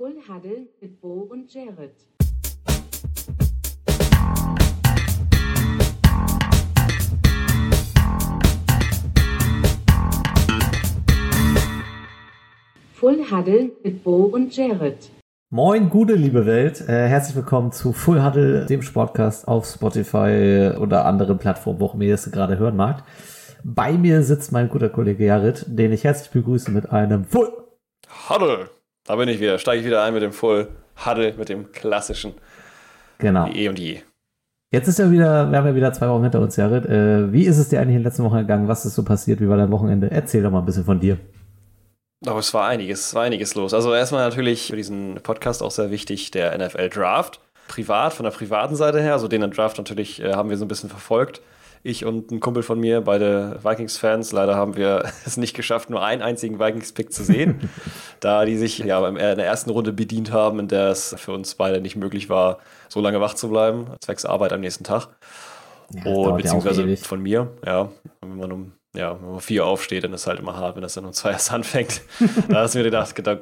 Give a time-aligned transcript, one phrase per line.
[0.00, 1.92] Full Huddle mit Bo und Jared.
[12.94, 15.10] Full Huddle mit Bo und Jared.
[15.50, 16.80] Moin, gute liebe Welt.
[16.80, 21.94] Äh, herzlich willkommen zu Full Huddle, dem Sportcast auf Spotify oder anderen Plattformen, wo auch
[21.94, 23.04] immer ihr es gerade hören mag.
[23.62, 27.52] Bei mir sitzt mein guter Kollege Jared, den ich herzlich begrüße mit einem Full
[28.30, 28.70] Huddle.
[29.10, 29.58] Da bin ich wieder.
[29.58, 30.68] Steige ich wieder ein mit dem Full
[31.04, 32.32] Huddle, mit dem klassischen.
[33.18, 33.46] Genau.
[33.46, 34.02] Wie eh und je.
[34.72, 36.86] Jetzt ist ja wieder, wir haben ja wieder zwei Wochen hinter uns, Jared.
[36.86, 38.68] Äh, wie ist es dir eigentlich in den letzten Wochen gegangen?
[38.68, 39.40] Was ist so passiert?
[39.40, 40.12] Wie war dein Wochenende?
[40.12, 41.18] Erzähl doch mal ein bisschen von dir.
[42.24, 43.74] Aber es war einiges, es war einiges los.
[43.74, 47.40] Also erstmal natürlich für diesen Podcast auch sehr wichtig der NFL Draft.
[47.66, 50.68] Privat, von der privaten Seite her, also den Draft natürlich äh, haben wir so ein
[50.68, 51.40] bisschen verfolgt.
[51.82, 54.32] Ich und ein Kumpel von mir, beide Vikings-Fans.
[54.32, 57.70] Leider haben wir es nicht geschafft, nur einen einzigen Vikings-Pick zu sehen,
[58.20, 61.54] da die sich ja in der ersten Runde bedient haben, in der es für uns
[61.54, 65.08] beide nicht möglich war, so lange wach zu bleiben, zwecks Arbeit am nächsten Tag.
[65.92, 67.90] Ja, und beziehungsweise von mir, ja.
[68.20, 70.76] Wenn man um, ja, wenn man um vier aufsteht, dann ist es halt immer hart,
[70.76, 72.02] wenn das dann um zwei erst anfängt.
[72.48, 73.40] da hast du mir gedacht, gedacht,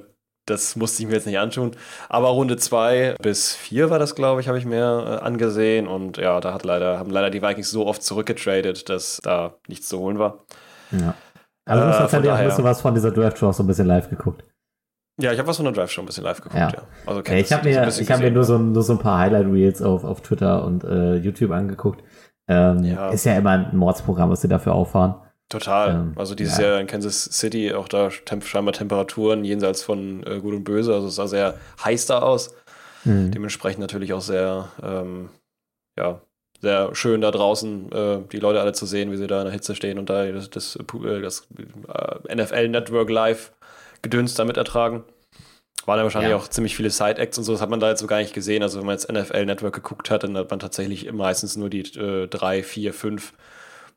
[0.50, 1.72] das musste ich mir jetzt nicht antun.
[2.08, 5.86] Aber Runde zwei bis vier war das, glaube ich, habe ich mir äh, angesehen.
[5.86, 9.88] Und ja, da hat leider, haben leider die Vikings so oft zurückgetradet, dass da nichts
[9.88, 10.44] zu holen war.
[10.92, 11.14] Ja.
[11.66, 13.62] Also du hast Äh, tatsächlich auch ein bisschen was von dieser Draft Show auch so
[13.62, 14.42] ein bisschen live geguckt.
[15.20, 16.68] Ja, ich habe was von der Drive schon ein bisschen live geguckt, Ja.
[16.70, 16.82] ja.
[17.04, 19.18] Also Ja, ich habe mir, ich hab mir nur, so, ein- nur so ein paar
[19.18, 22.02] Highlight-Reels auf, auf Twitter und äh, YouTube angeguckt.
[22.48, 23.10] Ähm, Ja.
[23.10, 25.16] Ist ja immer ein Mordsprogramm, was sie dafür auffahren.
[25.48, 25.90] Total.
[25.90, 26.68] Ähm, also dieses ja.
[26.68, 30.94] Jahr in Kansas City, auch da temp scheinbar Temperaturen jenseits von äh, Gut und Böse.
[30.94, 32.54] Also es sah sehr heiß da aus.
[33.04, 33.30] Hm.
[33.30, 35.30] Dementsprechend natürlich auch sehr, ähm,
[35.98, 36.20] ja,
[36.60, 39.52] sehr schön da draußen, äh, die Leute alle zu sehen, wie sie da in der
[39.52, 41.46] Hitze stehen und da das, das, äh, das
[41.88, 43.52] äh, NFL Network Live
[44.02, 45.04] Gedöns da mit ertragen.
[45.86, 46.36] Waren ja wahrscheinlich Ja.
[46.36, 48.62] auch ziemlich viele Side-Acts und so, das hat man da jetzt so gar nicht gesehen.
[48.62, 51.80] Also wenn man jetzt NFL Network geguckt hat, dann hat man tatsächlich meistens nur die
[51.98, 53.32] äh, drei, vier, fünf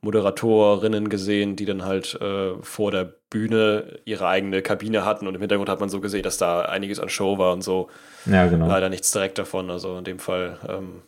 [0.03, 5.41] Moderatorinnen gesehen, die dann halt äh, vor der Bühne ihre eigene Kabine hatten und im
[5.41, 7.89] Hintergrund hat man so gesehen, dass da einiges an Show war und so
[8.25, 8.67] Ja, genau.
[8.67, 9.69] leider nichts direkt davon.
[9.69, 11.01] Also in dem Fall ähm,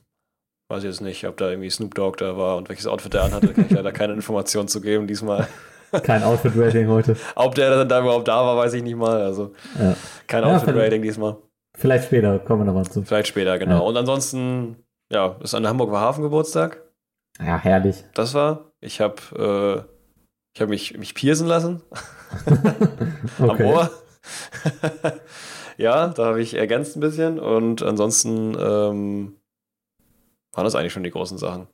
[0.69, 3.23] weiß ich jetzt nicht, ob da irgendwie Snoop Dogg da war und welches Outfit der
[3.23, 3.47] anhatte.
[3.53, 5.47] Kann ich leider keine Informationen zu geben diesmal.
[6.03, 7.15] Kein Outfit-Rating heute.
[7.35, 9.21] Ob der dann da überhaupt da war, weiß ich nicht mal.
[9.21, 9.95] Also Ja.
[10.27, 11.37] kein Ja, Outfit-Rating diesmal.
[11.77, 13.03] Vielleicht später, kommen wir nochmal zu.
[13.03, 13.75] Vielleicht später, genau.
[13.75, 13.79] Ja.
[13.81, 14.77] Und ansonsten,
[15.11, 16.81] ja, ist an der Hamburger Hafengeburtstag.
[17.39, 18.03] Ja, herrlich.
[18.13, 18.72] Das war.
[18.83, 19.94] Ich habe äh,
[20.55, 21.81] ich hab mich, mich piercen lassen
[23.39, 23.61] am.
[23.61, 23.89] Ohr.
[25.77, 27.39] ja, da habe ich ergänzt ein bisschen.
[27.39, 29.35] Und ansonsten ähm,
[30.53, 31.67] waren das eigentlich schon die großen Sachen.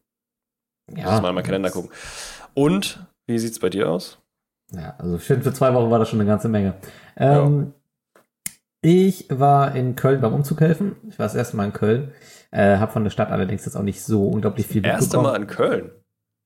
[0.87, 1.91] Ich muss mal in meinen Kalender gucken.
[2.53, 4.17] Und, wie sieht es bei dir aus?
[4.71, 6.75] Ja, also ich finde, für zwei Wochen war das schon eine ganze Menge.
[7.17, 7.73] Ähm,
[8.81, 10.95] Ich war in Köln beim Umzug helfen.
[11.09, 12.13] Ich war das erste Mal in Köln.
[12.51, 15.31] Äh, habe von der Stadt allerdings jetzt auch nicht so unglaublich viel Erste mitbekommen.
[15.31, 15.91] Mal in Köln.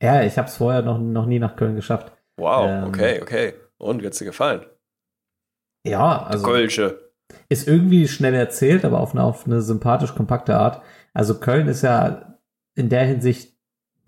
[0.03, 2.11] Ja, ich habe es vorher noch, noch nie nach Köln geschafft.
[2.37, 3.53] Wow, Ähm, okay, okay.
[3.77, 4.65] Und hat's dir gefallen?
[5.85, 7.11] Ja, also Kölsche.
[7.49, 10.81] ist irgendwie schnell erzählt, aber auf eine, auf eine sympathisch kompakte Art.
[11.13, 12.37] Also Köln ist ja
[12.75, 13.57] in der Hinsicht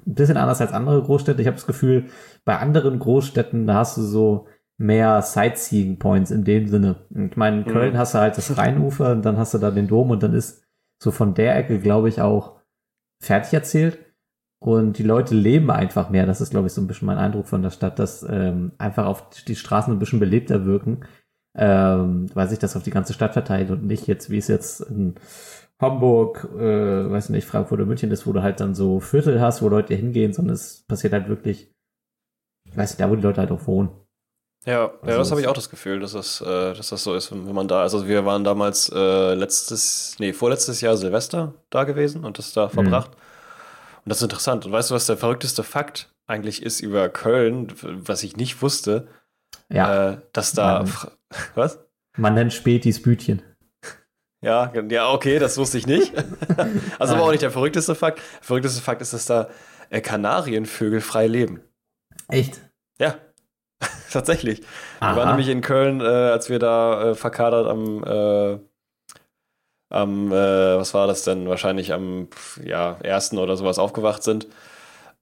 [0.05, 1.41] ein bisschen anders als andere Großstädte.
[1.41, 2.09] Ich habe das Gefühl,
[2.45, 6.95] bei anderen Großstädten, da hast du so mehr Sightseeing Points in dem Sinne.
[7.09, 7.71] Ich meine, in Mhm.
[7.71, 10.33] Köln hast du halt das Rheinufer und dann hast du da den Dom und dann
[10.33, 10.63] ist
[11.01, 12.59] so von der Ecke, glaube ich, auch
[13.21, 13.99] fertig erzählt.
[14.65, 16.25] Und die Leute leben einfach mehr.
[16.25, 19.05] Das ist, glaube ich, so ein bisschen mein Eindruck von der Stadt, dass ähm, einfach
[19.05, 21.05] auf die Straßen ein bisschen belebter wirken,
[21.55, 24.81] ähm, weil sich das auf die ganze Stadt verteilt und nicht jetzt, wie es jetzt
[24.81, 25.17] in
[25.79, 29.61] Hamburg, äh, weiß nicht, Frankfurt oder München ist, wo du halt dann so Viertel hast,
[29.61, 31.71] wo Leute hingehen, sondern es passiert halt wirklich,
[32.67, 33.91] ich weiß nicht, da wo die Leute halt auch wohnen.
[34.65, 37.13] Ja, ja, Also das habe ich auch das Gefühl, dass das, äh, dass das so
[37.13, 37.93] ist, wenn man da ist.
[37.93, 42.67] Also wir waren damals äh, letztes, nee, vorletztes Jahr Silvester da gewesen und das da
[42.67, 43.11] verbracht.
[44.05, 44.65] Und das ist interessant.
[44.65, 49.07] Und weißt du, was der verrückteste Fakt eigentlich ist über Köln, was ich nicht wusste?
[49.69, 50.85] Ja, Äh, dass da.
[50.85, 51.11] Fra-
[51.55, 51.79] Was?
[52.17, 53.41] man nennt Spätis Bütchen.
[54.41, 56.13] Ja, ja, okay, das wusste ich nicht.
[56.99, 57.19] also aber Nein.
[57.21, 58.19] auch nicht der verrückteste Fakt.
[58.19, 59.49] Der verrückteste Fakt ist, dass da
[59.89, 61.61] äh, Kanarienvögel frei leben.
[62.27, 62.61] Echt?
[62.99, 63.15] Ja,
[64.11, 64.59] tatsächlich.
[64.59, 64.67] Wir
[64.99, 65.15] Aha.
[65.15, 68.59] waren nämlich in Köln, äh, als wir da äh, verkadert am, äh,
[69.95, 71.47] am äh, was war das denn?
[71.47, 72.27] Wahrscheinlich am
[72.63, 74.47] ja, ersten oder sowas aufgewacht sind.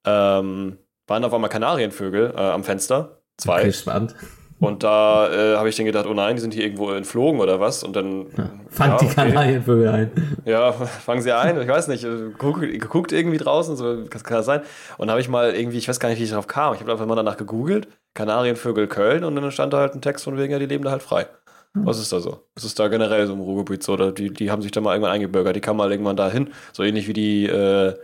[0.06, 0.78] Ähm,
[1.08, 3.20] waren auf einmal Kanarienvögel äh, am Fenster.
[3.38, 3.62] Zwei.
[3.62, 4.16] Okay, spannend.
[4.60, 7.60] Und da äh, habe ich dann gedacht, oh nein, die sind hier irgendwo entflogen oder
[7.60, 7.84] was.
[7.84, 8.28] Und dann.
[8.70, 9.16] Fangt die okay.
[9.16, 10.12] Kanarienvögel ein.
[10.46, 10.72] Ja,
[11.06, 14.62] fangen sie ein, ich weiß nicht, guck, geguckt irgendwie draußen, so das kann das sein.
[14.98, 16.74] Und habe ich mal irgendwie, ich weiß gar nicht, wie ich darauf kam.
[16.74, 20.24] Ich habe einfach mal danach gegoogelt, Kanarienvögel Köln und dann stand da halt ein Text
[20.24, 21.28] von wegen, ja, die leben da halt frei.
[21.74, 22.42] Was ist da so?
[22.56, 23.94] Was ist da generell so im Ruhrgebiet so?
[23.94, 26.50] Oder die, die haben sich da mal irgendwann eingebürgert, die kamen mal irgendwann da hin.
[26.72, 27.96] So ähnlich wie die, äh,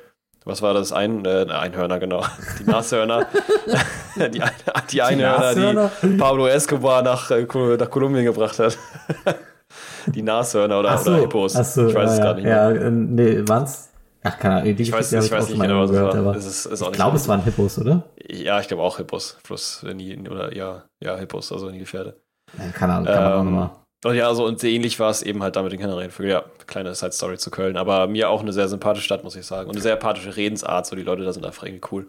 [0.44, 0.92] was war das?
[0.92, 2.26] Ein, äh, Einhörner, genau.
[2.60, 3.28] Die Nashörner.
[4.16, 4.42] die,
[4.92, 5.92] die Einhörner, die, Nashörner?
[6.18, 8.78] Pablo Escobar nach, äh, nach Kolumbien gebracht hat.
[10.08, 11.54] die Nashörner oder, so, oder Hippos.
[11.54, 12.72] so, ich weiß es ja, gerade nicht mehr.
[12.74, 13.90] Ja, äh, nee, waren's?
[14.24, 14.76] Ach, keine Ahnung.
[14.76, 16.36] Die Ich weiß, ich weiß nicht genau, was gehört, war.
[16.36, 18.04] Es ist, ist ich glaube, es waren Hippos, oder?
[18.28, 19.38] Ja, ich glaube auch Hippos.
[19.44, 22.16] Plus, die, oder ja, ja, Hippos, also Nilpferde.
[22.58, 23.70] Ja, keine Ahnung, kann man Ähm, nochmal.
[24.06, 26.32] Und ja, so und ähnlich war es eben halt da mit den Kanarienvögeln.
[26.32, 27.76] Ja, kleine Side-Story zu Köln.
[27.76, 29.68] Aber mir auch eine sehr sympathische Stadt, muss ich sagen.
[29.68, 30.86] Und eine sehr sympathische Redensart.
[30.86, 32.08] So, die Leute da sind einfach irgendwie cool.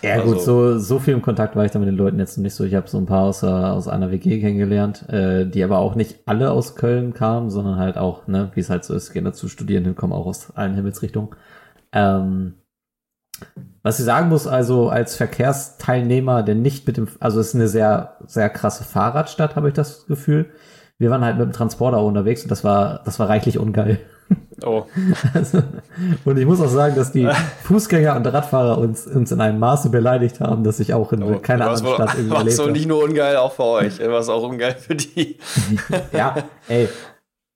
[0.00, 2.38] Ja, also- gut, so, so viel im Kontakt war ich da mit den Leuten jetzt
[2.38, 2.64] nicht so.
[2.64, 5.94] Ich habe so ein paar aus, äh, aus einer WG kennengelernt, äh, die aber auch
[5.94, 9.26] nicht alle aus Köln kamen, sondern halt auch, ne, wie es halt so ist, gehen
[9.26, 11.30] dazu Studierenden, kommen auch aus allen Himmelsrichtungen.
[11.92, 12.54] Ähm,
[13.82, 17.68] was ich sagen muss, also als Verkehrsteilnehmer, der nicht mit dem, also es ist eine
[17.68, 20.46] sehr, sehr krasse Fahrradstadt, habe ich das Gefühl.
[20.98, 24.00] Wir waren halt mit dem Transporter unterwegs und das war, das war reichlich ungeil.
[24.64, 24.86] Oh,
[25.34, 25.62] Also,
[26.24, 27.28] und ich muss auch sagen, dass die
[27.64, 31.38] Fußgänger und Radfahrer uns, uns in einem Maße beleidigt haben, dass ich auch in oh.
[31.38, 32.72] keiner anderen Stadt irgendwie erlebt so habe.
[32.72, 34.00] nicht nur ungeil, auch für euch.
[34.00, 35.38] War es auch ungeil für die.
[36.12, 36.34] Ja,
[36.68, 36.88] ey.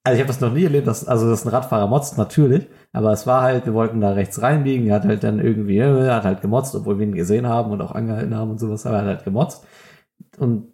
[0.03, 2.67] Also ich habe das noch nie erlebt, dass, also dass ein Radfahrer motzt, natürlich.
[2.91, 6.07] Aber es war halt, wir wollten da rechts reinbiegen, er hat halt dann irgendwie, äh,
[6.07, 8.85] er hat halt gemotzt, obwohl wir ihn gesehen haben und auch angehalten haben und sowas,
[8.85, 9.65] aber er hat halt gemotzt.
[10.39, 10.73] Und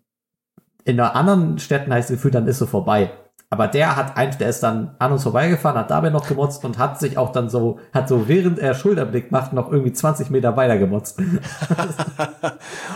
[0.85, 3.12] in anderen Städten heißt das Gefühl, dann ist so vorbei.
[3.49, 6.77] Aber der hat ein, der ist dann an uns vorbeigefahren, hat dabei noch gemotzt und
[6.77, 10.57] hat sich auch dann so, hat so während er Schulterblick macht, noch irgendwie 20 Meter
[10.57, 11.17] weiter gemotzt.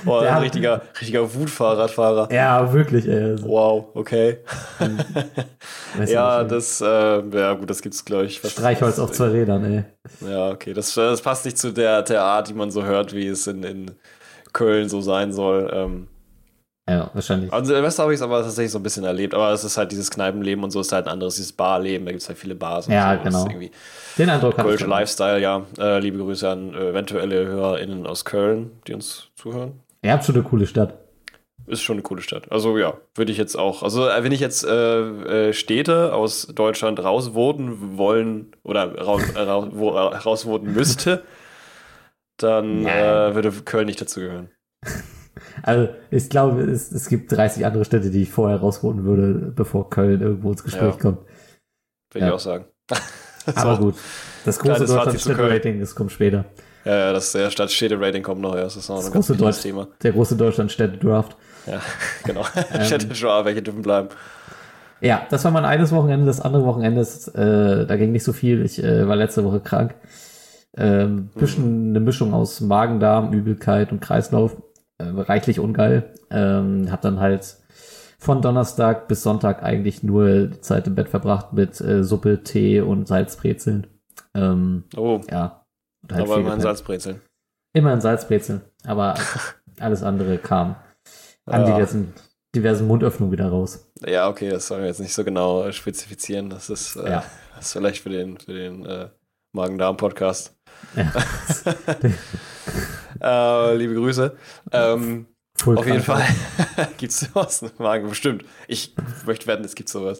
[0.06, 2.31] Oh, Der ein hat- richtiger, richtiger Wutfahrradfahrer.
[2.33, 3.31] ja, wirklich, ey.
[3.31, 4.39] Also, Wow, okay.
[5.95, 8.38] weiß Ja, das, äh, ja gut, das gibt's, glaube ich.
[8.44, 9.83] Streichholz auf zwei Rädern, ey.
[10.27, 10.74] Ja, okay.
[10.74, 13.63] Das, das passt nicht zu der, der Art, die man so hört, wie es in,
[13.63, 13.92] in
[14.54, 15.69] Köln so sein soll.
[15.74, 16.07] Ähm,
[16.92, 17.52] Ja, wahrscheinlich.
[17.54, 19.92] also Silvester habe ich es aber tatsächlich so ein bisschen erlebt, aber es ist halt
[19.92, 22.56] dieses Kneipenleben und so ist halt ein anderes, dieses Barleben, da gibt es halt viele
[22.56, 23.24] Bars und Ja, so.
[23.24, 23.46] Genau.
[23.46, 23.72] irgendwie
[24.18, 24.82] Den Eindruck hatte ich.
[24.82, 25.66] Lifestyle, ja.
[25.80, 29.80] Äh, liebe Grüße an eventuelle HörerInnen aus Köln, die uns zuhören.
[30.06, 30.96] Habt schon eine coole Stadt.
[31.68, 32.52] Ist schon eine coole Stadt.
[32.52, 33.84] Also ja, würde ich jetzt auch.
[33.84, 39.40] Also äh, wenn ich jetzt äh, äh, Städte aus Deutschland rausvoten wollen oder raus, äh,
[39.44, 41.24] äh, rausvoten müsste,
[42.38, 43.30] dann Ja.
[43.30, 44.50] äh, würde Köln nicht dazu gehören.
[45.63, 49.89] Also, ich glaube, es, es gibt 30 andere Städte, die ich vorher rausholen würde, bevor
[49.89, 51.00] Köln irgendwo ins Gespräch Ja.
[51.01, 51.19] kommt.
[52.12, 52.28] Würde Ja.
[52.28, 52.66] ich auch sagen.
[53.56, 53.95] Aber gut.
[54.45, 54.86] Das große.
[54.86, 56.45] Deutschland-Städte-Rating, das kommt später.
[56.83, 58.62] Ja, das der Stadtstädte-Rating kommt noch, ja.
[58.63, 59.88] Das ist noch Das große Deutsch- Thema.
[60.04, 61.36] Der große Deutschland-Städte-Draft.
[61.68, 61.80] Ja,
[62.24, 62.44] genau.
[62.74, 62.83] Ähm.
[62.86, 64.10] Städte schon, aber welche dürfen bleiben.
[65.00, 66.25] Ja, das war mein eines Wochenende.
[66.28, 68.63] Das andere Wochenende ist, äh, da ging nicht so viel.
[68.63, 69.95] Ich äh, war letzte Woche krank.
[70.78, 74.56] Ähm, bisschen eine Mischung aus Magen-Darm, Übelkeit und Kreislauf.
[75.01, 76.13] Äh, reichlich ungeil.
[76.30, 77.57] Ähm, hab dann halt
[78.19, 82.81] von Donnerstag bis Sonntag eigentlich nur die Zeit im Bett verbracht mit äh, Suppe, Tee
[82.81, 83.88] und Salzbrezeln.
[84.36, 85.65] Ähm, Oh, ja.
[86.12, 86.62] Halt aber immerhin gepennt.
[86.63, 87.21] Salzbrezeln.
[87.74, 88.62] Immer in Salzbrezeln.
[88.86, 89.15] Aber
[89.80, 90.75] alles andere kam
[91.45, 91.74] an Ja.
[91.75, 92.13] diversen,
[92.56, 93.92] diversen Mundöffnungen wieder raus.
[94.06, 96.50] Ja, okay, das sollen wir jetzt nicht so genau spezifizieren.
[96.50, 97.24] Das ist, äh, Ja.
[97.56, 99.09] das ist vielleicht für den, für den äh,
[99.54, 100.56] Magen-Darm-Podcast.
[100.95, 101.12] Ja.
[103.21, 104.35] Äh, liebe Grüße.
[104.71, 106.01] Ähm, Voll auf jeden.
[106.01, 106.23] Fall
[106.97, 108.44] gibt es sowas im Magen, bestimmt.
[108.68, 110.19] Ich möchte wetten, es gibt sowas.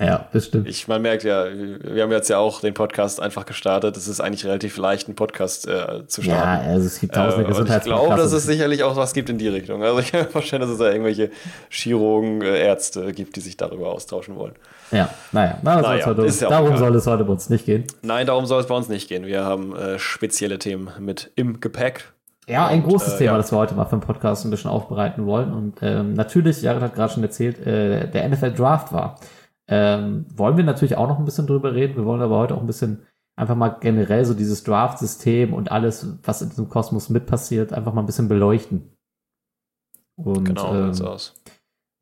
[0.00, 0.66] Ja, bestimmt.
[0.66, 3.96] Ich, man merkt ja, wir haben jetzt ja auch den Podcast einfach gestartet.
[3.96, 6.68] Es ist eigentlich relativ leicht, einen Podcast äh, zu Ja, starten.
[6.70, 9.38] also es gibt tausende Äh, und ich glaube, dass es sicherlich auch was gibt in
[9.38, 9.84] die Richtung.
[9.84, 11.30] Also ich kann mir vorstellen, dass es da irgendwelche
[11.70, 14.54] Chirurgen, äh, Ärzte gibt, die sich darüber austauschen wollen.
[14.90, 16.78] Ja, naja, na, Naja, heute, ja darum egal.
[16.80, 17.84] soll es heute bei uns nicht gehen.
[18.02, 19.24] Nein, darum soll es bei uns nicht gehen.
[19.24, 22.12] Wir haben äh, spezielle Themen mit im Gepäck.
[22.48, 23.36] Ja, ein Und, großes äh, Thema, ja.
[23.38, 25.52] das wir heute mal für den Podcast ein bisschen aufbereiten wollen.
[25.52, 29.18] Und ähm, natürlich, Jared hat gerade schon erzählt, äh, der NFL Draft war.
[29.68, 31.96] Ähm, wollen wir natürlich auch noch ein bisschen drüber reden.
[31.96, 33.04] Wir wollen aber heute auch ein bisschen
[33.36, 37.92] einfach mal generell so dieses Draft-System und alles, was in diesem Kosmos mit passiert, einfach
[37.92, 38.92] mal ein bisschen beleuchten.
[40.16, 41.34] Und Genau, ähm, so aus.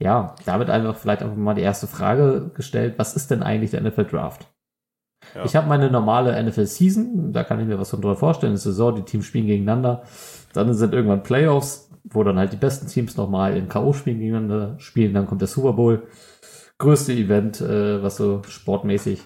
[0.00, 2.94] ja, damit einfach vielleicht einfach mal die erste Frage gestellt.
[2.98, 4.46] Was ist denn eigentlich der NFL Draft?
[5.34, 5.44] Ja.
[5.44, 8.52] Ich habe meine normale NFL Season, da kann ich mir was von drüber vorstellen.
[8.52, 10.02] Eine Saison, die Teams spielen gegeneinander.
[10.52, 15.14] Dann sind irgendwann Playoffs, wo dann halt die besten Teams nochmal in K.O.-Spielen gegeneinander spielen.
[15.14, 16.06] Dann kommt der Super Bowl.
[16.78, 19.22] Größte Event, äh, was so sportmäßig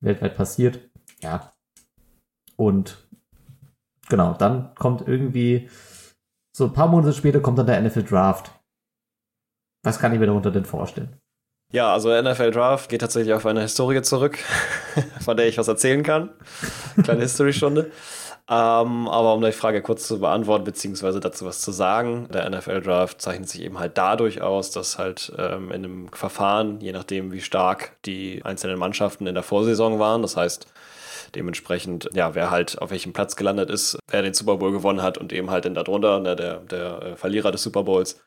[0.00, 0.80] weltweit passiert.
[1.20, 1.52] Ja.
[2.56, 3.08] Und
[4.08, 5.68] genau, dann kommt irgendwie
[6.56, 8.52] so ein paar Monate später kommt dann der NFL Draft.
[9.82, 11.20] Was kann ich mir darunter denn vorstellen?
[11.72, 14.38] Ja, also NFL Draft geht tatsächlich auf eine Historie zurück,
[15.24, 16.30] von der ich was erzählen kann.
[17.02, 17.90] Kleine History-Stunde.
[18.48, 23.20] Ähm, aber um die Frage kurz zu beantworten, beziehungsweise dazu was zu sagen, der NFL-Draft
[23.20, 27.40] zeichnet sich eben halt dadurch aus, dass halt ähm, in einem Verfahren, je nachdem wie
[27.40, 30.66] stark die einzelnen Mannschaften in der Vorsaison waren, das heißt
[31.34, 35.18] dementsprechend, ja, wer halt auf welchem Platz gelandet ist, wer den Super Bowl gewonnen hat
[35.18, 38.22] und eben halt dann darunter, ne, der, der äh, Verlierer des Super Bowls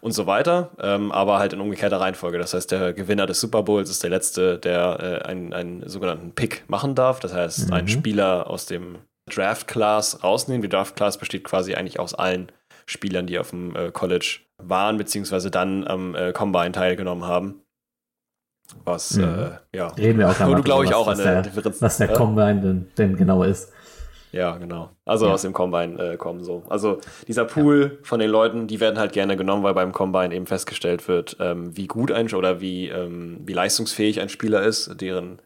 [0.00, 2.38] und so weiter, ähm, aber halt in umgekehrter Reihenfolge.
[2.38, 6.32] Das heißt, der Gewinner des Super Bowls ist der Letzte, der äh, einen, einen sogenannten
[6.32, 7.20] Pick machen darf.
[7.20, 7.74] Das heißt, mhm.
[7.74, 8.98] einen Spieler aus dem
[9.28, 10.62] Draft Class rausnehmen.
[10.62, 12.50] Die Draft Class besteht quasi eigentlich aus allen
[12.86, 17.62] Spielern, die auf dem äh, College waren, beziehungsweise dann am äh, Combine teilgenommen haben.
[18.84, 19.24] Was, mhm.
[19.24, 19.88] äh, ja.
[19.88, 21.80] Reden wir auch Wo du, glaube ich, auch eine der, Differenz.
[21.80, 23.72] Was der Combine denn, denn genau ist.
[24.32, 24.90] Ja, genau.
[25.06, 25.32] Also ja.
[25.32, 26.62] aus dem Combine äh, kommen so.
[26.68, 28.04] Also dieser Pool ja.
[28.04, 31.76] von den Leuten, die werden halt gerne genommen, weil beim Combine eben festgestellt wird, ähm,
[31.76, 35.40] wie gut ein oder wie, ähm, wie leistungsfähig ein Spieler ist, deren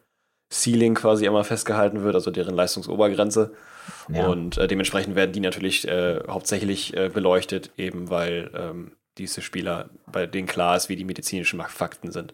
[0.53, 3.53] Ceiling quasi immer festgehalten wird, also deren Leistungsobergrenze.
[4.07, 4.27] Ja.
[4.27, 9.89] Und äh, dementsprechend werden die natürlich äh, hauptsächlich äh, beleuchtet, eben weil ähm, diese Spieler,
[10.11, 12.33] bei denen klar ist, wie die medizinischen Fakten sind.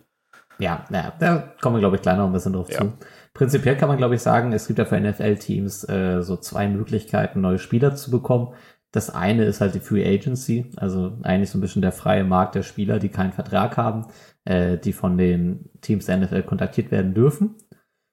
[0.59, 2.79] Ja, naja, da kommen wir, glaube ich, gleich noch ein bisschen drauf ja.
[2.79, 2.93] zu.
[3.33, 7.39] Prinzipiell kann man, glaube ich, sagen, es gibt ja für NFL-Teams äh, so zwei Möglichkeiten,
[7.39, 8.53] neue Spieler zu bekommen.
[8.91, 12.55] Das eine ist halt die Free Agency, also eigentlich so ein bisschen der freie Markt
[12.55, 14.07] der Spieler, die keinen Vertrag haben,
[14.45, 17.55] äh, die von den Teams der NFL kontaktiert werden dürfen.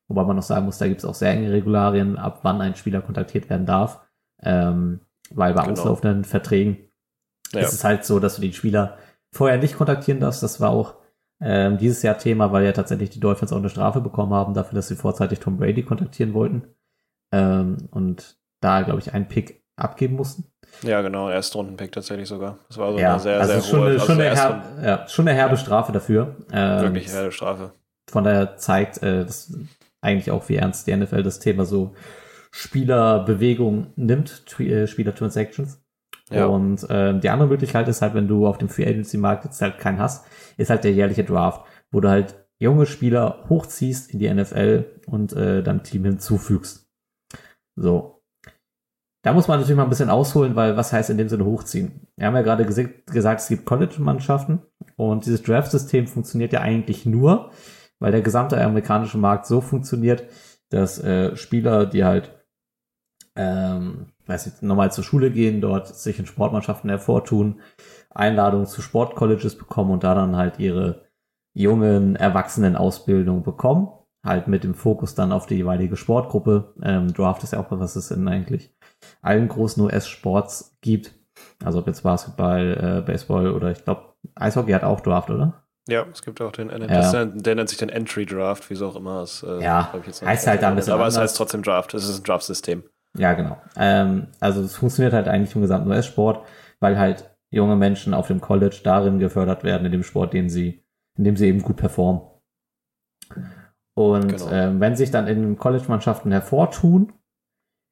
[0.09, 2.77] Wobei man noch sagen muss, da gibt es auch sehr enge Regularien, ab wann ein
[2.77, 4.01] Spieler kontaktiert werden darf.
[4.43, 5.73] Ähm, weil bei genau.
[5.73, 6.79] auslaufenden Verträgen
[7.53, 7.61] ja.
[7.61, 8.99] ist es halt so, dass du den Spieler
[9.33, 10.43] vorher nicht kontaktieren darfst.
[10.43, 10.95] Das war auch
[11.41, 14.77] ähm, dieses Jahr Thema, weil ja tatsächlich die Dolphins auch eine Strafe bekommen haben dafür,
[14.77, 16.65] dass sie vorzeitig Tom Brady kontaktieren wollten.
[17.33, 20.45] Ähm, und da, glaube ich, einen Pick abgeben mussten.
[20.83, 22.59] Ja, genau, Erstrunden-Pick tatsächlich sogar.
[22.69, 24.87] Das war so ja, eine sehr, also sehr schon hohe, eine, schon, also eine herbe,
[24.87, 26.37] ja, schon eine herbe Strafe dafür.
[26.53, 27.73] Ähm, Wirklich herbe Strafe.
[28.09, 29.53] Von daher zeigt äh, das
[30.07, 31.95] eigentlich auch, wie ernst die NFL das Thema so
[32.51, 35.83] Spielerbewegung nimmt, äh, Spieler-Transactions.
[36.31, 36.47] Ja.
[36.47, 39.61] Und äh, die andere Möglichkeit ist halt, wenn du auf dem Free Agency Markt jetzt
[39.61, 44.19] halt keinen hast, ist halt der jährliche Draft, wo du halt junge Spieler hochziehst in
[44.19, 46.89] die NFL und äh, deinem Team hinzufügst.
[47.77, 48.23] So.
[49.23, 52.07] Da muss man natürlich mal ein bisschen ausholen, weil was heißt in dem Sinne hochziehen?
[52.17, 54.63] Wir haben ja gerade gesagt, es gibt College-Mannschaften
[54.95, 57.51] und dieses Draft-System funktioniert ja eigentlich nur,
[57.99, 60.25] weil der gesamte amerikanische Markt so funktioniert,
[60.71, 62.33] dass äh, Spieler, die halt
[63.37, 67.61] ähm, weiß nicht, normal zur Schule gehen, dort sich in Sportmannschaften hervortun,
[68.11, 71.05] Einladungen zu Sportcolleges bekommen und da dann halt ihre
[71.55, 73.89] jungen Erwachsenen-Ausbildung bekommen.
[74.25, 76.75] Halt mit dem Fokus dann auf die jeweilige Sportgruppe.
[76.83, 78.75] Ähm, Draft ist ja auch was es in eigentlich
[79.23, 81.15] allen großen US-Sports gibt.
[81.63, 85.66] Also ob jetzt Basketball, äh, Baseball oder ich glaube, Eishockey hat auch Draft, oder?
[85.89, 87.25] Ja, es gibt auch den, ja.
[87.25, 89.21] der nennt sich den Entry Draft, wieso auch immer.
[89.21, 91.15] Das, äh, ja, heißt halt da ein bisschen Aber anders.
[91.15, 92.83] es heißt trotzdem Draft, es ist ein Draft-System.
[93.17, 93.57] Ja, genau.
[93.77, 96.45] Ähm, also es funktioniert halt eigentlich im gesamten US-Sport,
[96.81, 100.85] weil halt junge Menschen auf dem College darin gefördert werden, in dem Sport, den sie,
[101.17, 102.23] in dem sie eben gut performen.
[103.95, 104.51] Und genau.
[104.51, 107.13] ähm, wenn sich dann in College-Mannschaften hervortun,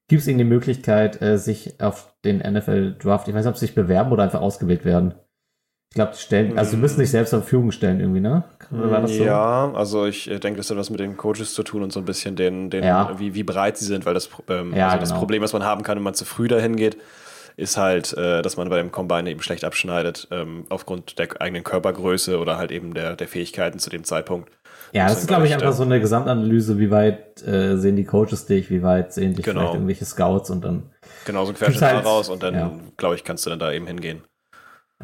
[0.08, 3.66] gibt es ihnen die Möglichkeit, äh, sich auf den NFL-Draft, ich weiß nicht, ob sie
[3.66, 5.14] sich bewerben oder einfach ausgewählt werden.
[5.94, 8.42] Ich glaube, stellen, also sie müssen sich selbst zur Verfügung stellen irgendwie, ne?
[9.06, 9.22] So?
[9.22, 12.00] Ja, also ich äh, denke, das hat was mit den Coaches zu tun und so
[12.00, 13.16] ein bisschen den, den ja.
[13.16, 15.20] wie, wie breit sie sind, weil das, ähm, ja, also das genau.
[15.20, 16.96] Problem, was man haben kann, wenn man zu früh dahin geht,
[17.56, 21.62] ist halt, äh, dass man bei dem Combine eben schlecht abschneidet, ähm, aufgrund der eigenen
[21.62, 24.50] Körpergröße oder halt eben der, der Fähigkeiten zu dem Zeitpunkt.
[24.90, 28.46] Ja, das ist, glaube ich, einfach so eine Gesamtanalyse, wie weit äh, sehen die Coaches
[28.46, 29.60] dich, wie weit sehen dich genau.
[29.60, 30.90] vielleicht irgendwelche Scouts und dann.
[31.24, 32.72] Genau, so ein Querschnitt halt, raus und dann, ja.
[32.96, 34.24] glaube ich, kannst du dann da eben hingehen.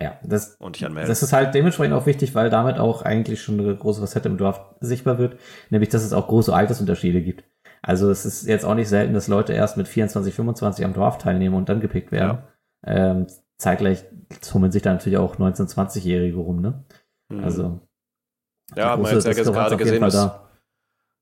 [0.01, 1.09] Ja, das, und dich anmelden.
[1.09, 4.39] das ist halt dementsprechend auch wichtig, weil damit auch eigentlich schon eine große Facette im
[4.39, 5.39] Draft sichtbar wird,
[5.69, 7.45] nämlich dass es auch große Altersunterschiede gibt.
[7.83, 11.23] Also es ist jetzt auch nicht selten, dass Leute erst mit 24, 25 am Draft
[11.23, 12.39] teilnehmen und dann gepickt werden.
[12.87, 13.11] Ja.
[13.11, 13.27] Ähm,
[13.59, 14.05] zeitgleich
[14.41, 16.85] tummeln sich da natürlich auch 19-, 20-Jährige rum, ne?
[17.29, 17.45] Mhm.
[17.45, 17.81] Also.
[18.77, 20.31] Ja, man jetzt, jetzt gerade gesehen, was,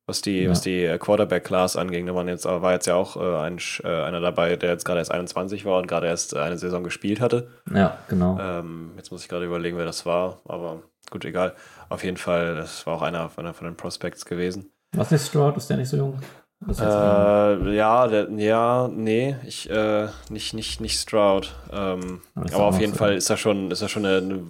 [0.08, 0.50] was die, ja.
[0.50, 2.06] was die äh, Quarterback-Class anging.
[2.06, 5.00] Da waren jetzt, war jetzt ja auch äh, ein, äh, einer dabei, der jetzt gerade
[5.00, 7.48] erst 21 war und gerade erst äh, eine Saison gespielt hatte.
[7.72, 8.38] Ja, genau.
[8.40, 11.54] Ähm, jetzt muss ich gerade überlegen, wer das war, aber gut, egal.
[11.90, 14.70] Auf jeden Fall, das war auch einer von, von den Prospects gewesen.
[14.92, 15.58] Was ist Stroud?
[15.58, 16.18] Ist der nicht so jung?
[16.66, 21.54] Äh, ja, der, ja, nee, ich, äh, nicht, nicht, nicht Stroud.
[21.70, 22.98] Ähm, aber auf jeden so.
[22.98, 24.42] Fall ist er schon, ist er schon eine,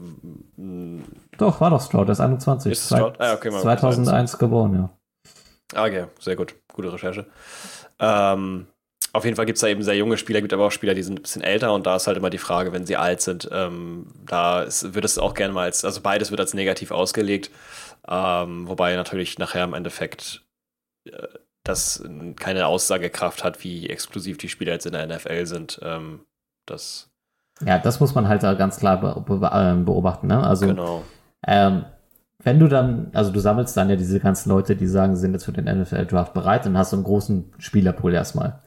[0.56, 1.02] eine,
[1.36, 2.72] Doch, war doch Stroud, der ist 21.
[2.72, 3.16] Ist Stroud?
[3.18, 4.90] Ah, okay, 2001 geboren, ja.
[5.74, 6.54] Ah, okay, sehr gut.
[6.72, 7.26] Gute Recherche.
[7.98, 8.66] Ähm,
[9.12, 11.02] auf jeden Fall gibt es da eben sehr junge Spieler, gibt aber auch Spieler, die
[11.02, 13.48] sind ein bisschen älter und da ist halt immer die Frage, wenn sie alt sind,
[13.52, 17.50] ähm, da ist, wird es auch gerne mal als, also beides wird als negativ ausgelegt,
[18.06, 20.44] ähm, wobei natürlich nachher im Endeffekt
[21.04, 21.28] äh,
[21.64, 22.02] das
[22.36, 25.80] keine Aussagekraft hat, wie exklusiv die Spieler jetzt in der NFL sind.
[25.82, 26.20] Ähm,
[26.66, 27.10] das
[27.66, 30.28] ja, das muss man halt ganz klar ähm, beobachten.
[30.28, 30.46] Ne?
[30.46, 31.02] Also, genau.
[31.46, 31.84] ähm,
[32.42, 35.32] wenn du dann, also du sammelst dann ja diese ganzen Leute, die sagen, sie sind
[35.32, 38.60] jetzt für den NFL-Draft bereit, dann hast du einen großen Spielerpool erstmal.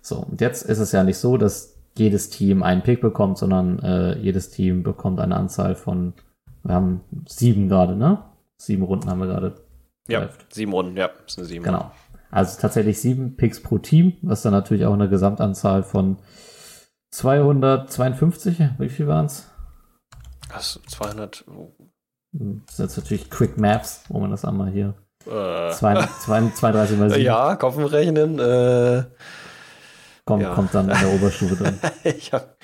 [0.00, 3.80] So, und jetzt ist es ja nicht so, dass jedes Team einen Pick bekommt, sondern
[3.80, 6.14] äh, jedes Team bekommt eine Anzahl von,
[6.62, 8.24] wir haben sieben gerade, ne?
[8.56, 9.54] Sieben Runden haben wir gerade.
[10.08, 11.64] Ja, sieben Runden, ja, das sind sieben.
[11.64, 11.90] Genau.
[12.30, 16.18] Also tatsächlich sieben Picks pro Team, was dann natürlich auch eine Gesamtanzahl von
[17.10, 19.50] 252, wie viel waren es?
[20.50, 21.44] Achso, 200.
[22.32, 24.94] Das ist jetzt natürlich Quick Maps, wo man das einmal hier.
[25.26, 25.72] Äh.
[25.72, 27.22] 32 mal 7.
[27.22, 28.38] Ja, Kopfenrechnen.
[28.38, 29.04] Äh,
[30.24, 30.54] kommt, ja.
[30.54, 31.78] kommt dann in der Oberstufe drin.
[32.04, 32.56] ich hab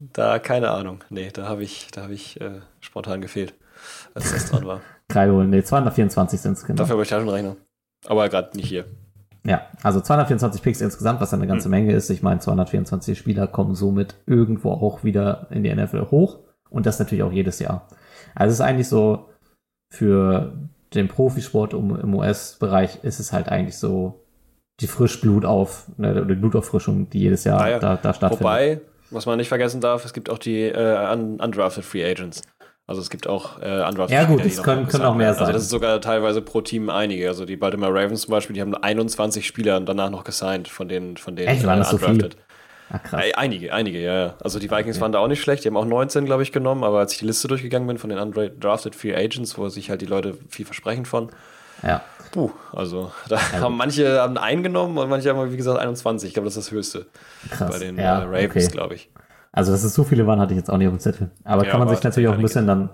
[0.00, 1.04] da keine Ahnung.
[1.10, 3.54] Nee, da habe ich, da hab ich äh, spontan gefehlt,
[4.14, 4.80] als das dran war.
[5.08, 5.50] Kreide holen.
[5.50, 6.78] Nee, 224 sind es genau.
[6.78, 7.56] Dafür habe ich Taschenrechner.
[8.06, 8.84] Aber gerade nicht hier.
[9.44, 11.72] Ja, also 224 Picks insgesamt, was eine ganze mhm.
[11.72, 12.10] Menge ist.
[12.10, 16.40] Ich meine, 224 Spieler kommen somit irgendwo auch wieder in die NFL hoch.
[16.70, 17.88] Und das natürlich auch jedes Jahr.
[18.34, 19.28] Also es ist eigentlich so,
[19.94, 20.52] für
[20.94, 24.24] den Profisport im US-Bereich ist es halt eigentlich so
[24.80, 28.40] die Frischblut auf, ne, die Blutauffrischung, die jedes Jahr naja, da, da stattfindet.
[28.40, 32.42] Wobei, was man nicht vergessen darf, es gibt auch die äh, undrafted Free Agents.
[32.86, 35.40] Also es gibt auch äh, undrafted Ja gut, es können, können auch mehr sein.
[35.40, 37.28] Also das ist sogar teilweise pro Team einige.
[37.28, 41.16] Also die Baltimore Ravens zum Beispiel, die haben 21 Spieler danach noch gesigned von denen,
[41.16, 42.30] von denen Echt, waren das so viele?
[42.90, 43.22] Ach, krass.
[43.34, 44.34] Einige, einige, ja, ja.
[44.42, 45.02] Also die Vikings okay.
[45.02, 47.18] waren da auch nicht schlecht, die haben auch 19, glaube ich, genommen, aber als ich
[47.18, 50.64] die Liste durchgegangen bin von den undrafted Free Agents, wo sich halt die Leute viel
[50.64, 51.30] versprechen von,
[51.82, 52.02] ja.
[52.30, 56.28] Puh, also da ja, haben manche haben eingenommen und manche haben, wie gesagt, 21.
[56.28, 57.06] Ich glaube, das ist das Höchste.
[57.50, 57.70] Krass.
[57.70, 58.68] Bei den ja, äh, Ravens, okay.
[58.68, 59.10] glaube ich.
[59.52, 61.30] Also, dass es so viele waren, hatte ich jetzt auch nicht auf dem Zettel.
[61.44, 62.90] Aber ja, kann man sich natürlich auch ein bisschen dann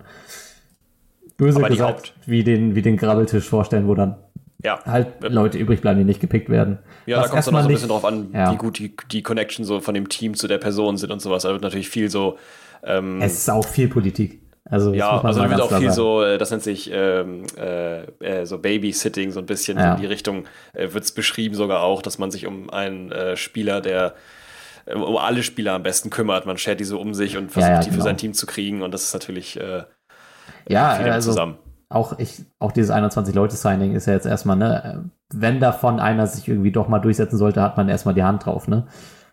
[1.37, 2.15] böse gesagt Haupt...
[2.27, 4.17] wie den, wie den Grabbeltisch vorstellen, wo dann
[4.65, 4.81] ja.
[4.85, 6.79] halt Leute übrig bleiben, die nicht gepickt werden.
[7.07, 8.53] Ja, Was da kommt es dann auch so ein bisschen drauf an, ja.
[8.53, 11.43] wie gut die, die Connection so von dem Team zu der Person sind und sowas.
[11.43, 12.39] Da wird natürlich viel so.
[12.83, 14.41] Ähm, es ist auch viel Politik.
[14.67, 15.93] Also, ja, also da wird auch viel sein.
[15.93, 19.95] so, äh, das nennt sich ähm, äh, äh, so Babysitting, so ein bisschen ja.
[19.95, 23.37] in die Richtung, äh, wird es beschrieben sogar auch, dass man sich um einen äh,
[23.37, 24.15] Spieler, der
[24.87, 26.47] äh, um alle Spieler am besten kümmert.
[26.47, 28.01] Man schert die so um sich und versucht, ja, ja, die genau.
[28.01, 29.59] für sein Team zu kriegen und das ist natürlich
[30.67, 31.59] ja, viel also, zusammen
[31.95, 36.73] auch ich, auch dieses 21-Leute-Signing ist ja jetzt erstmal, ne, wenn davon einer sich irgendwie
[36.73, 38.87] doch mal durchsetzen sollte, hat man erstmal die Hand drauf, ne?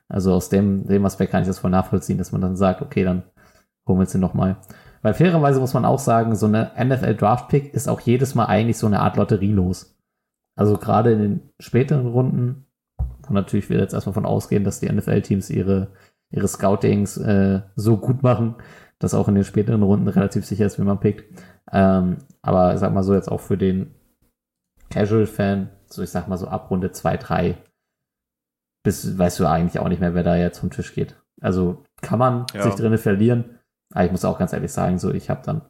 [0.08, 3.04] Also aus dem, dem Aspekt kann ich das voll nachvollziehen, dass man dann sagt, okay,
[3.04, 3.24] dann
[3.88, 4.58] holen wir jetzt den nochmal.
[5.02, 8.45] Weil fairerweise muss man auch sagen, so eine NFL Draft Pick ist auch jedes Mal
[8.45, 9.97] eigentlich so eine Art Lotterie los.
[10.56, 12.65] Also gerade in den späteren Runden,
[13.28, 15.88] wo natürlich wir jetzt erstmal von ausgehen, dass die NFL-Teams ihre,
[16.30, 18.56] ihre Scoutings äh, so gut machen,
[19.01, 21.25] dass auch in den späteren Runden relativ sicher ist, wie man pickt.
[21.71, 23.95] Ähm, aber ich sag mal so, jetzt auch für den
[24.91, 27.57] Casual-Fan, so ich sag mal so ab Runde 2, 3,
[28.83, 31.15] bis weißt du eigentlich auch nicht mehr, wer da jetzt vom Tisch geht.
[31.41, 32.61] Also kann man ja.
[32.61, 33.57] sich drinnen verlieren.
[33.91, 35.61] Aber ich muss auch ganz ehrlich sagen, so ich habe dann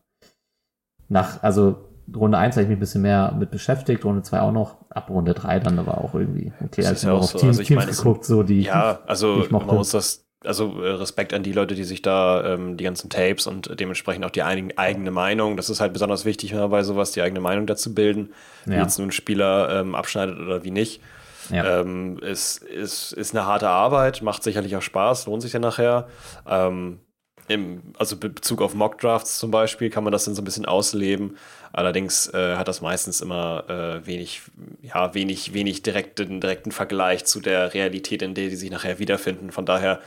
[1.07, 4.51] nach, also Runde 1 habe ich mich ein bisschen mehr mit beschäftigt, Runde 2 auch
[4.51, 7.37] noch, ab Runde 3 dann aber auch irgendwie, okay, als ich ja auf so.
[7.37, 10.91] Teams, also ich Teams meine, geguckt, so die Ja, also man muss das also äh,
[10.91, 14.41] Respekt an die Leute, die sich da ähm, die ganzen Tapes und dementsprechend auch die
[14.41, 15.57] ein, eigene Meinung.
[15.57, 18.33] Das ist halt besonders wichtig bei sowas, die eigene Meinung dazu bilden,
[18.65, 18.73] ja.
[18.73, 21.01] wie jetzt nun ein Spieler ähm, abschneidet oder wie nicht.
[21.49, 21.81] Ja.
[21.81, 26.07] Ähm, ist, ist, ist eine harte Arbeit, macht sicherlich auch Spaß, lohnt sich dann nachher.
[26.47, 26.99] Ähm,
[27.47, 31.37] im, also Bezug auf Mock-Drafts zum Beispiel kann man das dann so ein bisschen ausleben.
[31.73, 34.41] Allerdings äh, hat das meistens immer äh, wenig,
[34.81, 39.51] ja, wenig, wenig direkten, direkten Vergleich zu der Realität, in der die sich nachher wiederfinden.
[39.51, 39.99] Von daher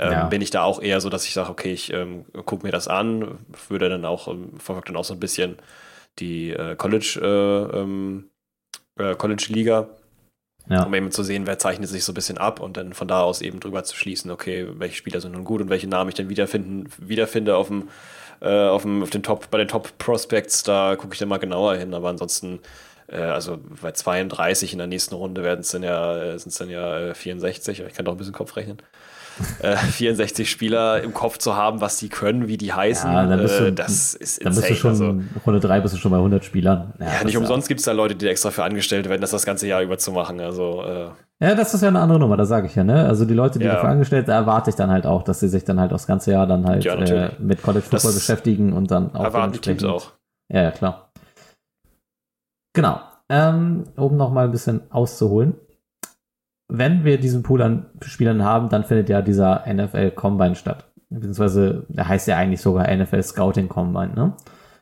[0.00, 0.26] ähm, ja.
[0.26, 2.88] bin ich da auch eher so, dass ich sage, okay, ich ähm, gucke mir das
[2.88, 5.56] an, würde dann auch, ähm, verfolge dann auch so ein bisschen
[6.18, 8.30] die äh, College, äh, ähm,
[8.98, 9.88] äh, College-Liga,
[10.70, 10.84] ja.
[10.84, 13.20] um eben zu sehen, wer zeichnet sich so ein bisschen ab und dann von da
[13.20, 16.14] aus eben drüber zu schließen, okay, welche Spieler sind nun gut und welche Namen ich
[16.14, 17.90] dann wiederfinden, wiederfinde auf dem,
[18.40, 21.38] äh, auf dem, auf den Top, bei den Top Prospects, da gucke ich dann mal
[21.38, 22.60] genauer hin, aber ansonsten
[23.08, 26.70] äh, also bei 32 in der nächsten Runde werden es dann ja, sind es dann
[26.70, 28.78] ja 64, ich kann doch ein bisschen Kopf rechnen
[29.60, 33.40] äh, 64 Spieler im Kopf zu haben, was die können, wie die heißen, ja, dann
[33.40, 35.14] bist du, äh, das ist Dann bist du schon, also,
[35.46, 36.92] Runde 3 bist du schon bei 100 Spielern.
[36.98, 39.46] Ja, ja nicht umsonst gibt es da Leute, die extra für angestellt werden, das das
[39.46, 40.40] ganze Jahr über zu machen.
[40.40, 41.08] Also, äh,
[41.42, 43.06] ja, das ist ja eine andere Nummer, da sage ich ja, ne?
[43.06, 43.74] Also die Leute, die ja.
[43.74, 46.32] dafür angestellt sind, erwarte ich dann halt auch, dass sie sich dann halt das ganze
[46.32, 49.24] Jahr dann halt ja, äh, mit College Football beschäftigen und dann auch.
[49.24, 50.12] Erwarten die Teams auch.
[50.52, 51.12] Ja, ja, klar.
[52.74, 53.00] Genau.
[53.30, 55.54] Ähm, um nochmal ein bisschen auszuholen
[56.70, 60.90] wenn wir diesen Pool an Spielern haben, dann findet ja dieser NFL Combine statt.
[61.10, 64.34] Beziehungsweise, der heißt ja eigentlich sogar NFL Scouting Combine, ne?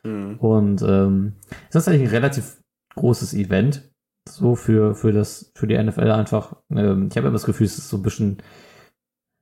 [0.03, 0.37] Mhm.
[0.37, 2.61] Und ähm, ist tatsächlich ein relativ
[2.95, 3.91] großes Event.
[4.27, 6.55] so für, für das, für die NFL einfach.
[6.71, 8.37] Ähm, ich habe immer das Gefühl, es ist so ein bisschen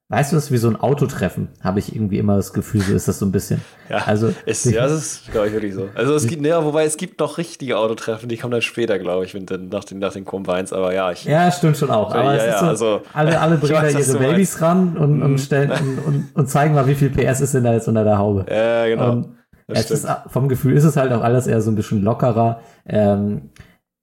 [0.10, 2.94] Weißt du, das ist wie so ein Autotreffen, habe ich irgendwie immer das Gefühl, so
[2.94, 3.62] ist das so ein bisschen.
[3.90, 5.88] Ja, also, ist, ja das ist, glaube ich, wirklich so.
[5.96, 9.24] Also es gibt, ja, wobei es gibt noch richtige Autotreffen, die kommen dann später, glaube
[9.24, 11.10] ich, nach den, nach den Combines, aber ja.
[11.12, 12.14] Ich, ja, stimmt schon auch.
[12.14, 15.38] Aber ja, ja, so, also, alle, alle bringen da ihre Babys ran und, und, mhm.
[15.38, 18.18] stellen, und, und, und, zeigen mal, wie viel PS ist denn da jetzt unter der
[18.18, 18.46] Haube.
[18.50, 19.24] Ja, genau.
[19.68, 22.60] Es ist, vom Gefühl ist es halt auch alles eher so ein bisschen lockerer.
[22.86, 23.52] Ähm,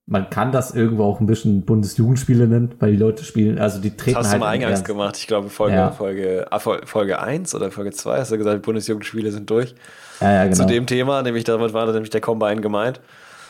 [0.07, 3.97] man kann das irgendwo auch ein bisschen Bundesjugendspiele nennen, weil die Leute spielen, also die
[3.97, 4.41] treten das hast halt.
[4.41, 5.91] du mal eingangs gemacht, ich glaube Folge, ja.
[5.91, 9.73] Folge, ah, Folge 1 oder Folge 2 hast du gesagt, Bundesjugendspiele sind durch.
[10.21, 10.55] Ja, ja, genau.
[10.55, 13.01] Zu dem Thema, nämlich damit war nämlich der Combine gemeint.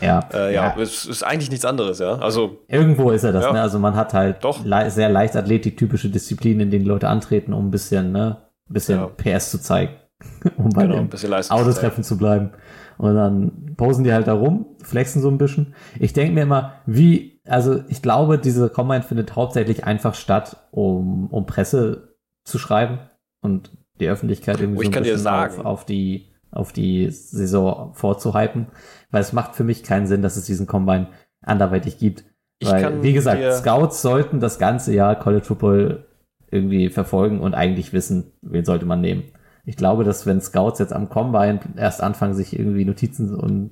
[0.01, 0.27] Ja.
[0.33, 2.15] Äh, ja, es ist eigentlich nichts anderes, ja.
[2.17, 2.59] Also.
[2.67, 3.61] Irgendwo ist er das, ne?
[3.61, 4.65] Also man hat halt Doch.
[4.65, 8.37] Le sehr Leichtathletik-typische Disziplinen, in denen Leute antreten, um ein bisschen, ne,
[8.69, 8.99] ein bisschen.
[9.15, 9.93] PS zu zeigen.
[10.57, 11.07] um bei genau,
[11.49, 12.51] Autotreffen zu bleiben.
[12.97, 15.75] Und dann posen die halt da rum, flexen so ein bisschen.
[15.99, 21.27] Ich denke mir immer, wie, also ich glaube, diese Combine findet hauptsächlich einfach statt, um,
[21.27, 22.99] um Presse zu schreiben
[23.41, 28.67] und die Öffentlichkeit irgendwie so ein bisschen auf, auf, die, auf die Saison vorzuhypen.
[29.11, 31.07] Weil es macht für mich keinen Sinn, dass es diesen Combine
[31.41, 32.23] anderweitig gibt.
[32.63, 36.05] Weil, wie gesagt, Scouts sollten das ganze Jahr College Football
[36.49, 39.23] irgendwie verfolgen und eigentlich wissen, wen sollte man nehmen
[39.65, 43.71] ich glaube, dass wenn Scouts jetzt am Combine erst anfangen, sich irgendwie Notizen und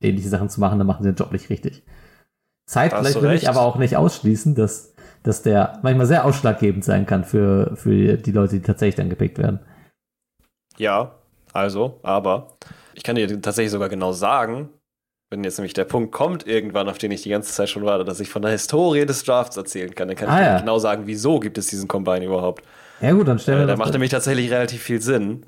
[0.00, 1.82] ähnliche Sachen zu machen, dann machen sie den Job nicht richtig.
[2.66, 7.06] Zeit vielleicht will ich aber auch nicht ausschließen, dass, dass der manchmal sehr ausschlaggebend sein
[7.06, 9.60] kann für, für die Leute, die tatsächlich dann gepickt werden.
[10.76, 11.16] Ja,
[11.52, 12.58] also, aber
[12.94, 14.68] ich kann dir tatsächlich sogar genau sagen,
[15.30, 18.04] wenn jetzt nämlich der Punkt kommt, irgendwann, auf den ich die ganze Zeit schon warte,
[18.04, 20.58] dass ich von der Historie des Drafts erzählen kann, dann kann ah, ich ja.
[20.60, 22.64] genau sagen, wieso gibt es diesen Combine überhaupt.
[23.00, 23.64] Ja, gut, dann stellen wir.
[23.64, 25.44] Äh, der macht nämlich tatsächlich relativ viel Sinn.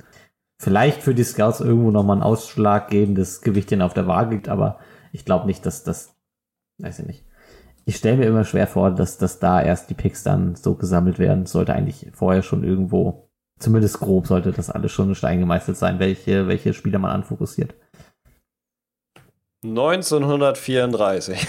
[0.60, 4.78] Vielleicht für die Scouts irgendwo nochmal ein ausschlaggebendes Gewichtchen auf der Waage liegt, aber
[5.12, 6.14] ich glaube nicht, dass das.
[6.78, 7.24] Weiß ich nicht.
[7.84, 11.18] Ich stelle mir immer schwer vor, dass, dass da erst die Picks dann so gesammelt
[11.18, 11.46] werden.
[11.46, 16.46] Sollte eigentlich vorher schon irgendwo, zumindest grob, sollte das alles schon Stein gemeißelt sein, welche,
[16.46, 17.74] welche Spieler man anfokussiert.
[19.64, 21.46] 1934.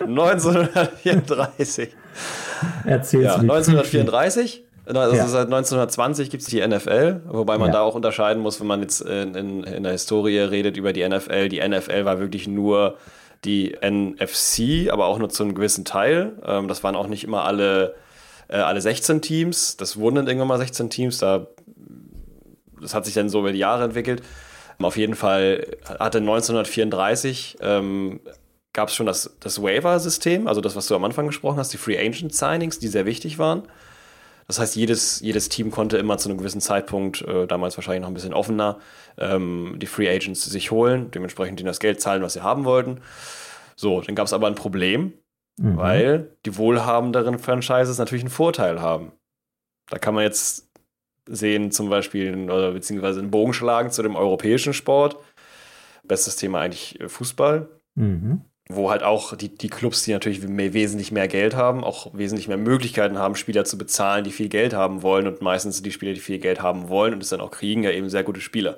[0.00, 1.96] 1934.
[2.84, 4.64] Erzähl's ja, 1934.
[4.86, 5.26] Also ja.
[5.26, 7.74] seit 1920 gibt es die NFL, wobei man ja.
[7.74, 11.06] da auch unterscheiden muss, wenn man jetzt in, in, in, der Historie redet über die
[11.06, 11.50] NFL.
[11.50, 12.96] Die NFL war wirklich nur
[13.44, 16.32] die NFC, aber auch nur zu einem gewissen Teil.
[16.44, 17.96] Ähm, das waren auch nicht immer alle,
[18.48, 19.76] äh, alle 16 Teams.
[19.76, 21.18] Das wurden dann irgendwann mal 16 Teams.
[21.18, 21.46] Da,
[22.80, 24.22] das hat sich dann so über die Jahre entwickelt.
[24.80, 25.66] Auf jeden Fall
[25.98, 28.20] hatte 1934 ähm,
[28.72, 31.78] gab es schon das, das Waiver-System, also das, was du am Anfang gesprochen hast, die
[31.78, 33.62] Free Agent Signings, die sehr wichtig waren.
[34.46, 38.08] Das heißt, jedes, jedes Team konnte immer zu einem gewissen Zeitpunkt, äh, damals wahrscheinlich noch
[38.08, 38.78] ein bisschen offener,
[39.18, 43.00] ähm, die Free Agents sich holen, dementsprechend ihnen das Geld zahlen, was sie haben wollten.
[43.76, 45.12] So, dann gab es aber ein Problem,
[45.58, 45.76] mhm.
[45.76, 49.12] weil die wohlhabenderen Franchises natürlich einen Vorteil haben.
[49.90, 50.70] Da kann man jetzt
[51.26, 55.16] sehen, zum Beispiel, oder beziehungsweise einen Bogen schlagen zu dem europäischen Sport.
[56.04, 57.68] Bestes Thema eigentlich äh, Fußball.
[57.96, 62.10] Mhm wo halt auch die, die Clubs, die natürlich mehr, wesentlich mehr Geld haben, auch
[62.12, 65.26] wesentlich mehr Möglichkeiten haben, Spieler zu bezahlen, die viel Geld haben wollen.
[65.26, 67.82] Und meistens sind die Spieler, die viel Geld haben wollen und es dann auch kriegen,
[67.82, 68.76] ja eben sehr gute Spieler.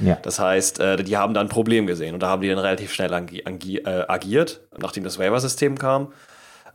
[0.00, 0.18] Ja.
[0.20, 2.92] Das heißt, äh, die haben da ein Problem gesehen und da haben die dann relativ
[2.92, 6.12] schnell äh, agiert, nachdem das Waiver-System kam,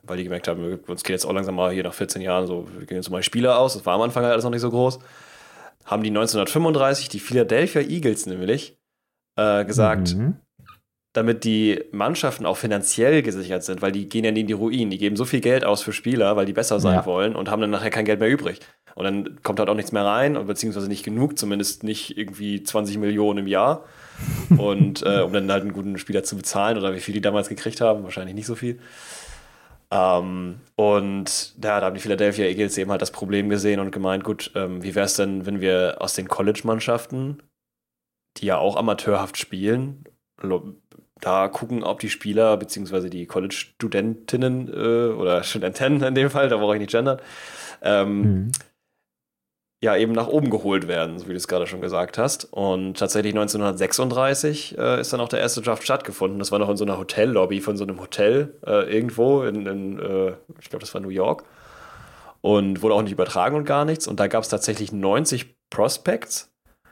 [0.04, 2.68] weil die gemerkt haben, uns geht jetzt auch langsam mal hier nach 14 Jahren so,
[2.78, 4.70] wir gehen jetzt mal Spieler aus, das war am Anfang halt alles noch nicht so
[4.70, 5.00] groß,
[5.86, 8.78] haben die 1935 die Philadelphia Eagles nämlich
[9.36, 10.38] äh, gesagt, mhm
[11.14, 14.92] damit die Mannschaften auch finanziell gesichert sind, weil die gehen ja nie in die Ruinen.
[14.92, 17.06] Die geben so viel Geld aus für Spieler, weil die besser sein ja.
[17.06, 18.60] wollen und haben dann nachher kein Geld mehr übrig.
[18.96, 22.98] Und dann kommt halt auch nichts mehr rein, beziehungsweise nicht genug, zumindest nicht irgendwie 20
[22.98, 23.86] Millionen im Jahr.
[24.58, 27.50] und äh, um dann halt einen guten Spieler zu bezahlen oder wie viel die damals
[27.50, 28.80] gekriegt haben, wahrscheinlich nicht so viel.
[29.92, 34.24] Ähm, und ja, da haben die Philadelphia Eagles eben halt das Problem gesehen und gemeint,
[34.24, 37.42] gut, ähm, wie wäre es denn, wenn wir aus den College-Mannschaften,
[38.38, 40.04] die ja auch amateurhaft spielen,
[41.22, 46.58] da gucken, ob die Spieler beziehungsweise die College-Studentinnen äh, oder Studentinnen in dem Fall, da
[46.58, 47.20] brauche ich nicht gendern,
[47.82, 48.52] ähm, mhm.
[49.84, 52.46] ja eben nach oben geholt werden, so wie du es gerade schon gesagt hast.
[52.46, 56.40] Und tatsächlich 1936 äh, ist dann auch der erste Draft stattgefunden.
[56.40, 60.00] Das war noch in so einer Hotellobby von so einem Hotel äh, irgendwo in, in
[60.00, 61.44] äh, ich glaube, das war New York.
[62.42, 64.08] Und wurde auch nicht übertragen und gar nichts.
[64.08, 66.50] Und da gab es tatsächlich 90 Prospects,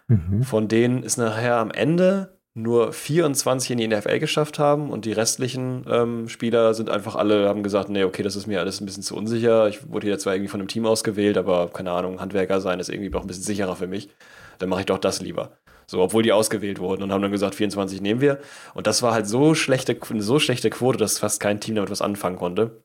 [0.09, 0.43] mhm.
[0.43, 5.11] von denen ist nachher am Ende nur 24 in die NFL geschafft haben und die
[5.11, 8.85] restlichen ähm, Spieler sind einfach alle, haben gesagt, nee, okay, das ist mir alles ein
[8.85, 9.67] bisschen zu unsicher.
[9.67, 12.89] Ich wurde hier zwar irgendwie von einem Team ausgewählt, aber keine Ahnung, Handwerker sein ist
[12.89, 14.09] irgendwie doch ein bisschen sicherer für mich.
[14.57, 15.51] Dann mache ich doch das lieber.
[15.85, 18.39] So, obwohl die ausgewählt wurden und haben dann gesagt, 24 nehmen wir.
[18.73, 21.91] Und das war halt so schlechte, eine so schlechte Quote, dass fast kein Team damit
[21.91, 22.81] was anfangen konnte.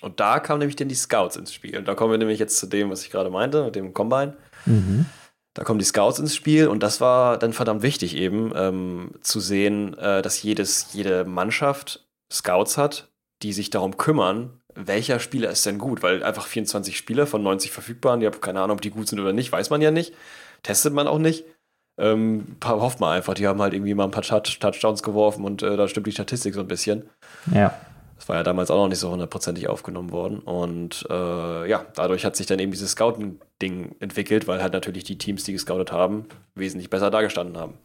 [0.00, 1.76] Und da kamen nämlich dann die Scouts ins Spiel.
[1.76, 4.36] Und da kommen wir nämlich jetzt zu dem, was ich gerade meinte, mit dem Combine.
[4.64, 5.06] Mhm.
[5.54, 9.40] Da kommen die Scouts ins Spiel und das war dann verdammt wichtig eben ähm, zu
[9.40, 13.10] sehen, äh, dass jedes, jede Mannschaft Scouts hat,
[13.42, 17.72] die sich darum kümmern, welcher Spieler ist denn gut, weil einfach 24 Spieler von 90
[17.72, 20.14] verfügbaren, die haben keine Ahnung, ob die gut sind oder nicht, weiß man ja nicht,
[20.62, 21.44] testet man auch nicht.
[21.98, 25.76] Ähm, hofft man einfach, die haben halt irgendwie mal ein paar Touchdowns geworfen und äh,
[25.76, 27.10] da stimmt die Statistik so ein bisschen.
[27.52, 27.78] Ja.
[28.20, 30.40] Das war ja damals auch noch nicht so hundertprozentig aufgenommen worden.
[30.40, 35.16] Und äh, ja, dadurch hat sich dann eben dieses Scouting-Ding entwickelt, weil halt natürlich die
[35.16, 37.78] Teams, die gescoutet haben, wesentlich besser dargestanden haben.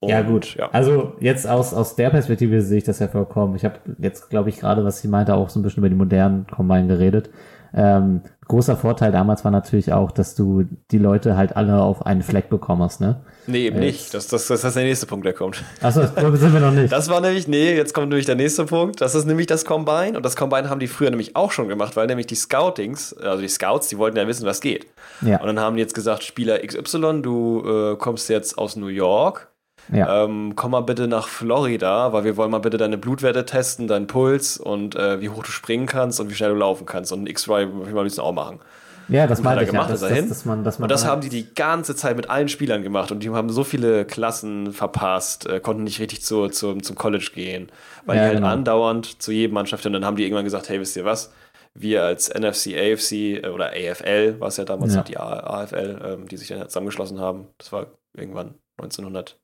[0.00, 0.54] Und, ja, gut.
[0.54, 0.70] Ja.
[0.72, 3.56] Also jetzt aus, aus der Perspektive sehe ich das ja vollkommen.
[3.56, 5.96] Ich habe jetzt, glaube ich, gerade, was sie meinte, auch so ein bisschen über die
[5.96, 7.28] modernen Combine geredet.
[7.74, 12.22] Ähm, großer Vorteil damals war natürlich auch, dass du die Leute halt alle auf einen
[12.22, 13.20] Fleck bekommen hast, ne?
[13.46, 14.14] Nee, eben äh, nicht.
[14.14, 15.62] Das, das, das ist der nächste Punkt, der kommt.
[15.82, 16.92] Achso, sind wir noch nicht.
[16.92, 19.00] Das war nämlich, nee, jetzt kommt nämlich der nächste Punkt.
[19.00, 20.16] Das ist nämlich das Combine.
[20.16, 23.42] Und das Combine haben die früher nämlich auch schon gemacht, weil nämlich die Scoutings, also
[23.42, 24.86] die Scouts, die wollten ja wissen, was geht.
[25.20, 25.40] Ja.
[25.40, 29.53] Und dann haben die jetzt gesagt, Spieler XY, du äh, kommst jetzt aus New York
[29.92, 30.24] ja.
[30.24, 34.06] Ähm, komm mal bitte nach Florida, weil wir wollen mal bitte deine Blutwerte testen, deinen
[34.06, 37.12] Puls und äh, wie hoch du springen kannst und wie schnell du laufen kannst.
[37.12, 38.60] Und X-Ray will wir mal ein bisschen auch machen.
[39.08, 41.20] Ja, das meine ich gemacht, ja, das, das, dass man, dass man und das haben
[41.20, 45.46] die die ganze Zeit mit allen Spielern gemacht und die haben so viele Klassen verpasst,
[45.46, 47.70] äh, konnten nicht richtig zu, zu, zum College gehen,
[48.06, 48.48] weil ja, die halt genau.
[48.48, 51.32] andauernd zu jedem Mannschaft und dann haben die irgendwann gesagt, hey, wisst ihr was?
[51.74, 55.02] Wir als NFC, AFC äh, oder AFL, was ja damals ja.
[55.02, 59.38] die AFL, ähm, die sich dann zusammengeschlossen haben, das war irgendwann 1900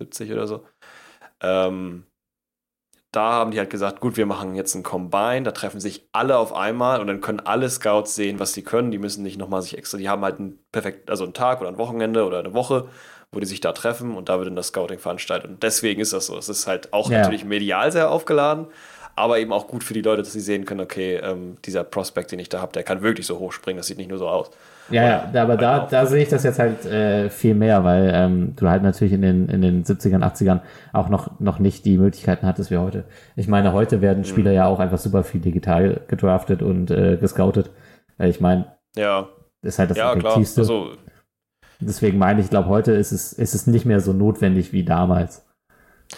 [0.00, 0.66] 70 oder so.
[1.40, 2.04] Ähm,
[3.12, 6.38] da haben die halt gesagt, gut, wir machen jetzt ein Combine, da treffen sich alle
[6.38, 8.92] auf einmal und dann können alle Scouts sehen, was sie können.
[8.92, 11.68] Die müssen nicht nochmal sich extra, die haben halt einen perfekt, also einen Tag oder
[11.68, 12.88] ein Wochenende oder eine Woche,
[13.32, 15.50] wo die sich da treffen und da wird dann das Scouting veranstaltet.
[15.50, 16.38] Und deswegen ist das so.
[16.38, 17.18] Es ist halt auch ja.
[17.18, 18.68] natürlich medial sehr aufgeladen,
[19.16, 22.30] aber eben auch gut für die Leute, dass sie sehen können, okay, ähm, dieser Prospect,
[22.30, 24.28] den ich da habe, der kann wirklich so hoch springen, das sieht nicht nur so
[24.28, 24.50] aus.
[24.90, 28.54] Ja, ja aber da, da sehe ich das jetzt halt äh, viel mehr, weil ähm,
[28.56, 30.60] du halt natürlich in den, in den 70ern, 80ern
[30.92, 33.04] auch noch, noch nicht die Möglichkeiten hattest wie heute.
[33.36, 34.56] Ich meine, heute werden Spieler mhm.
[34.56, 37.70] ja auch einfach super viel digital gedraftet und äh, gescoutet.
[38.18, 39.28] Ich meine, ja.
[39.62, 40.62] ist halt das ja, Effektivste.
[40.62, 40.80] Klar.
[40.80, 40.96] Also,
[41.80, 44.84] Deswegen meine ich, ich glaube, heute ist es, ist es nicht mehr so notwendig wie
[44.84, 45.46] damals.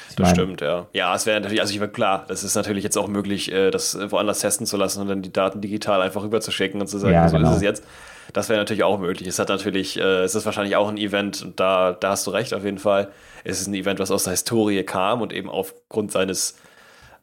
[0.08, 0.87] Ich das meine, stimmt, ja.
[0.92, 3.70] Ja, es wäre natürlich, also ich war klar, das ist natürlich jetzt auch möglich, äh,
[3.70, 7.14] das woanders testen zu lassen und dann die Daten digital einfach rüberzuschicken und zu sagen,
[7.14, 7.50] ja, so genau.
[7.50, 7.85] ist es jetzt.
[8.32, 9.28] Das wäre natürlich auch möglich.
[9.28, 12.30] Es hat natürlich, äh, es ist wahrscheinlich auch ein Event, und da, da hast du
[12.30, 13.08] recht auf jeden Fall.
[13.44, 16.58] Es ist ein Event, was aus der Historie kam und eben aufgrund seines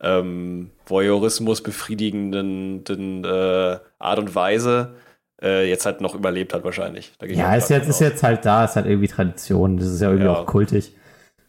[0.02, 4.96] ähm, Voyeurismus befriedigenden den, äh, Art und Weise
[5.42, 7.14] äh, jetzt halt noch überlebt hat wahrscheinlich.
[7.22, 10.26] ja, ist jetzt, ist jetzt halt da, ist halt irgendwie Tradition, das ist ja irgendwie
[10.26, 10.36] ja.
[10.36, 10.96] auch kultig.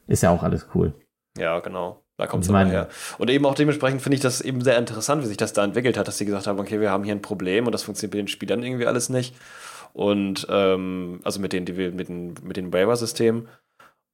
[0.06, 0.92] Ist ja auch alles cool.
[1.38, 1.99] Ja, genau.
[2.20, 2.88] Da kommt es her.
[3.16, 5.96] Und eben auch dementsprechend finde ich das eben sehr interessant, wie sich das da entwickelt
[5.96, 8.20] hat, dass sie gesagt haben, okay, wir haben hier ein Problem und das funktioniert mit
[8.20, 9.34] den Spielern irgendwie alles nicht.
[9.94, 13.48] Und ähm, also mit den, mit den, mit den Waiver-Systemen.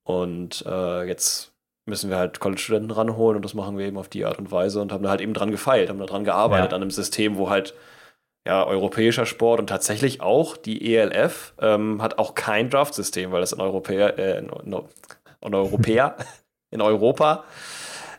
[0.05, 1.51] Und äh, jetzt
[1.85, 4.81] müssen wir halt College-Studenten ranholen und das machen wir eben auf die Art und Weise
[4.81, 6.77] und haben da halt eben dran gefeilt, haben da dran gearbeitet, ja.
[6.77, 7.75] an einem System, wo halt
[8.47, 13.53] ja, europäischer Sport und tatsächlich auch die ELF ähm, hat auch kein Draft-System, weil das
[13.53, 14.51] in Europäer, äh, in,
[15.40, 16.16] in Europäer,
[16.71, 17.42] in Europa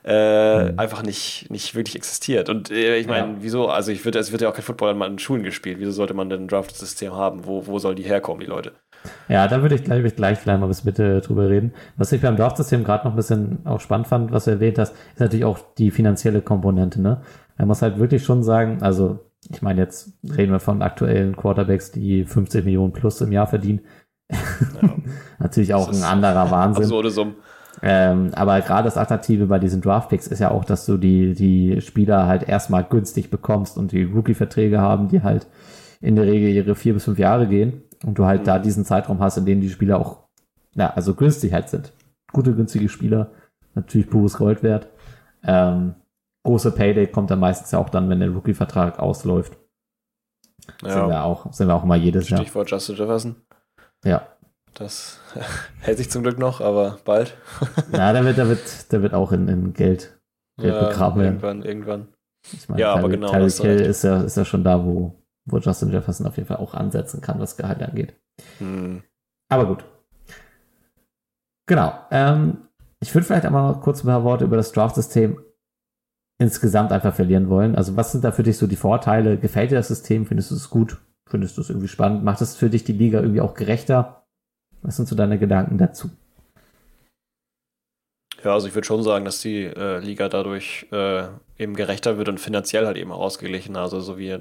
[0.07, 0.79] äh, mhm.
[0.79, 2.49] einfach nicht, nicht wirklich existiert.
[2.49, 3.35] Und äh, ich meine, ja.
[3.41, 5.79] wieso, also ich würde, es wird ja auch kein Football in meinen Schulen gespielt.
[5.79, 7.45] Wieso sollte man denn ein Draft-System haben?
[7.45, 8.71] Wo, wo soll die herkommen, die Leute?
[9.27, 11.73] Ja, da würde ich gleich, gleich vielleicht mal bis Mitte drüber reden.
[11.97, 14.93] Was ich beim Draft-System gerade noch ein bisschen auch spannend fand, was du erwähnt hast,
[14.93, 17.21] ist natürlich auch die finanzielle Komponente, ne?
[17.57, 21.91] Man muss halt wirklich schon sagen, also ich meine, jetzt reden wir von aktuellen Quarterbacks,
[21.91, 23.81] die 50 Millionen plus im Jahr verdienen.
[24.29, 24.95] Ja.
[25.39, 26.83] natürlich auch ein anderer Wahnsinn.
[26.83, 27.35] Absurde Summen.
[27.81, 31.79] Ähm, aber gerade das Attraktive bei diesen Draftpicks ist ja auch, dass du die, die
[31.81, 35.47] Spieler halt erstmal günstig bekommst und die Rookie-Verträge haben, die halt
[36.01, 38.45] in der Regel ihre vier bis fünf Jahre gehen und du halt mhm.
[38.45, 40.23] da diesen Zeitraum hast, in dem die Spieler auch,
[40.75, 41.93] ja, also günstig halt sind.
[42.31, 43.31] Gute, günstige Spieler,
[43.75, 44.87] natürlich pures Gold wert.
[45.43, 45.95] Ähm,
[46.43, 49.57] große Payday kommt dann meistens ja auch dann, wenn der Rookie-Vertrag ausläuft.
[50.83, 50.91] Ja.
[50.91, 52.45] Sind wir auch, sind wir auch immer jedes Stichwort Jahr.
[52.45, 53.35] Stichwort Justin Jefferson.
[54.03, 54.27] Ja,
[54.77, 55.19] das
[55.79, 57.35] hält sich zum Glück noch, aber bald.
[57.91, 60.19] ja, der wird, der wird, der wird auch in, in Geld,
[60.57, 61.33] Geld ja, begraben werden.
[61.33, 62.07] Irgendwann, irgendwann.
[62.53, 63.31] Ich meine, ja, Tyler, aber genau.
[63.31, 66.57] Tyler Kill ist ja, ist ja schon da, wo, wo Justin Jefferson auf jeden Fall
[66.57, 68.15] auch ansetzen kann, was Gehalt angeht.
[68.59, 69.03] Hm.
[69.49, 69.83] Aber gut.
[71.67, 71.93] Genau.
[72.11, 72.67] Ähm,
[72.99, 75.39] ich würde vielleicht einmal kurz ein paar Worte über das Draft-System
[76.39, 77.75] insgesamt einfach verlieren wollen.
[77.75, 79.37] Also was sind da für dich so die Vorteile?
[79.37, 80.25] Gefällt dir das System?
[80.25, 81.01] Findest du es gut?
[81.27, 82.23] Findest du es irgendwie spannend?
[82.23, 84.26] Macht es für dich die Liga irgendwie auch gerechter?
[84.87, 86.09] Was sind so deine Gedanken dazu?
[88.41, 91.23] Ja, also ich würde schon sagen, dass die äh, Liga dadurch äh,
[91.57, 93.75] eben gerechter wird und finanziell halt eben auch ausgeglichen.
[93.75, 94.33] Also so wie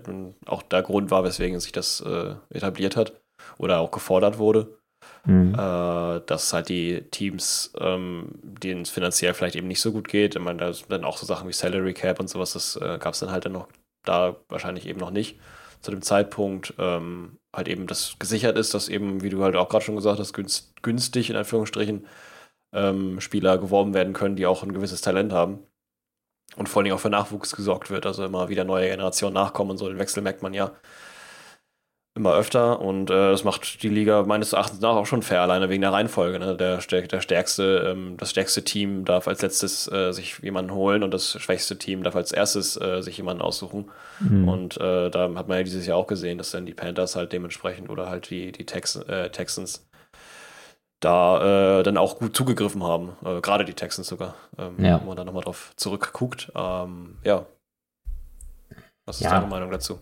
[0.47, 3.21] auch der Grund war, weswegen sich das äh, etabliert hat
[3.59, 4.79] oder auch gefordert wurde.
[5.25, 5.55] Mhm.
[5.55, 10.37] Äh, dass halt die Teams, ähm, denen es finanziell vielleicht eben nicht so gut geht,
[10.37, 12.99] ich meine, da sind dann auch so Sachen wie Salary Cap und sowas, das äh,
[12.99, 13.67] gab es dann halt dann noch
[14.05, 15.41] da wahrscheinlich eben noch nicht
[15.87, 19.69] zu dem Zeitpunkt ähm, halt eben das gesichert ist, dass eben, wie du halt auch
[19.69, 20.35] gerade schon gesagt hast,
[20.83, 22.07] günstig in Anführungsstrichen
[22.75, 25.61] ähm, Spieler geworben werden können, die auch ein gewisses Talent haben.
[26.57, 29.79] Und vor allem auch für Nachwuchs gesorgt wird, also immer wieder neue Generationen nachkommen und
[29.79, 29.89] so.
[29.89, 30.73] Den Wechsel merkt man ja
[32.17, 35.69] immer öfter und äh, das macht die Liga meines Erachtens nach auch schon fair, alleine
[35.69, 36.39] wegen der Reihenfolge.
[36.39, 36.57] Ne?
[36.57, 41.13] Der, der stärkste, ähm, das stärkste Team darf als letztes äh, sich jemanden holen und
[41.13, 43.91] das schwächste Team darf als erstes äh, sich jemanden aussuchen.
[44.21, 44.49] Mhm.
[44.49, 47.33] Und äh, da hat man ja dieses Jahr auch gesehen, dass dann die Panthers halt
[47.33, 49.87] dementsprechend oder halt die, die Tex äh, Texans
[51.01, 53.13] da äh, dann auch gut zugegriffen haben.
[53.43, 54.99] Gerade die Texans sogar, ähm, ja.
[54.99, 56.51] wenn man da nochmal drauf zurückguckt.
[56.55, 57.45] Ähm, ja.
[59.05, 59.31] Was ist ja.
[59.31, 60.01] deine Meinung dazu?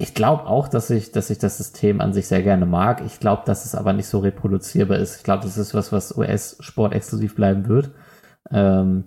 [0.00, 3.02] Ich glaube auch, dass ich, dass ich das System an sich sehr gerne mag.
[3.04, 5.18] Ich glaube, dass es aber nicht so reproduzierbar ist.
[5.18, 7.90] Ich glaube, das ist was, was US-Sport exklusiv bleiben wird.
[8.50, 9.04] Ähm,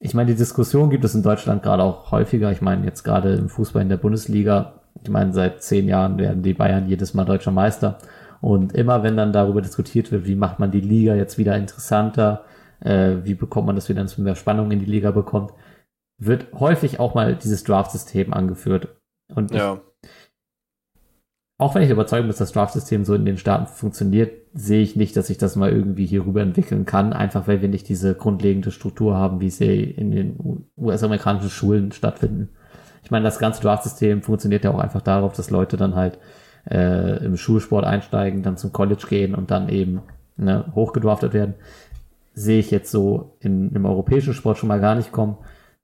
[0.00, 2.52] ich meine, die Diskussion gibt es in Deutschland gerade auch häufiger.
[2.52, 4.82] Ich meine, jetzt gerade im Fußball in der Bundesliga.
[5.02, 7.96] Ich meine, seit zehn Jahren werden die Bayern jedes Mal deutscher Meister.
[8.42, 12.44] Und immer wenn dann darüber diskutiert wird, wie macht man die Liga jetzt wieder interessanter,
[12.80, 15.54] äh, wie bekommt man das wieder, dass man mehr Spannung in die Liga bekommt,
[16.18, 18.88] wird häufig auch mal dieses Draft-System angeführt.
[19.28, 19.74] Und ja.
[19.74, 20.08] ich,
[21.56, 24.96] auch wenn ich überzeugt bin, dass das Draft-System so in den Staaten funktioniert, sehe ich
[24.96, 28.14] nicht, dass sich das mal irgendwie hier rüber entwickeln kann, einfach weil wir nicht diese
[28.14, 32.48] grundlegende Struktur haben, wie sie in den US-amerikanischen Schulen stattfinden.
[33.04, 36.18] Ich meine, das ganze Draft-System funktioniert ja auch einfach darauf, dass Leute dann halt
[36.68, 40.02] äh, im Schulsport einsteigen, dann zum College gehen und dann eben
[40.36, 41.54] ne, hochgedraftet werden.
[42.32, 45.36] Sehe ich jetzt so in, im europäischen Sport schon mal gar nicht kommen,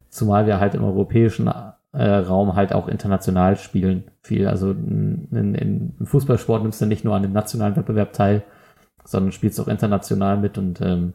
[0.08, 1.48] zumal wir halt im europäischen
[1.92, 4.46] äh, Raum halt auch international spielen viel.
[4.46, 8.42] Also im Fußballsport nimmst du nicht nur an dem nationalen Wettbewerb teil,
[9.04, 11.14] sondern spielst auch international mit und ähm,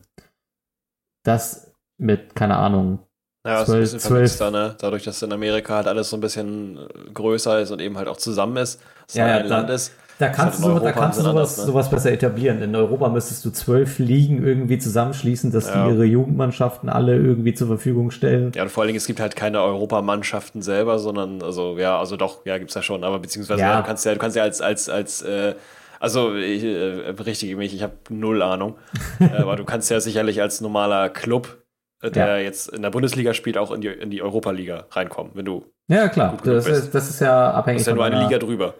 [1.24, 3.00] das mit, keine Ahnung,
[3.46, 4.38] ja, 12, ist ein bisschen 12.
[4.38, 4.76] Da, ne?
[4.80, 6.80] Dadurch, dass in Amerika halt alles so ein bisschen
[7.14, 9.92] größer ist und eben halt auch zusammen ist, dass ja, ein ja, Land ist.
[10.18, 11.66] Da kannst, du, da kannst du sowas, ne?
[11.66, 12.62] sowas besser etablieren.
[12.62, 15.84] In Europa müsstest du zwölf Ligen irgendwie zusammenschließen, dass ja.
[15.84, 18.54] die ihre Jugendmannschaften alle irgendwie zur Verfügung stellen.
[18.56, 22.16] Ja, und vor allen Dingen, es gibt halt keine Europamannschaften selber, sondern, also, ja, also
[22.16, 23.82] doch, ja, gibt's ja schon, aber beziehungsweise ja.
[23.82, 25.56] du kannst ja, du kannst ja als, als, als, äh,
[26.00, 28.76] also ich äh, berichtige mich, ich habe null Ahnung.
[29.38, 31.58] aber du kannst ja sicherlich als normaler Club,
[32.02, 32.38] äh, der ja.
[32.38, 35.66] jetzt in der Bundesliga spielt, auch in die, in die Europa-Liga reinkommen, wenn du.
[35.90, 36.38] Ja, klar.
[36.42, 37.80] Das ist, das ist ja abhängig.
[37.80, 38.76] Das ist ja nur eine Liga drüber.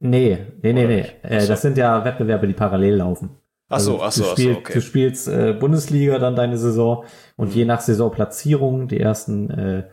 [0.00, 1.06] Nee, nee, nee, nee.
[1.22, 3.30] Äh, das sind ja Wettbewerbe, die parallel laufen.
[3.68, 4.72] Ach so, also, ach so, du, spiel, ach so, okay.
[4.74, 7.04] du spielst äh, Bundesliga dann deine Saison
[7.36, 7.54] und mhm.
[7.54, 9.88] je nach Saisonplatzierung, die ersten äh,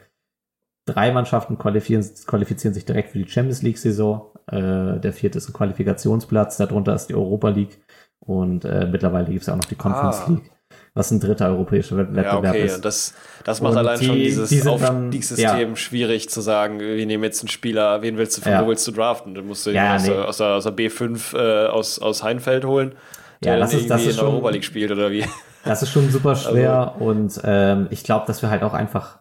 [0.85, 4.31] drei Mannschaften qualifizieren, qualifizieren sich direkt für die Champions League Saison.
[4.47, 7.81] Äh, der vierte ist ein Qualifikationsplatz, darunter ist die Europa League
[8.19, 10.29] und äh, mittlerweile gibt es ja auch noch die Conference ah.
[10.31, 10.51] League
[10.93, 12.65] was ein dritter europäischer Wettbewerb ja, okay.
[12.65, 12.83] ist.
[12.83, 13.13] Das,
[13.45, 15.75] das macht und allein die, schon dieses die Aufstiegssystem ja.
[15.75, 18.63] schwierig zu sagen, wir nehmen jetzt einen Spieler, wen willst du, von ja.
[18.63, 19.33] wo willst du draften?
[19.33, 20.13] Dann musst du ja, aus, nee.
[20.13, 22.95] aus, der, aus, der, B5 äh, aus, aus Heinfeld holen,
[23.43, 25.25] der ja, das ist, das ist in der Europa League spielt oder wie.
[25.63, 27.05] Das ist schon super also schwer also.
[27.05, 29.19] und ähm, ich glaube, dass wir halt auch einfach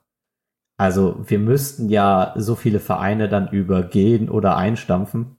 [0.81, 5.37] also wir müssten ja so viele Vereine dann übergehen oder einstampfen,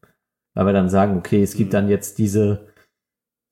[0.53, 1.73] weil wir dann sagen, okay, es gibt mhm.
[1.73, 2.67] dann jetzt diese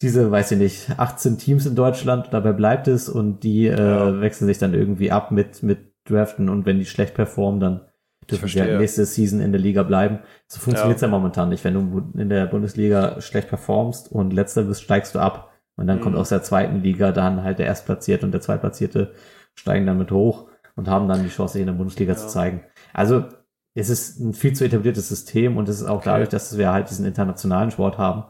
[0.01, 4.21] diese, weiß ich nicht, 18 Teams in Deutschland, dabei bleibt es und die äh, ja.
[4.21, 7.81] wechseln sich dann irgendwie ab mit, mit Draften und wenn die schlecht performen, dann
[8.29, 10.19] dürfen sie halt nächste Season in der Liga bleiben.
[10.47, 11.07] So funktioniert's ja.
[11.07, 11.63] ja momentan nicht.
[11.63, 15.51] Wenn du in der Bundesliga schlecht performst und letzter bist, steigst du ab.
[15.75, 16.01] Und dann mhm.
[16.01, 19.13] kommt aus der zweiten Liga dann halt der Erstplatzierte und der Zweitplatzierte
[19.55, 22.17] steigen dann mit hoch und haben dann die Chance, sich in der Bundesliga ja.
[22.17, 22.63] zu zeigen.
[22.93, 23.25] Also
[23.75, 26.09] es ist ein viel zu etabliertes System und es ist auch okay.
[26.09, 28.25] dadurch, dass wir halt diesen internationalen Sport haben,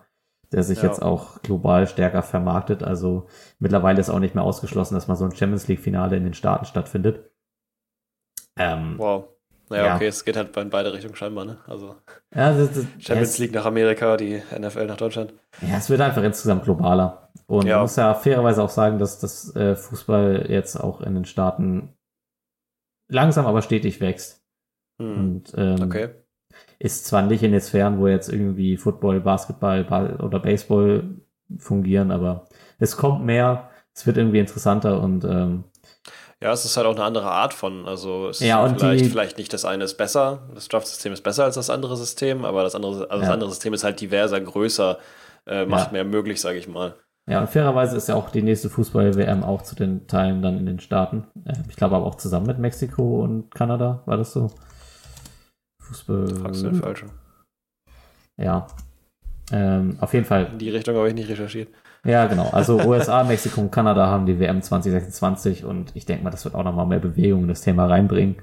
[0.51, 0.87] der sich ja.
[0.87, 2.83] jetzt auch global stärker vermarktet.
[2.83, 3.27] Also
[3.59, 6.65] mittlerweile ist auch nicht mehr ausgeschlossen, dass mal so ein Champions League-Finale in den Staaten
[6.65, 7.31] stattfindet.
[8.57, 9.25] Ähm, wow.
[9.69, 9.95] Naja, ja.
[9.95, 11.59] okay, es geht halt in beide Richtungen scheinbar, ne?
[11.67, 11.95] Also
[12.33, 15.33] ja, das, das, Champions League nach Amerika, die NFL nach Deutschland.
[15.61, 17.29] Ja, es wird einfach insgesamt globaler.
[17.45, 17.75] Und ja.
[17.75, 21.93] man muss ja fairerweise auch sagen, dass das äh, Fußball jetzt auch in den Staaten
[23.07, 24.43] langsam aber stetig wächst.
[24.99, 25.17] Hm.
[25.17, 26.09] Und ähm, okay
[26.79, 31.03] ist zwar nicht in den Sphären, wo jetzt irgendwie Football, Basketball oder Baseball
[31.57, 32.47] fungieren, aber
[32.79, 35.65] es kommt mehr, es wird irgendwie interessanter und ähm,
[36.41, 39.05] Ja, es ist halt auch eine andere Art von, also es Ja, ist und vielleicht,
[39.05, 42.45] die- vielleicht nicht das eine ist besser, das Draft-System ist besser als das andere System,
[42.45, 43.33] aber das andere, also das Ja.
[43.33, 44.97] andere System ist halt diverser, größer,
[45.47, 45.91] äh, macht Ja.
[45.93, 46.95] mehr möglich, sage ich mal.
[47.27, 50.65] Ja, und fairerweise ist ja auch die nächste Fußball-WM auch zu den Teilen dann in
[50.65, 51.27] den Staaten.
[51.45, 54.47] Äh, Ich glaube aber auch zusammen mit Mexiko und Kanada, war das so?
[55.89, 56.27] Fußball.
[56.41, 57.09] Fragst du den Falschen.
[58.37, 58.67] Ja.
[59.51, 60.45] Ähm, auf jeden Fall.
[60.51, 61.69] In die Richtung habe ich nicht recherchiert.
[62.05, 62.49] Ja, genau.
[62.51, 66.55] Also USA, Mexiko und Kanada haben die WM 2026 und ich denke mal, das wird
[66.55, 68.37] auch nochmal mehr Bewegung in das Thema reinbringen.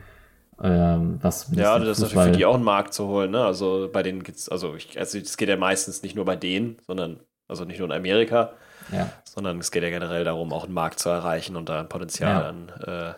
[0.62, 3.44] Ähm, was Ja, das ist natürlich für die auch einen Markt zu holen, ne?
[3.44, 7.20] Also bei denen gibt's, also also es geht ja meistens nicht nur bei denen, sondern,
[7.47, 8.55] also nicht nur in Amerika,
[8.90, 11.88] Ja, sondern es geht ja generell darum, auch einen Markt zu erreichen und da ein
[11.88, 12.49] Potenzial Ja.
[12.49, 13.14] an äh,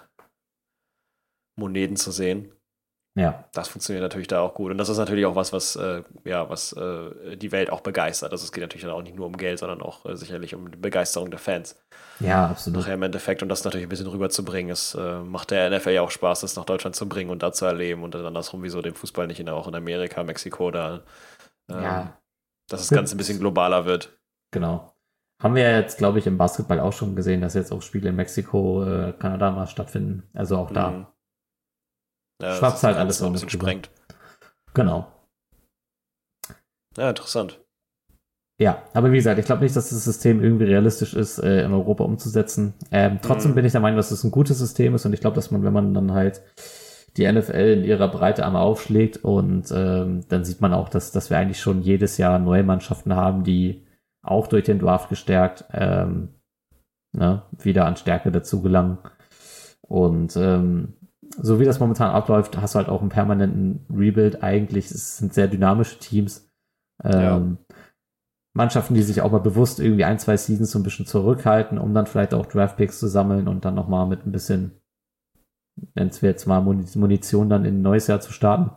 [1.56, 2.52] Moneten zu sehen.
[3.18, 4.70] Ja, Das funktioniert natürlich da auch gut.
[4.70, 8.30] Und das ist natürlich auch was, was, äh, ja, was äh, die Welt auch begeistert.
[8.32, 10.70] Also es geht natürlich dann auch nicht nur um Geld, sondern auch äh, sicherlich um
[10.70, 11.76] die Begeisterung der Fans.
[12.20, 12.80] ja, absolut.
[12.80, 14.70] Nachher im Endeffekt und das natürlich ein bisschen rüberzubringen.
[14.70, 17.52] Es äh, macht der NFL ja auch Spaß, das nach Deutschland zu bringen und da
[17.52, 21.00] zu erleben und dann andersrum, wieso den Fußball nicht in, auch in Amerika, Mexiko da,
[21.70, 22.18] ähm, Ja.
[22.68, 24.16] dass das Ganze ein bisschen globaler wird.
[24.52, 24.92] Genau.
[25.42, 28.08] Haben wir ja jetzt, glaube ich, im Basketball auch schon gesehen, dass jetzt auch Spiele
[28.08, 30.24] in Mexiko, äh, Kanada mal stattfinden.
[30.34, 30.90] Also auch da.
[30.90, 31.06] Mhm.
[32.40, 33.90] Ja, Schwappt halt alles so ein bisschen sprengt.
[34.74, 35.06] Genau.
[36.96, 37.60] Ja, interessant.
[38.60, 41.72] Ja, aber wie gesagt, ich glaube nicht, dass das System irgendwie realistisch ist, äh, in
[41.72, 42.74] Europa umzusetzen.
[42.90, 43.54] Ähm, trotzdem Mhm.
[43.56, 45.62] bin ich der Meinung, dass es ein gutes System ist und ich glaube, dass man,
[45.62, 46.42] wenn man dann halt
[47.16, 51.30] die NFL in ihrer Breite einmal aufschlägt und ähm, dann sieht man auch, dass, dass
[51.30, 53.86] wir eigentlich schon jedes Jahr neue Mannschaften haben, die
[54.22, 56.34] auch durch den Draft gestärkt ähm,
[57.12, 58.98] ne, wieder an Stärke dazu gelangen.
[59.82, 60.94] Und ähm,
[61.36, 64.42] so wie das momentan abläuft, hast du halt auch einen permanenten Rebuild.
[64.42, 66.48] Eigentlich es sind sehr dynamische Teams.
[67.04, 67.58] Ähm,
[68.56, 71.94] Mannschaften, die sich auch mal bewusst irgendwie ein, zwei Seasons so ein bisschen zurückhalten, um
[71.94, 74.80] dann vielleicht auch Draftpicks zu sammeln und dann nochmal mit ein bisschen,
[75.94, 78.70] nennen wir jetzt mal Muni- Munition dann in ein neues Jahr zu starten.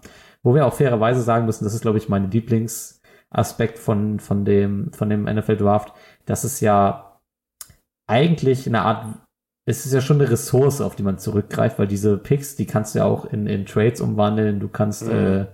[0.44, 4.92] Wo wir auch fairerweise sagen müssen, das ist, glaube ich, mein Lieblingsaspekt von, von dem,
[4.94, 5.94] von dem NFL Draft,
[6.26, 7.20] dass es ja
[8.08, 9.18] eigentlich eine Art,
[9.66, 12.96] es ist ja schon eine Ressource, auf die man zurückgreift, weil diese Picks, die kannst
[12.96, 15.12] du ja auch in, in Trades umwandeln, du kannst Mhm.
[15.12, 15.46] äh,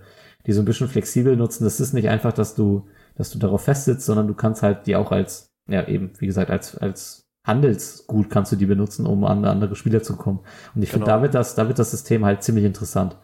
[0.46, 1.64] die so ein bisschen flexibel nutzen.
[1.64, 2.86] Das ist nicht einfach, dass du
[3.16, 6.50] dass du darauf festsitzt, sondern du kannst halt die auch als, ja eben, wie gesagt,
[6.52, 10.38] als, als Handelsgut kannst du die benutzen, um an andere Spieler zu kommen.
[10.74, 11.16] Und ich finde, Genau.
[11.16, 13.16] da wird das, da wird das System halt ziemlich interessant.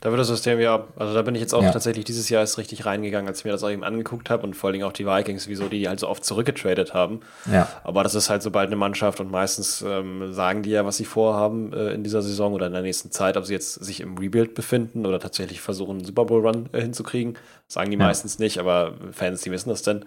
[0.00, 1.70] Da wird das System ja, also da bin ich jetzt auch Ja.
[1.70, 4.54] tatsächlich dieses Jahr erst richtig reingegangen, als ich mir das auch eben angeguckt habe und
[4.54, 7.20] vor allen Dingen auch die Vikings, wieso die halt so oft zurückgetradet haben.
[7.50, 10.96] Ja, Aber das ist halt sobald eine Mannschaft und meistens ähm, sagen die ja, was
[10.98, 14.00] sie vorhaben äh, in dieser Saison oder in der nächsten Zeit, ob sie jetzt sich
[14.00, 17.38] im Rebuild befinden oder tatsächlich versuchen, einen Super Bowl Run äh, hinzukriegen.
[17.66, 18.04] Sagen die Ja.
[18.04, 20.04] meistens nicht, aber Fans, die wissen das denn.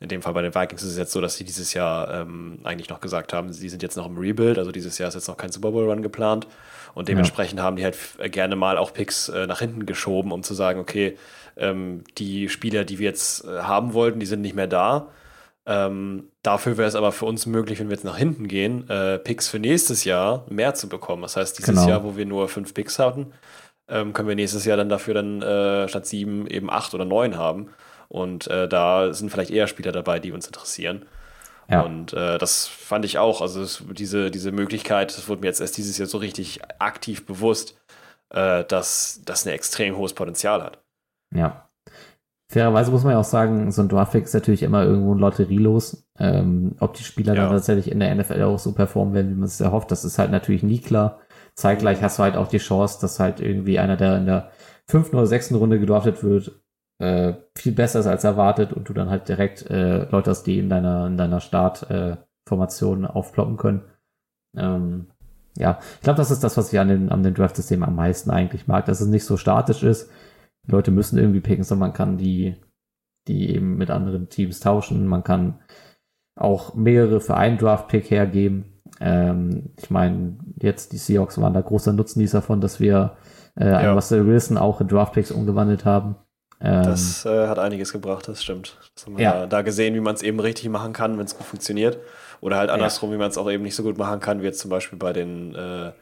[0.00, 2.58] In dem Fall bei den Vikings ist es jetzt so, dass sie dieses Jahr ähm,
[2.64, 5.28] eigentlich noch gesagt haben, sie sind jetzt noch im Rebuild, also dieses Jahr ist jetzt
[5.28, 6.48] noch kein Super Bowl Run geplant.
[6.94, 10.42] Und dementsprechend haben die halt f- gerne mal auch Picks äh, nach hinten geschoben, um
[10.42, 11.16] zu sagen, okay,
[11.56, 15.08] ähm, die Spieler, die wir jetzt äh, haben wollten, die sind nicht mehr da.
[15.64, 19.18] Ähm, dafür wäre es aber für uns möglich, wenn wir jetzt nach hinten gehen, äh,
[19.18, 21.22] Picks für nächstes Jahr mehr zu bekommen.
[21.22, 21.88] Das heißt, dieses Genau.
[21.88, 23.32] Jahr, wo wir nur fünf Picks hatten,
[23.88, 27.36] ähm, können wir nächstes Jahr dann dafür dann äh, statt sieben eben acht oder neun
[27.36, 27.68] haben.
[28.08, 31.06] Und äh, da sind vielleicht eher Spieler dabei, die uns interessieren.
[31.68, 31.82] Ja.
[31.82, 33.40] Und äh, das fand ich auch.
[33.40, 37.26] Also es, diese, diese Möglichkeit, das wurde mir jetzt erst dieses Jahr so richtig aktiv
[37.26, 37.76] bewusst,
[38.30, 40.82] äh, dass das ein extrem hohes Potenzial hat.
[41.34, 41.68] Ja.
[42.50, 46.04] Fairerweise muss man ja auch sagen, so ein Draftpick ist natürlich immer irgendwo ein Lotterielos.
[46.18, 47.44] Ähm, ob die Spieler Ja.
[47.44, 50.18] dann tatsächlich in der NFL auch so performen werden, wie man es erhofft, das ist
[50.18, 51.20] halt natürlich nie klar.
[51.54, 54.50] Zeitgleich hast du halt auch die Chance, dass halt irgendwie einer, der in der
[54.86, 56.61] fünften oder sechsten Runde gedraftet wird,
[57.02, 60.60] äh, viel besser ist als erwartet und du dann halt direkt äh, Leute hast, die
[60.60, 63.82] in deiner, in deiner Startformation äh, aufploppen können.
[64.56, 65.06] Ähm,
[65.58, 68.30] ja, ich glaube, das ist das, was ich an, den, an dem Draft-System am meisten
[68.30, 70.10] eigentlich mag, dass es nicht so statisch ist.
[70.66, 72.54] Die Leute müssen irgendwie picken, sondern man kann die,
[73.26, 75.06] die eben mit anderen Teams tauschen.
[75.06, 75.58] Man kann
[76.38, 78.80] auch mehrere für einen Draft-Pick hergeben.
[79.00, 83.16] Ähm, ich meine, jetzt die Seahawks waren da großer Nutznießer davon, dass wir
[83.58, 83.92] äh, Ja.
[83.92, 86.14] Russell Wilson auch in Draft-Picks umgewandelt haben.
[86.62, 88.76] Ähm, Das äh, hat einiges gebracht, das stimmt.
[88.94, 89.32] Das haben wir Ja.
[89.40, 91.98] da, da gesehen, wie man es eben richtig machen kann, wenn es gut funktioniert.
[92.40, 94.58] Oder halt andersrum, wie man es auch eben nicht so gut machen kann, wie jetzt
[94.60, 95.92] zum Beispiel bei den äh,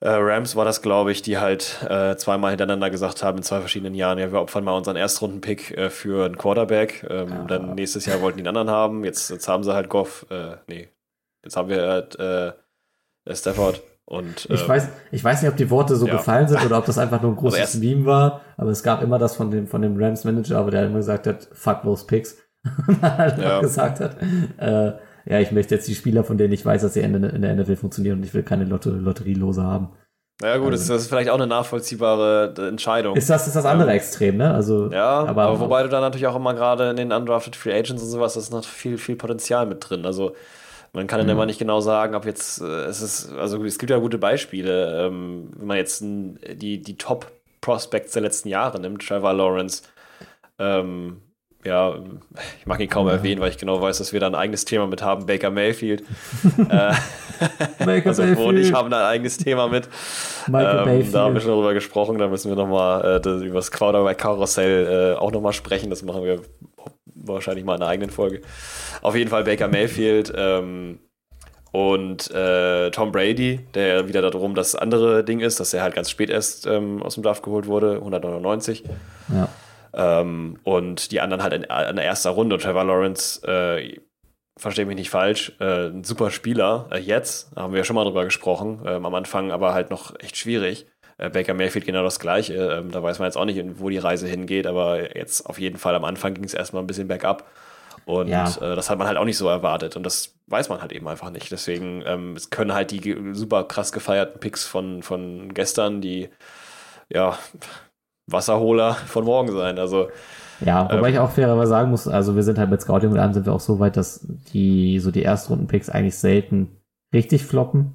[0.00, 3.58] äh, Rams war das, glaube ich, die halt äh, zweimal hintereinander gesagt haben in zwei
[3.58, 7.04] verschiedenen Jahren, ja, wir opfern mal unseren Erstrunden-Pick äh, für einen Quarterback.
[7.10, 7.44] Ähm, Ja.
[7.48, 9.04] Dann nächstes Jahr wollten die einen anderen haben.
[9.04, 10.88] Jetzt, jetzt haben sie halt Goff, äh, nee,
[11.44, 12.52] jetzt haben wir halt äh,
[13.34, 13.82] Stafford.
[14.10, 16.14] Und, Ich ähm, weiß, ich weiß nicht, ob die Worte so ja.
[16.16, 19.02] gefallen sind oder ob das einfach nur ein großes erst- Meme war, aber es gab
[19.02, 22.06] immer das von dem, von dem Rams Manager, aber der immer gesagt hat, fuck those
[22.06, 22.38] picks.
[22.88, 23.58] Und dann halt Ja.
[23.58, 24.16] auch gesagt hat,
[24.56, 24.92] äh,
[25.26, 27.42] ja, ich möchte jetzt die Spieler, von denen ich weiß, dass sie in der, in
[27.42, 29.90] der NFL funktionieren und ich will keine Lotto Lotterielose haben.
[30.40, 33.14] Naja, gut, also, das ist vielleicht auch eine nachvollziehbare Entscheidung.
[33.14, 34.54] Ist das, ist das andere ähm, Extrem, ne?
[34.54, 37.72] Also, ja, aber, aber wobei du da natürlich auch immer gerade in den Undrafted Free
[37.74, 40.06] Agents und sowas, das ist noch viel, viel Potenzial mit drin.
[40.06, 40.32] Also,
[40.92, 41.32] man kann dann mhm.
[41.32, 45.06] immer nicht genau sagen, ob jetzt, äh, es ist, also es gibt ja gute Beispiele,
[45.06, 49.82] ähm, wenn man jetzt die, die Top-Prospects der letzten Jahre nimmt, Trevor Lawrence,
[50.58, 51.22] ähm,
[51.64, 51.96] ja,
[52.60, 53.14] ich mag ihn kaum ja.
[53.14, 55.26] erwähnen, weil ich genau weiß, dass wir da ein eigenes Thema mit haben.
[55.26, 56.02] Baker Mayfield.
[56.70, 56.92] äh,
[57.84, 58.48] Baker also Mayfield.
[58.48, 59.88] und ich haben da ein eigenes Thema mit.
[60.46, 61.14] Michael ähm, Mayfield.
[61.14, 62.16] Da haben wir schon drüber gesprochen.
[62.18, 65.90] Da müssen wir nochmal äh, über das Quarterback-Karussell äh, auch nochmal sprechen.
[65.90, 66.40] Das machen wir
[67.24, 68.40] wahrscheinlich mal in einer eigenen Folge.
[69.02, 70.32] Auf jeden Fall Baker Mayfield.
[70.36, 71.00] Ähm,
[71.70, 76.10] und äh, Tom Brady, der wieder darum das andere Ding ist, dass er halt ganz
[76.10, 78.84] spät erst ähm, aus dem Draft geholt wurde, 199.
[79.28, 79.48] Ja.
[79.92, 82.54] Ähm, und die anderen halt in, in der ersten Runde.
[82.54, 83.98] Und Trevor Lawrence, äh,
[84.56, 86.88] verstehe mich nicht falsch, äh, ein super Spieler.
[86.90, 90.18] Äh, jetzt, haben wir ja schon mal drüber gesprochen, ähm, am Anfang aber halt noch
[90.18, 90.86] echt schwierig.
[91.18, 92.54] Äh, Baker Mayfield genau das Gleiche.
[92.54, 95.76] Ähm, da weiß man jetzt auch nicht, wo die Reise hingeht, aber jetzt auf jeden
[95.76, 97.44] Fall am Anfang ging es erstmal ein bisschen bergab.
[98.06, 98.46] Und ja.
[98.46, 99.96] äh, das hat man halt auch nicht so erwartet.
[99.96, 101.50] Und das weiß man halt eben einfach nicht.
[101.50, 106.30] Deswegen ähm, es können halt die super krass gefeierten Picks von, von gestern, die
[107.10, 107.36] ja
[108.26, 109.78] Wasserholer von morgen sein.
[109.78, 110.08] Also
[110.60, 113.18] ja, wobei ähm, ich auch fairerweise sagen muss, also wir sind halt mit Scouting und
[113.18, 116.80] allem sind wir auch so weit, dass die so die Erstrunden-Picks eigentlich selten
[117.12, 117.94] richtig floppen.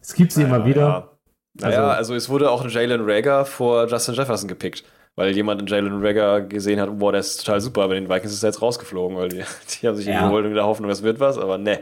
[0.00, 0.80] Es gibt sie naja, immer wieder.
[0.80, 1.11] Ja.
[1.54, 4.84] Naja, also, also es wurde auch ein Jalen Rager vor Justin Jefferson gepickt,
[5.16, 8.32] weil jemand in Jalen Rager gesehen hat, boah, der ist total super, aber den Vikings
[8.32, 9.42] ist er jetzt rausgeflogen, weil die,
[9.82, 10.20] die haben sich ja.
[10.20, 11.80] ihn geholt in der Hoffnung, es wird was, aber ne,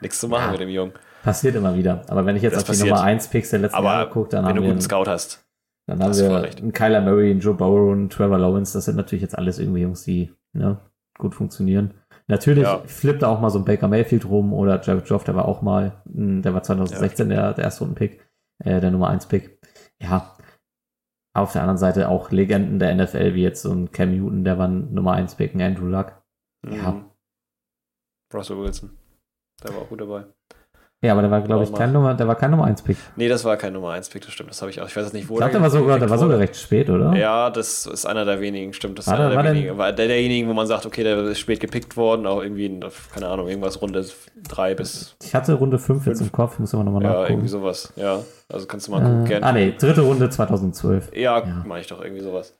[0.00, 0.50] nichts zu machen ja.
[0.52, 0.92] mit dem Jungen.
[1.22, 2.02] Passiert immer wieder.
[2.08, 2.86] Aber wenn ich jetzt das auf passiert.
[2.86, 4.82] die Nummer 1 Picks der letzten aber Jahre gucke, dann wenn haben du einen guten
[4.82, 5.44] Scout hast.
[5.86, 8.72] Dann haben wir einen Kyler Murray, einen Joe Burrow und Trevor Lawrence.
[8.72, 10.78] Das sind natürlich jetzt alles irgendwie Jungs, die ne,
[11.18, 11.94] gut funktionieren.
[12.28, 12.82] Natürlich ja.
[12.86, 15.60] flippt da auch mal so ein Baker Mayfield rum oder Jared Goff, der war auch
[15.60, 17.36] mal, hm, der war 2016 ja.
[17.36, 18.20] der, der erste Runden-Pick,
[18.58, 19.58] äh, der Nummer 1-Pick.
[20.00, 20.36] Ja,
[21.34, 24.58] auf der anderen Seite auch Legenden der NFL, wie jetzt so ein Cam Newton, der
[24.58, 26.22] war Nummer 1-Pick, ein Andrew Luck.
[26.62, 26.74] Mhm.
[26.74, 27.10] Ja.
[28.34, 28.98] Russell Wilson,
[29.62, 30.26] der war auch gut dabei.
[31.04, 32.96] Ja, aber der war, glaube ich, kein Nummer, der war kein Nummer 1 Pick.
[33.16, 34.50] Nee, das war kein Nummer 1 Pick, das stimmt.
[34.50, 34.86] Das habe ich auch.
[34.86, 36.54] Ich weiß jetzt nicht, wo ich glaub, der, der war sogar, der war sogar recht
[36.54, 37.12] spät, oder?
[37.16, 39.00] Ja, das ist einer der wenigen, stimmt.
[39.00, 39.76] Das ist einer der, wenigen.
[39.76, 42.78] War der derjenigen, wo man sagt, okay, der ist spät gepickt worden, auch irgendwie,
[43.12, 44.06] keine Ahnung, irgendwas Runde
[44.44, 45.16] 3 bis.
[45.24, 47.26] Ich hatte Runde 5 jetzt im Kopf, muss aber nochmal ja, nachgucken.
[47.26, 48.20] Ja, irgendwie sowas, ja.
[48.48, 49.46] Also kannst du mal gucken, äh, gerne.
[49.46, 51.16] Ah, nee, dritte Runde 2012.
[51.16, 51.64] Ja, ja.
[51.66, 52.54] meine ich doch irgendwie sowas.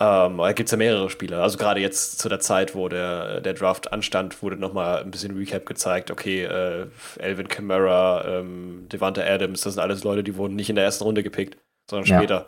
[0.00, 1.42] Ähm, da gibt es ja mehrere Spieler.
[1.42, 5.36] Also gerade jetzt zu der Zeit, wo der, der Draft anstand, wurde nochmal ein bisschen
[5.36, 6.10] Recap gezeigt.
[6.10, 6.86] Okay, äh,
[7.18, 11.02] Elvin Kamara, ähm, Devante Adams, das sind alles Leute, die wurden nicht in der ersten
[11.02, 11.58] Runde gepickt,
[11.90, 12.18] sondern ja.
[12.18, 12.46] später.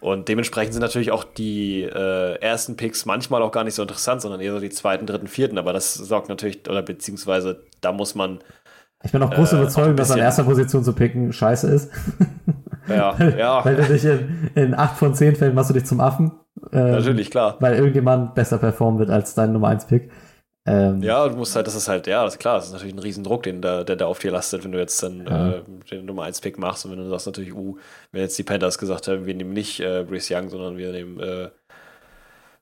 [0.00, 4.20] Und dementsprechend sind natürlich auch die äh, ersten Picks manchmal auch gar nicht so interessant,
[4.20, 5.58] sondern eher so die zweiten, dritten, vierten.
[5.58, 8.40] Aber das sorgt natürlich, oder beziehungsweise da muss man.
[9.04, 11.90] Ich bin auch groß äh, überzeugt, dass an erster Position zu picken scheiße ist.
[12.88, 13.64] Ja, ja.
[13.64, 16.32] Weil du dich in, in acht von zehn Fällen machst du dich zum Affen.
[16.72, 17.56] Ähm, Natürlich, klar.
[17.60, 20.10] Weil irgendjemand besser performen wird als dein Nummer 1 Pick.
[20.64, 22.94] Ähm, ja, du musst halt, das ist halt, ja, das ist klar, das ist natürlich
[22.94, 25.50] ein Riesendruck, den der, der, der auf dir lastet, wenn du jetzt dann ja.
[25.50, 27.76] äh, den Nummer 1 Pick machst und wenn du sagst natürlich, uh,
[28.12, 31.18] wenn jetzt die Panthers gesagt haben, wir nehmen nicht äh, Bruce Young, sondern wir nehmen,
[31.18, 31.48] äh,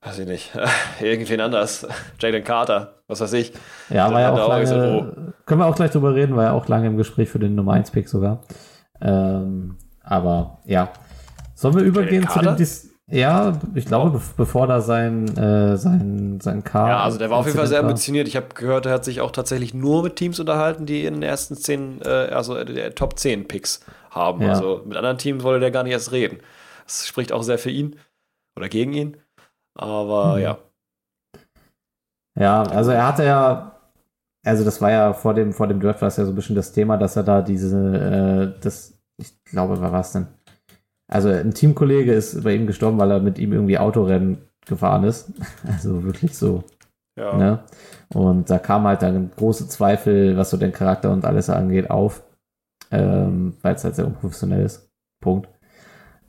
[0.03, 0.53] weiß ich nicht,
[1.01, 1.87] irgendwen anders,
[2.19, 3.53] Jalen Carter, was weiß ich.
[3.91, 5.33] Ja, war ja auch lange, gesagt, oh.
[5.47, 7.73] können wir auch gleich drüber reden, war ja auch lange im Gespräch für den Nummer
[7.75, 8.43] 1 Pick sogar.
[9.01, 10.91] Ähm, aber ja,
[11.55, 16.39] sollen wir übergehen zu den Dis ja, ich glaube, be bevor da sein, äh, sein,
[16.41, 16.89] sein Car.
[16.89, 18.29] Ja, also der war auf jeden Fall sehr ambitioniert.
[18.29, 21.23] Ich habe gehört, er hat sich auch tatsächlich nur mit Teams unterhalten, die in den
[21.25, 23.81] ersten zehn, äh, also äh, der Top 10 Picks
[24.11, 24.43] haben.
[24.43, 24.51] Ja.
[24.51, 26.39] Also mit anderen Teams wollte der gar nicht erst reden.
[26.85, 27.97] Das spricht auch sehr für ihn
[28.57, 29.17] oder gegen ihn.
[29.75, 30.43] Aber mhm.
[30.43, 30.59] ja.
[32.39, 33.81] Ja, also er hatte ja,
[34.45, 36.57] also das war ja vor dem, vor dem Draft war es ja so ein bisschen
[36.57, 40.27] das Thema, dass er da diese, äh, das, ich glaube, was war es denn?
[41.09, 45.33] Also ein Teamkollege ist bei ihm gestorben, weil er mit ihm irgendwie Autorennen gefahren ist.
[45.67, 46.65] Also wirklich so.
[47.19, 47.37] Ja.
[47.37, 47.59] Ne?
[48.15, 52.23] Und da kam halt dann große Zweifel, was so den Charakter und alles angeht, auf.
[52.93, 54.89] Ähm, weil es halt sehr unprofessionell ist.
[55.21, 55.49] Punkt.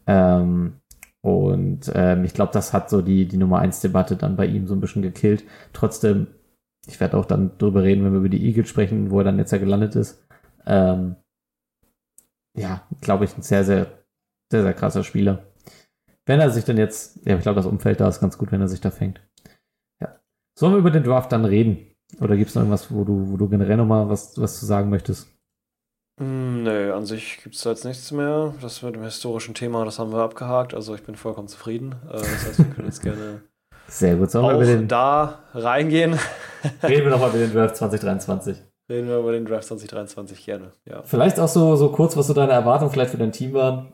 [0.07, 0.80] Ähm,
[1.21, 4.67] und ähm, ich glaube, das hat so die, die Nummer 1 Debatte dann bei ihm
[4.67, 5.43] so ein bisschen gekillt.
[5.73, 6.27] Trotzdem,
[6.87, 9.37] ich werde auch dann drüber reden, wenn wir über die Eagles sprechen, wo er dann
[9.37, 10.25] jetzt ja gelandet ist.
[10.65, 11.15] Ähm,
[12.57, 14.01] ja, glaube ich, ein sehr, sehr
[14.51, 15.47] sehr, sehr krasser Spieler.
[16.25, 18.61] Wenn er sich denn jetzt, ja, ich glaube, das Umfeld da ist ganz gut, wenn
[18.61, 19.21] er sich da fängt.
[19.99, 20.19] Ja.
[20.59, 21.87] Sollen wir über den Draft dann reden?
[22.19, 24.89] Oder gibt es noch irgendwas, wo du, wo du generell nochmal was, was zu sagen
[24.89, 25.27] möchtest?
[26.21, 28.53] Hm, nö, an sich gibt es da jetzt nichts mehr.
[28.61, 30.75] Das mit dem historischen Thema, das haben wir abgehakt.
[30.75, 31.95] Also ich bin vollkommen zufrieden.
[32.09, 33.41] Äh, das heißt, wir können jetzt gerne
[33.87, 34.29] Sehr gut.
[34.29, 36.13] Sollen auch wir den, da reingehen.
[36.83, 38.57] Reden wir nochmal über den Draft 2023.
[38.89, 41.01] Reden wir über den Draft 2023 gerne, ja.
[41.03, 43.93] Vielleicht auch so, so kurz, was so deine Erwartungen vielleicht für dein Team waren.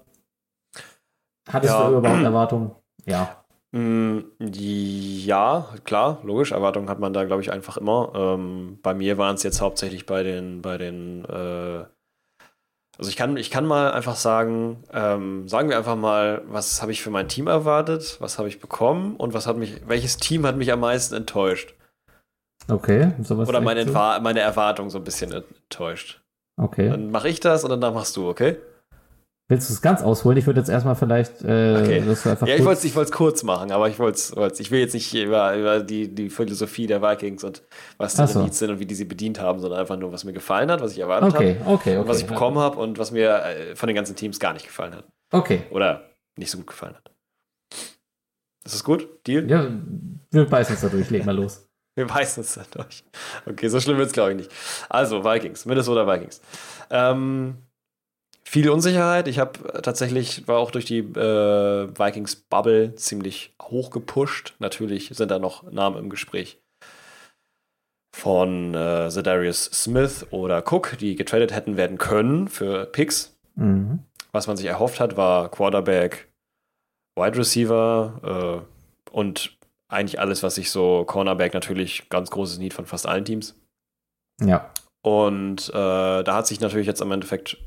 [1.49, 1.89] Hattest Ja.
[1.89, 2.71] du überhaupt Erwartungen?
[3.05, 3.43] Ja.
[3.71, 6.51] Mm, Ja, klar, logisch.
[6.51, 8.11] Erwartungen hat man da, glaube ich, einfach immer.
[8.15, 11.85] Ähm, bei mir waren es jetzt hauptsächlich bei den, bei den, äh,
[12.97, 16.91] also ich kann, ich kann mal einfach sagen, ähm, sagen wir einfach mal, was habe
[16.91, 20.45] ich für mein Team erwartet, was habe ich bekommen und was hat mich, welches Team
[20.45, 21.75] hat mich am meisten enttäuscht?
[22.67, 23.11] Okay.
[23.29, 23.93] Oder meine, so?
[23.93, 26.21] Meine Erwartung so ein bisschen enttäuscht.
[26.59, 26.89] Okay.
[26.89, 28.57] Dann mache ich das und dann machst du, okay?
[29.49, 30.37] Willst du es ganz ausholen?
[30.37, 32.03] Ich würde jetzt erstmal vielleicht äh, Okay.
[32.45, 34.19] Ja, ich wollte es kurz machen, aber ich wollte
[34.59, 37.63] ich will jetzt nicht über, über die, die Philosophie der Vikings und
[37.97, 38.43] was die so.
[38.43, 40.81] Needs sind und wie die sie bedient haben, sondern einfach nur, was mir gefallen hat,
[40.81, 41.97] was ich erwartet Okay, habe okay, okay.
[41.97, 44.65] und was ich bekommen habe und was mir äh, von den ganzen Teams gar nicht
[44.65, 45.05] gefallen hat.
[45.31, 45.61] Okay.
[45.71, 47.11] Oder nicht so gut gefallen hat.
[48.65, 49.07] Ist das gut?
[49.25, 49.49] Deal?
[49.49, 49.65] Ja,
[50.31, 51.09] wir beißen uns da durch.
[51.09, 51.63] Leg mal los.
[51.95, 53.03] Wir beißen uns da durch.
[53.47, 54.51] Okay, so schlimm wird es, glaube ich, nicht.
[54.87, 56.41] Also, Vikings, Minnesota Vikings.
[56.91, 57.57] Ähm,
[58.49, 59.27] viel Unsicherheit.
[59.27, 64.55] Ich habe tatsächlich, war auch durch die äh, Vikings-Bubble ziemlich hoch gepusht.
[64.59, 66.59] Natürlich sind da noch Namen im Gespräch
[68.15, 73.37] von äh, Zedarius Smith oder Cook, die getradet hätten werden können für Picks.
[73.55, 73.99] Mhm.
[74.31, 76.27] Was man sich erhofft hat, war Quarterback,
[77.15, 79.57] Wide Receiver äh, und
[79.89, 83.55] eigentlich alles, was sich so Cornerback natürlich ganz großes Need von fast allen Teams.
[84.41, 84.71] Ja.
[85.01, 87.57] Und äh, da hat sich natürlich jetzt im Endeffekt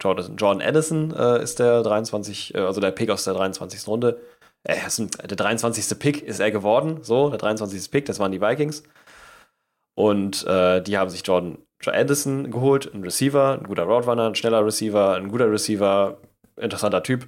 [0.00, 3.86] Jordan, Addison äh, ist der 23, äh, also der Pick aus der 23.
[3.86, 4.20] Runde.
[4.64, 5.98] Äh, ein, der 23.
[5.98, 7.90] Pick ist er geworden, so, der 23.
[7.90, 8.82] Pick, das waren die Vikings.
[9.96, 14.64] Und äh, die haben sich Jordan Addison geholt, ein Receiver, ein guter Roadrunner, ein schneller
[14.64, 16.18] Receiver, ein guter Receiver,
[16.56, 17.26] interessanter Typ.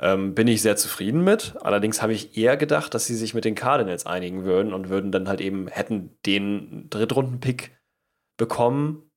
[0.00, 1.54] Ähm, bin ich sehr zufrieden mit.
[1.60, 5.12] Allerdings habe ich eher gedacht, dass sie sich mit den Cardinals einigen würden und würden
[5.12, 7.76] dann halt eben, hätten den Drittrunden-Pick
[8.36, 9.11] bekommen,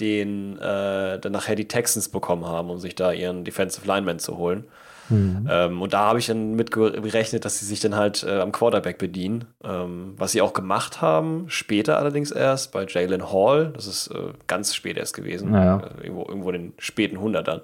[0.00, 4.36] den äh, dann nachher die Texans bekommen haben, um sich da ihren Defensive Lineman zu
[4.36, 4.64] holen.
[5.08, 5.46] Mhm.
[5.48, 8.52] Ähm, und da habe ich dann mit gerechnet, dass sie sich dann halt äh, am
[8.52, 13.86] Quarterback bedienen, ähm, was sie auch gemacht haben, später allerdings erst bei Jalen Hall, das
[13.86, 15.78] ist äh, ganz spät erst gewesen, Naja.
[15.78, 17.62] äh, irgendwo, irgendwo in den späten Hundertern.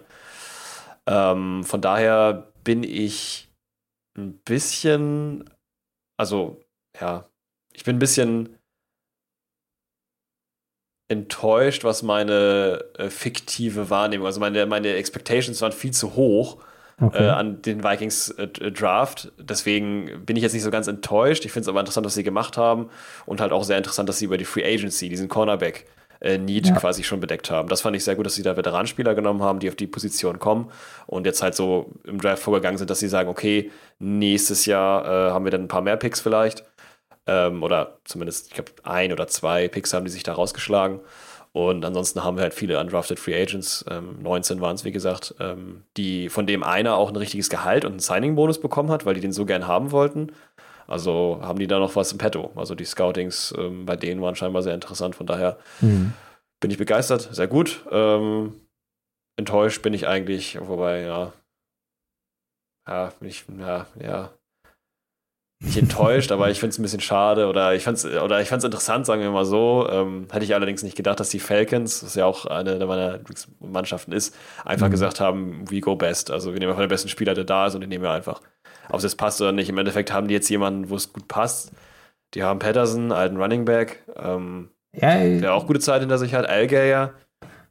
[1.07, 3.49] Ähm, von daher bin ich
[4.16, 5.51] ein bisschen,
[6.16, 6.61] also
[7.01, 7.24] ja,
[7.72, 8.57] ich bin ein bisschen
[11.12, 16.58] enttäuscht, was meine äh, fiktive Wahrnehmung, also meine, meine Expectations waren viel zu hoch
[17.00, 17.24] Okay.
[17.24, 19.32] äh, an den Vikings äh, Draft.
[19.38, 21.44] Deswegen bin ich jetzt nicht so ganz enttäuscht.
[21.44, 22.90] Ich finde es aber interessant, was sie gemacht haben
[23.26, 25.86] und halt auch sehr interessant, dass sie über die Free Agency diesen Cornerback
[26.20, 26.74] äh, Need Ja.
[26.76, 27.68] quasi schon bedeckt haben.
[27.68, 30.38] Das fand ich sehr gut, dass sie da Veteranspieler genommen haben, die auf die Position
[30.38, 30.70] kommen
[31.08, 35.30] und jetzt halt so im Draft vorgegangen sind, dass sie sagen, okay, nächstes Jahr äh,
[35.32, 36.62] haben wir dann ein paar mehr Picks vielleicht.
[37.27, 41.01] Ähm, oder zumindest, ich glaube, ein oder zwei Picks haben die sich da rausgeschlagen.
[41.53, 45.35] Und ansonsten haben wir halt viele undrafted Free Agents, ähm, 19 waren es, wie gesagt,
[45.39, 49.14] ähm, die, von dem einer auch ein richtiges Gehalt und einen Signing-Bonus bekommen hat, weil
[49.14, 50.33] die den so gern haben wollten.
[50.87, 52.51] Also haben die da noch was im Petto.
[52.57, 55.14] Also die Scoutings ähm, bei denen waren scheinbar sehr interessant.
[55.14, 56.14] Von daher Mhm.
[56.61, 57.85] bin ich begeistert, sehr gut.
[57.91, 58.55] Ähm,
[59.37, 61.33] enttäuscht bin ich eigentlich, wobei, ja.
[62.89, 64.31] Ja, bin ich, ja, ja.
[65.64, 68.48] Nicht enttäuscht, aber ich finde es ein bisschen schade oder ich fand es oder ich
[68.48, 69.88] fand's interessant, sagen wir mal so.
[69.88, 73.20] Ähm, hätte ich allerdings nicht gedacht, dass die Falcons, was ja auch eine meiner
[73.60, 74.34] Mannschaften ist,
[74.64, 74.92] einfach Mhm.
[74.92, 76.30] gesagt haben, we go best.
[76.32, 78.40] Also wir nehmen einfach den besten Spieler, der da ist und den nehmen wir einfach.
[78.88, 79.68] Ob es jetzt passt oder nicht.
[79.68, 81.70] Im Endeffekt haben die jetzt jemanden, wo es gut passt.
[82.34, 86.48] Die haben Patterson, alten Running Back, ähm, Ja, der auch gute Zeit hinter sich hat.
[86.48, 87.12] Algayer,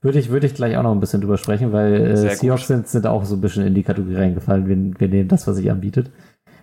[0.03, 2.35] würde ich, würde ich gleich auch noch ein bisschen drüber sprechen, weil äh.
[2.35, 4.67] Seahawks sind, sind auch so ein bisschen in die Kategorie reingefallen.
[4.67, 6.09] Wir, wir nehmen das, was sich anbietet.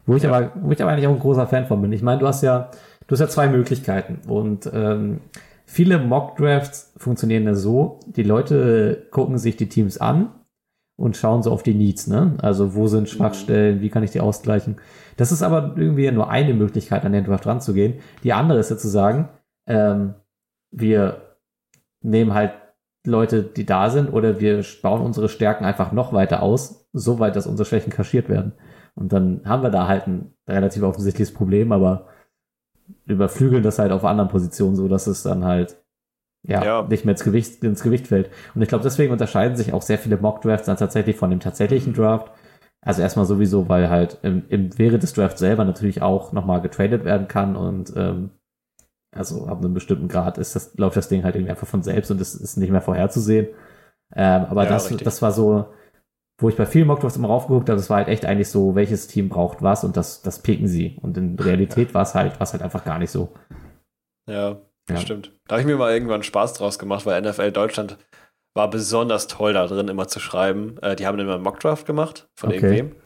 [0.09, 0.33] Wo ich, Ja.
[0.33, 1.93] aber, wo ich aber eigentlich auch ein großer Fan von bin.
[1.93, 2.71] Ich meine, du hast ja,
[3.07, 4.21] du hast ja zwei Möglichkeiten.
[4.27, 5.21] Und ähm,
[5.67, 10.31] viele Mock-Drafts funktionieren ja so, die Leute gucken sich die Teams an
[10.97, 12.35] und schauen so auf die Needs, ne?
[12.43, 14.77] Also wo sind Schwachstellen, wie kann ich die ausgleichen?
[15.19, 18.01] Das ist aber irgendwie nur eine Möglichkeit, an den Draft ranzugehen.
[18.25, 19.29] Die andere ist ja zu sagen,
[19.69, 20.15] ähm,
[20.71, 21.37] wir
[22.03, 22.53] nehmen halt
[23.07, 27.37] Leute, die da sind, oder wir bauen unsere Stärken einfach noch weiter aus, so weit,
[27.37, 28.53] dass unsere Schwächen kaschiert werden.
[28.99, 32.07] Und dann haben wir da halt ein relativ offensichtliches Problem, aber
[33.07, 35.77] überflügeln das halt auf anderen Positionen, so dass es dann halt
[36.47, 36.83] ja, Ja.
[36.89, 38.31] nicht mehr ins Gewicht, ins Gewicht fällt.
[38.55, 41.95] Und ich glaube, deswegen unterscheiden sich auch sehr viele Mock-Drafts dann tatsächlich von dem tatsächlichen
[41.95, 42.33] Draft.
[42.83, 47.05] Also erstmal sowieso, weil halt im, im während des Drafts selber natürlich auch nochmal getradet
[47.05, 48.31] werden kann und ähm,
[49.15, 52.11] also ab einem bestimmten Grad ist das, läuft das Ding halt irgendwie einfach von selbst
[52.11, 53.49] und es ist nicht mehr vorherzusehen.
[54.15, 55.05] Ähm, aber Ja, das, richtig.
[55.05, 55.67] das war so,
[56.39, 59.09] wo ich bei vielen Mockdrafts immer raufgeguckt habe, das war halt echt eigentlich so, welches
[59.09, 60.97] Team braucht was und das, das picken sie.
[61.03, 63.33] Und in Realität war es halt, war es halt einfach gar nicht so.
[64.29, 64.61] Ja.
[64.87, 65.33] Das stimmt.
[65.47, 67.99] Da habe ich mir mal irgendwann Spaß draus gemacht, weil NFL Deutschland
[68.55, 70.79] war besonders toll da drin, immer zu schreiben.
[70.81, 72.57] Äh, die haben immer einen Mockdraft gemacht von Okay.
[72.57, 72.97] irgendwem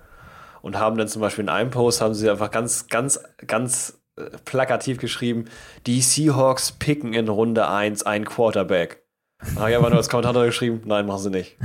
[0.63, 4.31] und haben dann zum Beispiel in einem Post haben sie einfach ganz, ganz, ganz äh,
[4.45, 5.47] plakativ geschrieben,
[5.87, 9.02] die Seahawks picken in Runde 1 einen Quarterback.
[9.57, 11.57] Da ich einfach nur als Kommentator geschrieben, nein, machen sie nicht.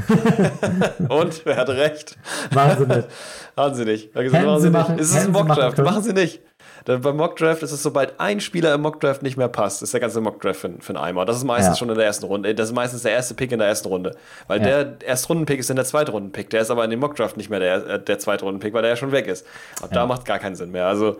[1.10, 2.18] und, wer hatte recht?
[2.54, 3.08] Machen sie nicht.
[3.56, 4.16] Haben sie nicht.
[4.16, 5.04] Er gesagt, machen sie machen- nicht.
[5.04, 5.86] Es ist ein machen Mockdraft, können.
[5.88, 6.42] machen sie nicht.
[6.88, 10.00] Denn beim Mockdraft ist es, sobald ein Spieler im Mockdraft nicht mehr passt, ist der
[10.00, 11.26] ganze Mockdraft für, für einen Eimer.
[11.26, 11.80] Das ist meistens Ja.
[11.80, 12.56] schon in der ersten Runde.
[12.56, 14.16] Das ist meistens der erste Pick in der ersten Runde.
[14.48, 14.84] Weil Ja.
[14.84, 16.50] der Erstrunden-Pick ist dann der Zweitrunden-Pick.
[16.50, 18.96] Der ist aber in dem Mockdraft nicht mehr der, äh, der Zweitrunden-Pick, weil der ja
[18.98, 19.46] schon weg ist.
[19.82, 20.06] Ab da Ja.
[20.06, 20.88] macht gar keinen Sinn mehr.
[20.88, 21.18] Also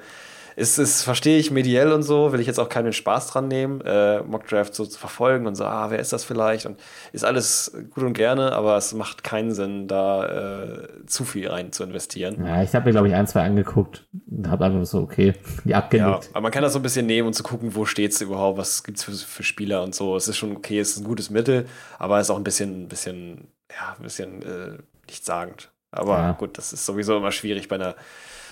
[0.60, 3.80] es ist, verstehe ich mediell und so, will ich jetzt auch keinen Spaß dran nehmen,
[3.82, 6.66] äh, Mockdraft so zu verfolgen und so, ah, wer ist das vielleicht?
[6.66, 6.80] Und
[7.14, 10.26] ist alles gut und gerne, aber es macht keinen Sinn, da
[10.74, 12.44] äh, zu viel rein zu investieren.
[12.44, 15.34] Ja, ich habe mir, glaube ich, ein, zwei angeguckt und habe einfach so, okay,
[15.64, 16.30] die Ja, abgenickt.
[16.34, 18.58] aber man kann das so ein bisschen nehmen und zu gucken, wo steht es überhaupt,
[18.58, 20.16] was gibt es für, für Spieler und so.
[20.16, 21.68] Es ist schon okay, es ist ein gutes Mittel,
[22.00, 24.78] aber es ist auch ein bisschen, ein bisschen, ja, ein bisschen äh,
[25.08, 25.70] nichtssagend.
[25.92, 26.32] Aber Ja.
[26.34, 27.96] gut, das ist sowieso immer schwierig bei einer,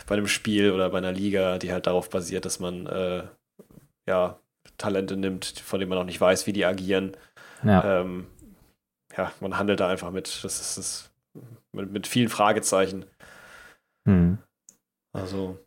[0.08, 3.24] bei einem Spiel oder bei einer Liga, die halt darauf basiert, dass man äh,
[4.08, 4.40] ja
[4.78, 7.16] Talente nimmt, von denen man noch nicht weiß, wie die agieren.
[7.64, 8.02] Ja.
[8.02, 8.28] Ähm,
[9.18, 10.44] ja, man handelt da einfach mit.
[10.44, 11.12] Das ist es
[11.72, 13.06] mit, mit vielen Fragezeichen.
[14.08, 14.38] Hm.
[15.14, 15.58] Also,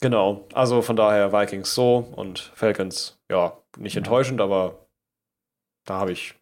[0.00, 0.46] genau.
[0.54, 4.86] Also von daher Vikings so und Falcons, ja, nicht enttäuschend, aber
[5.86, 6.34] da habe ich.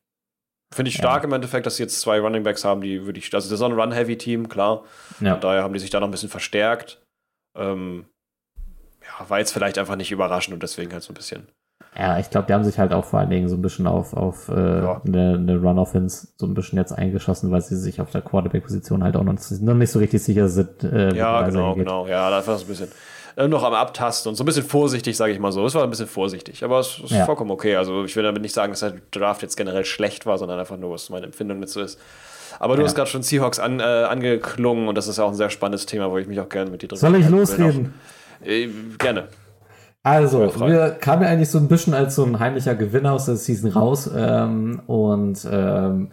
[0.74, 1.00] Finde ich Ja.
[1.04, 3.32] stark im Endeffekt, dass sie jetzt zwei Running Backs haben, die würde ich.
[3.32, 4.84] Also, das ist auch ein Run-Heavy-Team, klar.
[5.20, 5.32] Ja.
[5.32, 7.00] Von daher haben die sich da noch ein bisschen verstärkt.
[7.58, 8.06] Ähm,
[9.02, 11.48] ja, war jetzt vielleicht einfach nicht überraschend und deswegen halt so ein bisschen.
[11.96, 14.12] Ja, ich glaube, die haben sich halt auch vor allen Dingen so ein bisschen auf,
[14.14, 14.52] auf äh,
[14.82, 15.00] Ja.
[15.04, 19.16] eine, eine Run-Offense so ein bisschen jetzt eingeschossen, weil sie sich auf der Quarterback-Position halt
[19.16, 20.84] auch noch, noch nicht so richtig sicher sind.
[20.84, 22.06] Äh, Ja, genau, genau.
[22.06, 22.88] Ja, da war so ein bisschen
[23.36, 25.64] äh, noch am Abtasten und so ein bisschen vorsichtig, sage ich mal so.
[25.64, 27.24] Es war ein bisschen vorsichtig, aber es ist Ja.
[27.24, 27.76] vollkommen okay.
[27.76, 30.76] Also ich will damit nicht sagen, dass der Draft jetzt generell schlecht war, sondern einfach
[30.76, 31.98] nur, was meine Empfindung dazu ist.
[32.60, 32.86] Aber du Ja.
[32.88, 35.86] hast gerade schon Seahawks an, äh, angeklungen und das ist ja auch ein sehr spannendes
[35.86, 37.94] Thema, wo ich mich auch gerne mit dir drüber Soll ich losreden?
[38.44, 39.28] Äh, gerne.
[40.02, 43.36] Also, wir kamen ja eigentlich so ein bisschen als so ein heimlicher Gewinner aus der
[43.36, 46.12] Season raus ähm, und ähm,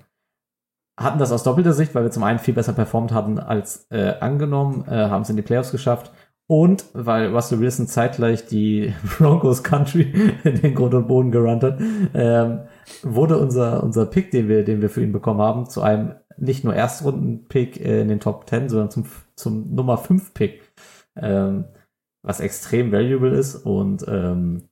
[0.99, 4.13] hatten das aus doppelter Sicht, weil wir zum einen viel besser performt hatten als äh,
[4.19, 6.11] angenommen, äh, haben es in die Playoffs geschafft
[6.47, 11.79] und weil Russell Wilson zeitgleich die Broncos Country in den Grund und Boden gerannt hat,
[12.13, 12.61] ähm,
[13.03, 16.63] wurde unser, unser Pick, den wir, den wir für ihn bekommen haben, zu einem nicht
[16.63, 19.05] nur Erstrunden-Pick äh, in den Top 10, sondern zum,
[19.35, 20.61] zum Nummer 5 Pick.
[21.15, 21.65] Ähm,
[22.25, 24.63] was extrem valuable ist und ähm,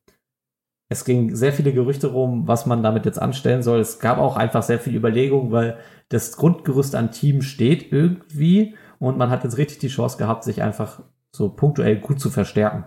[0.89, 3.79] es ging sehr viele Gerüchte rum, was man damit jetzt anstellen soll.
[3.79, 5.77] Es gab auch einfach sehr viel Überlegung, weil
[6.09, 10.61] das Grundgerüst an Team steht irgendwie und man hat jetzt richtig die Chance gehabt, sich
[10.61, 11.01] einfach
[11.31, 12.85] so punktuell gut zu verstärken.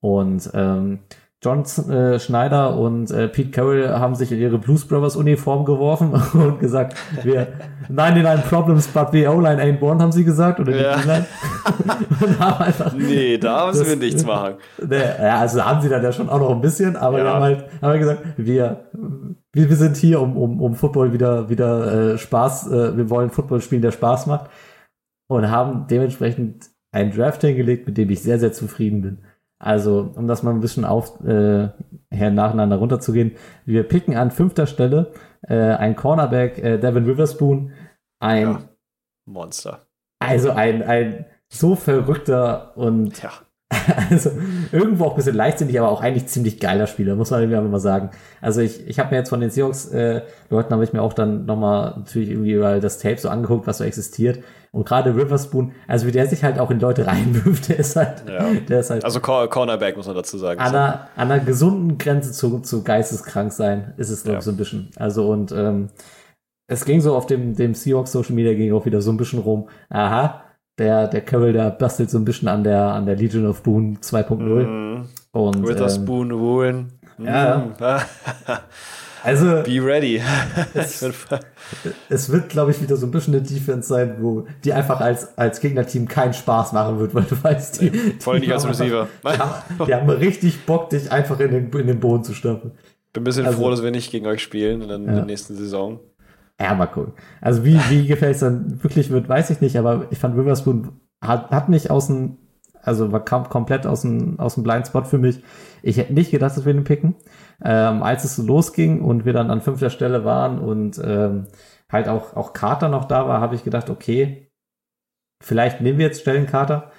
[0.00, 1.00] Und ähm,
[1.44, 6.12] John äh, Schneider und äh, Pete Carroll haben sich in ihre Blues Brothers Uniform geworfen
[6.34, 7.48] und gesagt, wir
[7.88, 10.94] 99 Problems, but the O-Line ain't born, haben sie gesagt, oder Ja.
[12.20, 14.54] und haben einfach Nee, da müssen Das- wir nichts machen.
[14.86, 17.24] Nee, ja, also haben sie dann ja schon auch noch ein bisschen, aber Ja.
[17.24, 18.84] wir haben halt haben halt gesagt, wir,
[19.52, 23.30] wir, wir sind hier, um, um, um Football wieder, wieder äh, Spaß, äh, wir wollen
[23.30, 24.48] Football spielen, der Spaß macht.
[25.28, 29.18] Und haben dementsprechend einen Draft hingelegt, mit dem ich sehr, sehr zufrieden bin.
[29.62, 31.68] Also, um das mal ein bisschen auf äh,
[32.10, 33.36] her nacheinander runterzugehen.
[33.64, 37.70] Wir picken an fünfter Stelle äh, ein Cornerback, äh, Devin Witherspoon,
[38.18, 38.62] ein, Ja.
[39.24, 39.86] Monster.
[40.18, 43.30] also ein, ein so verrückter und Ja.
[44.10, 44.30] also
[44.70, 47.70] irgendwo auch ein bisschen leichtsinnig, aber auch eigentlich ziemlich geiler Spieler, muss man irgendwie einfach
[47.70, 48.10] mal sagen.
[48.40, 51.94] Also ich, ich habe mir jetzt von den Seahawks-Leuten habe ich mir auch dann nochmal
[51.96, 54.40] natürlich irgendwie mal das Tape so angeguckt, was so existiert.
[54.72, 58.24] Und gerade Riverspoon, also wie der sich halt auch in Leute reinwirft, der ist halt,
[58.28, 58.46] Ja.
[58.68, 60.60] der ist halt Also Cor Cornerback muss man dazu sagen.
[60.60, 64.44] an einer, an einer gesunden Grenze zu, zu geisteskrank sein, ist es, glaube ich, Ja.
[64.44, 64.90] so ein bisschen.
[64.96, 65.90] Also und ähm,
[66.68, 69.40] es ging so auf dem, dem Seahawks Social Media ging auch wieder so ein bisschen
[69.40, 69.68] rum.
[69.90, 70.42] Aha,
[70.78, 73.96] der, der Carroll, der bastelt so ein bisschen an der, an der Legion of Boone
[74.00, 74.38] 2.0.
[74.66, 75.04] Mhm.
[75.32, 76.92] Und Witherspoon, ähm, Woolen.
[77.18, 77.58] Ja.
[77.78, 77.84] Mhm.
[79.22, 80.20] also Be ready.
[80.74, 81.04] es,
[82.08, 85.36] es wird, glaube ich, wieder so ein bisschen eine Defense sein, wo die einfach als,
[85.38, 89.08] als Gegnerteam keinen Spaß machen wird, weil du weißt, die, allem die nicht als Receiver.
[89.22, 92.34] einfach- Die haben, die haben richtig Bock, dich einfach in den, in den Boden zu
[92.34, 92.72] stampfen.
[93.12, 95.12] Bin ein bisschen Also- froh, dass wir nicht gegen euch spielen in der, Ja.
[95.16, 96.00] der nächsten Saison.
[96.62, 97.14] Ja, mal gucken.
[97.40, 101.00] Also wie, wie gefällt es dann wirklich wird, weiß ich nicht, aber ich fand Witherspoon
[101.22, 102.36] hat, hat mich aus dem,
[102.82, 105.42] also war kam komplett aus dem, aus dem Blind Spot für mich.
[105.82, 107.14] Ich hätte nicht gedacht, dass wir den picken.
[107.64, 111.46] Ähm, als es so losging und wir dann an fünfter Stelle waren und ähm,
[111.90, 114.50] halt auch, auch Carter noch da war, habe ich gedacht, okay,
[115.42, 116.90] vielleicht nehmen wir jetzt Stellenkater.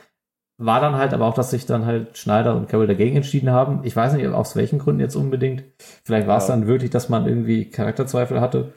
[0.60, 3.82] war dann halt aber auch, dass sich dann halt Schneider und Carroll dagegen entschieden haben.
[3.84, 5.64] Ich weiß nicht, aus welchen Gründen jetzt unbedingt.
[6.06, 6.56] Vielleicht war es Ja.
[6.56, 8.74] dann wirklich, dass man irgendwie Charakterzweifel hatte.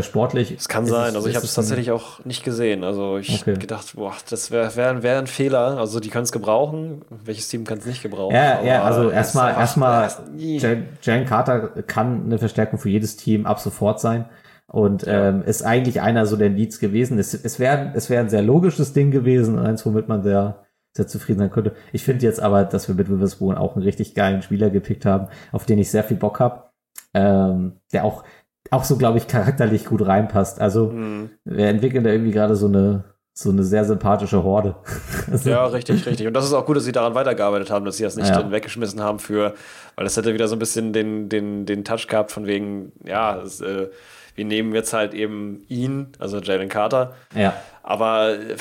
[0.00, 0.52] Sportlich.
[0.52, 2.84] Es kann sein, es- also ich habe es tatsächlich auch nicht gesehen.
[2.84, 3.58] Also ich Okay.
[3.58, 5.76] gedacht, boah, das wäre wär, wär ein Fehler.
[5.78, 7.02] Also die können es gebrauchen.
[7.10, 8.34] Welches Team kann es nicht gebrauchen?
[8.34, 10.08] Ja, ja, also erstmal, erstmal.
[10.36, 14.24] Jan, Jan Carter kann eine Verstärkung für jedes Team ab sofort sein
[14.68, 17.18] und ähm, ist eigentlich einer so der Leads gewesen.
[17.18, 20.64] Es, es wäre es wär ein sehr logisches Ding gewesen eins, womit man sehr,
[20.96, 21.74] sehr zufrieden sein könnte.
[21.92, 25.28] Ich finde jetzt aber, dass wir mit Witherspoon auch einen richtig geilen Spieler gepickt haben,
[25.50, 26.64] auf den ich sehr viel Bock habe,
[27.14, 28.24] ähm, der auch,
[28.72, 30.60] auch so, glaube ich, charakterlich gut reinpasst.
[30.60, 31.30] Also Hm.
[31.44, 33.04] wir entwickeln da irgendwie gerade so eine,
[33.34, 34.74] so eine sehr sympathische Horde.
[35.30, 36.26] Also, Ja, richtig, richtig.
[36.26, 38.50] Und das ist auch gut, dass sie daran weitergearbeitet haben, dass sie das nicht Ja.
[38.50, 39.54] weggeschmissen haben für,
[39.96, 43.40] weil das hätte wieder so ein bisschen den, den, den Touch gehabt von wegen, ja,
[43.40, 43.88] es, äh,
[44.34, 47.52] wir nehmen jetzt halt eben ihn, also Jalen Carter, ja.
[47.82, 48.56] aber äh,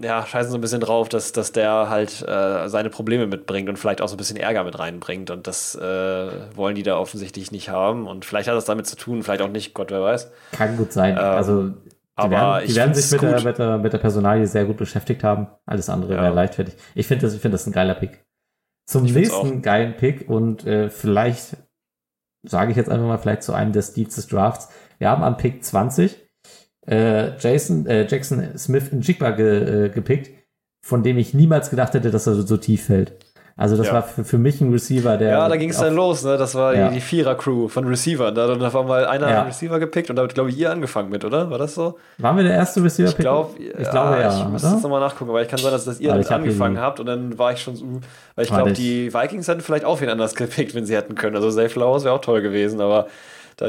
[0.00, 3.76] ja, scheißen so ein bisschen drauf, dass, dass der halt äh, seine Probleme mitbringt und
[3.76, 5.30] vielleicht auch so ein bisschen Ärger mit reinbringt.
[5.30, 8.06] Und das äh, wollen die da offensichtlich nicht haben.
[8.06, 10.30] Und vielleicht hat das damit zu tun, vielleicht auch nicht, Gott, wer weiß.
[10.52, 11.16] Kann gut sein.
[11.16, 11.74] Ähm, also die
[12.16, 15.24] aber werden, die werden sich mit der, mit, der, mit der Personalie sehr gut beschäftigt
[15.24, 15.48] haben.
[15.66, 16.22] Alles andere Ja.
[16.22, 16.74] wäre leichtfertig.
[16.94, 18.24] Ich finde das, ich finde das ein geiler Pick.
[18.86, 21.56] Zum Ich nächsten geilen Pick und äh, vielleicht
[22.44, 24.68] sage ich jetzt einfach mal vielleicht zu einem der Steeds des Drafts.
[24.98, 26.18] Wir haben an Pick 20
[26.86, 30.30] äh, Jason, äh, Jackson Smith in Jigba ge, äh, gepickt,
[30.84, 33.12] von dem ich niemals gedacht hätte, dass er so, tief fällt.
[33.54, 33.92] Also das Ja.
[33.94, 36.38] war für, für mich ein Receiver, der Ja, da ging es dann los, ne?
[36.38, 36.88] Das war Ja.
[36.88, 38.34] die, die Vierer-Crew von Receivern.
[38.34, 39.38] Da dann auf einmal einer Ja.
[39.40, 41.50] einen Receiver gepickt und damit, glaube ich, ihr angefangen mit, oder?
[41.50, 41.98] War das so?
[42.18, 45.30] Waren wir der erste Receiver Ich glaube, ich glaube ja, Ich muss jetzt nochmal nachgucken,
[45.30, 47.52] aber ich kann sein, dass, dass ihr Weil damit hab angefangen habt und dann war
[47.52, 47.84] ich schon so,
[48.34, 51.36] weil ich glaube, die Vikings hätten vielleicht auch wen anders gepickt, wenn sie hätten können.
[51.36, 53.08] Also Zay Flowers wäre auch toll gewesen, aber da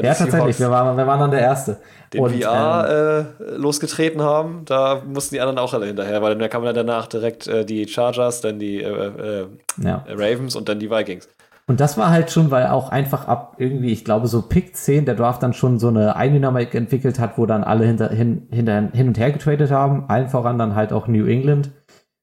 [0.02, 1.78] Ja, tatsächlich, wir waren, wir waren dann der Erste.
[2.12, 6.36] den Und, ähm, VR äh, losgetreten haben, da mussten die anderen auch alle hinterher, weil
[6.36, 9.46] dann kamen dann danach direkt äh, die Chargers, dann die äh, äh,
[9.82, 10.04] ja.
[10.08, 11.28] Ravens und dann die Vikings.
[11.66, 15.06] Und das war halt schon, weil auch einfach ab irgendwie, ich glaube, so Pick 10
[15.06, 18.90] der Draft dann schon so eine Eigendynamik entwickelt hat, wo dann alle hinter, hin, hinter,
[18.92, 20.04] hin und her getradet haben.
[20.08, 21.70] Allen voran dann halt auch New England,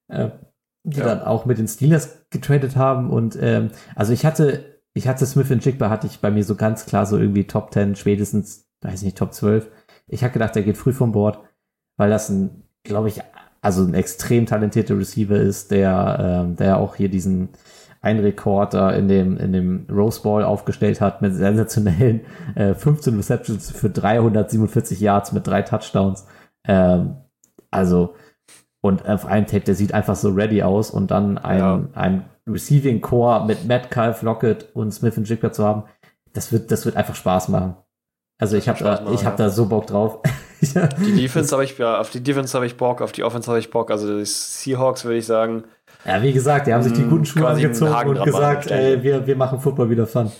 [0.09, 0.29] äh,
[0.83, 1.05] die Ja.
[1.05, 3.09] dann auch mit den Steelers getradet haben.
[3.09, 4.63] Und ähm, also ich hatte,
[4.93, 7.95] ich hatte Smith Jigba hatte ich bei mir so ganz klar so irgendwie Top 10,
[7.95, 9.69] spätestens, weiß nicht, Top 12.
[10.07, 11.39] Ich hatte gedacht, der geht früh vom Board,
[11.97, 13.21] weil das ein, glaube ich,
[13.61, 17.49] also ein extrem talentierter Receiver ist, der, ähm, der auch hier diesen
[18.01, 22.21] einen Rekord da in dem, in dem Rose Bowl aufgestellt hat mit sensationellen
[22.55, 26.25] äh, 15 Receptions für 347 Yards mit drei Touchdowns.
[26.67, 27.17] Ähm,
[27.69, 28.15] also,
[28.81, 31.87] und auf einem Tape, der sieht einfach so ready aus und dann ein, Ja.
[31.93, 35.83] ein Receiving Core mit Metcalf, Lockett und Smith und Jigba zu haben,
[36.33, 37.75] das wird, das wird einfach Spaß machen.
[38.39, 39.45] Also ich habe da, ich habe ja.
[39.45, 40.19] da so Bock drauf.
[40.61, 43.57] Die Defense habe ich, ja, auf die Defense habe ich Bock, auf die Offense habe
[43.57, 43.89] ich Bock.
[43.89, 45.63] Also die Seahawks würde ich sagen,
[46.05, 48.71] ja, wie gesagt, die haben sich die Mm, guten Schuhe quasi einen angezogen und gesagt,
[48.71, 50.31] ey, wir, wir machen Football wieder fun.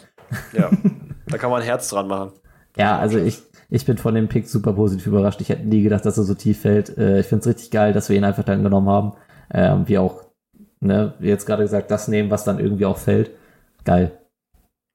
[0.53, 0.69] ja,
[1.27, 2.31] da kann man ein Herz dran machen.
[2.77, 5.41] Ja, also ich, ich bin von dem Pick super positiv überrascht.
[5.41, 6.97] Ich hätte nie gedacht, dass er so tief fällt.
[6.97, 9.13] Äh, ich finde es richtig geil, dass wir ihn einfach dann genommen haben.
[9.53, 10.23] Ähm, wie auch,
[10.81, 13.31] ne, wie jetzt gerade gesagt, das nehmen, was dann irgendwie auch fällt.
[13.85, 14.19] Geil.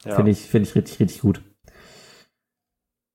[0.04, 0.14] Ja.
[0.14, 1.42] Finde ich, finde ich richtig, richtig gut.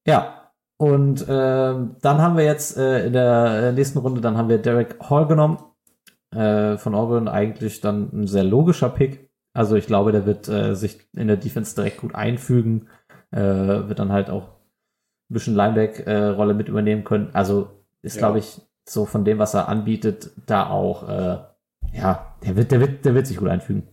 [0.08, 0.38] Ja.
[0.78, 4.58] Und ähm, dann haben wir jetzt äh, in der äh, nächsten Runde, dann haben wir
[4.58, 5.60] Derek Hall genommen.
[6.34, 9.30] Äh, von Auburn eigentlich dann ein sehr logischer Pick.
[9.54, 12.88] Also ich glaube, der wird äh, sich in der Defense direkt gut einfügen.
[13.32, 14.48] Äh, wird dann halt auch
[15.30, 17.30] ein bisschen Lineback-Rolle mit übernehmen können.
[17.34, 17.70] Also
[18.02, 18.22] ist, Ja.
[18.22, 21.38] glaube ich, so von dem, was er anbietet, da auch, äh,
[21.94, 23.84] ja, der wird, der wird, der wird sich gut einfügen.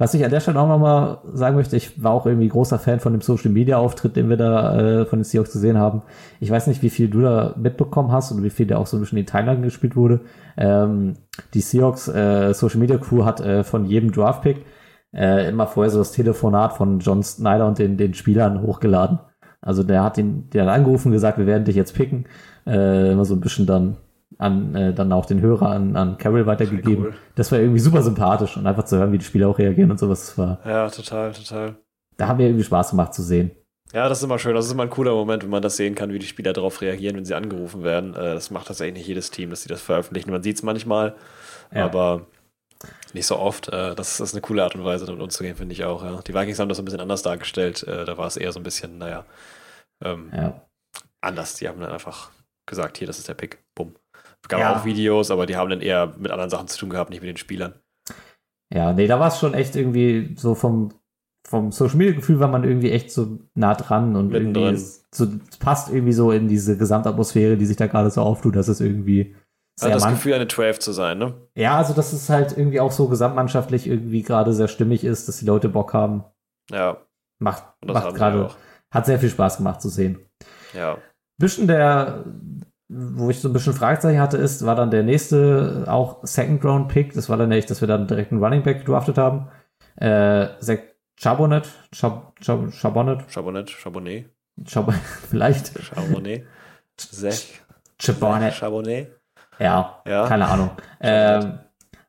[0.00, 3.00] Was ich an der Stelle auch nochmal sagen möchte, ich war auch irgendwie großer Fan
[3.00, 6.00] von dem Social Media Auftritt, den wir da äh, von den Seahawks gesehen haben.
[6.40, 8.96] Ich weiß nicht, wie viel du da mitbekommen hast und wie viel der auch so
[8.96, 10.20] ein bisschen in Timeline gespielt wurde.
[10.56, 11.18] Ähm,
[11.52, 14.64] die Seahawks äh, Social Media Crew hat äh, von jedem Draft Pick
[15.12, 19.18] äh, immer vorher so das Telefonat von John Snyder und den, den Spielern hochgeladen.
[19.60, 22.24] Also der hat ihn, der hat angerufen gesagt, wir werden dich jetzt picken.
[22.66, 23.98] Äh, immer so ein bisschen dann
[24.38, 27.06] an, äh, dann auch den Hörer an, an Carroll weitergegeben.
[27.06, 27.14] Cool.
[27.34, 29.98] Das war irgendwie super sympathisch und einfach zu hören, wie die Spieler auch reagieren und
[29.98, 30.36] sowas.
[30.38, 31.76] War, Ja, total, total.
[32.16, 33.50] da haben wir irgendwie Spaß gemacht zu sehen.
[33.92, 34.54] Ja, das ist immer schön.
[34.54, 36.80] Das ist immer ein cooler Moment, wenn man das sehen kann, wie die Spieler darauf
[36.80, 38.14] reagieren, wenn sie angerufen werden.
[38.14, 40.30] Äh, Das macht tatsächlich nicht jedes Team, dass sie das veröffentlichen.
[40.30, 41.16] Man sieht es manchmal,
[41.74, 41.84] Ja.
[41.86, 42.26] aber
[43.14, 43.68] nicht so oft.
[43.68, 46.04] Äh, Das ist eine coole Art und Weise, damit umzugehen, finde ich auch.
[46.04, 46.20] Ja.
[46.22, 47.82] Die Vikings haben das ein bisschen anders dargestellt.
[47.82, 49.24] Äh, Da war es eher so ein bisschen, naja,
[50.04, 50.60] ähm, Ja.
[51.20, 51.54] anders.
[51.56, 52.30] Die haben dann einfach
[52.66, 53.58] gesagt, hier, das ist der Pick.
[53.74, 53.94] Bumm.
[54.48, 54.76] Gab Ja.
[54.76, 57.28] auch Videos, aber die haben dann eher mit anderen Sachen zu tun gehabt, nicht mit
[57.28, 57.74] den Spielern.
[58.72, 60.92] Ja, nee, da war es schon echt irgendwie so vom,
[61.46, 64.62] vom Social Media Gefühl war man irgendwie echt so nah dran und Mittendrin.
[64.62, 65.26] irgendwie es so,
[65.58, 69.34] passt irgendwie so in diese Gesamtatmosphäre, die sich da gerade so auftut, dass es irgendwie
[69.80, 71.34] Hat das Gefühl, eine 12 zu sein, ne?
[71.54, 75.38] Ja, also dass es halt irgendwie auch so gesamtmannschaftlich irgendwie gerade sehr stimmig ist, dass
[75.38, 76.24] die Leute Bock haben.
[76.70, 76.98] Ja.
[77.40, 78.50] Macht, macht gerade,
[78.92, 80.18] hat sehr viel Spaß gemacht zu sehen.
[80.74, 80.98] Ja.
[81.38, 82.24] Bisschen der,
[82.92, 86.88] wo ich so ein bisschen Fragezeichen hatte, ist, war dann der nächste auch Second Round
[86.88, 87.12] Pick.
[87.14, 89.48] Das war dann nicht, dass wir dann direkt einen Running Back gedraftet haben.
[89.96, 90.78] Äh, Zach
[91.16, 93.30] Chabonet, Chab, Chab, Chabonet.
[93.30, 94.30] Chabonet, Chabonet.
[94.64, 94.92] Chab
[95.30, 95.78] vielleicht.
[95.78, 96.44] Chabonet.
[96.96, 97.38] Zach.
[97.98, 98.54] Chabonet.
[98.54, 99.20] Chabonet.
[99.60, 100.70] Ja, ja, keine Ahnung.
[101.00, 101.58] Ähm,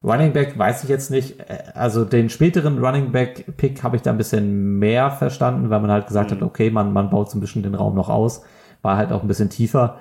[0.03, 1.35] Running Back weiß ich jetzt nicht.
[1.75, 5.91] Also den späteren Running Back Pick habe ich da ein bisschen mehr verstanden, weil man
[5.91, 6.35] halt gesagt mhm.
[6.35, 8.43] hat, okay, man, man baut so ein bisschen den Raum noch aus.
[8.81, 9.99] War halt auch ein bisschen tiefer.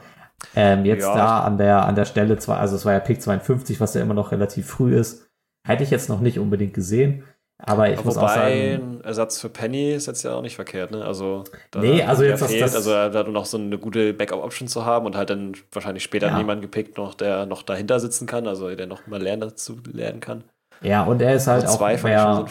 [0.55, 1.14] Ähm, jetzt ja.
[1.14, 4.03] da an der, an der Stelle, zwar, also es war ja Pick 52, was ja
[4.03, 5.28] immer noch relativ früh ist,
[5.66, 7.24] hätte ich jetzt noch nicht unbedingt gesehen.
[7.62, 8.53] Aber ich Wobei, muss auch sagen.
[8.53, 11.05] ein Ersatz für Penny ist jetzt ja auch nicht verkehrt, ne?
[11.05, 14.86] Also, da nee, also jetzt fehlt, das, also da noch so eine gute Backup-Option zu
[14.86, 16.38] haben und halt dann wahrscheinlich später ja.
[16.38, 20.20] jemanden gepickt, noch, der noch dahinter sitzen kann, also der noch mal lernen dazu lernen
[20.20, 20.45] kann.
[20.80, 22.47] Ja, und er ist halt also auch mehr.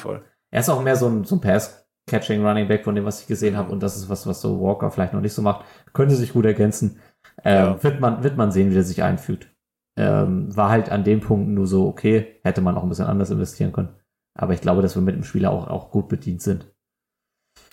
[0.51, 3.27] Er ist auch mehr so ein, so ein Pass-Catching Running Back von dem, was ich
[3.27, 3.71] gesehen habe.
[3.71, 5.65] Und das ist was, was so Walker vielleicht noch nicht so macht.
[5.93, 6.99] Könnte sich gut ergänzen.
[7.43, 7.83] Ähm, ja.
[7.83, 9.49] wird, man, wird man sehen, wie er sich einfügt.
[9.97, 13.31] Ähm, war halt an dem Punkt nur so, okay, hätte man auch ein bisschen anders
[13.31, 13.95] investieren können.
[14.37, 16.71] Aber ich glaube, dass wir mit dem Spieler auch, auch gut bedient sind.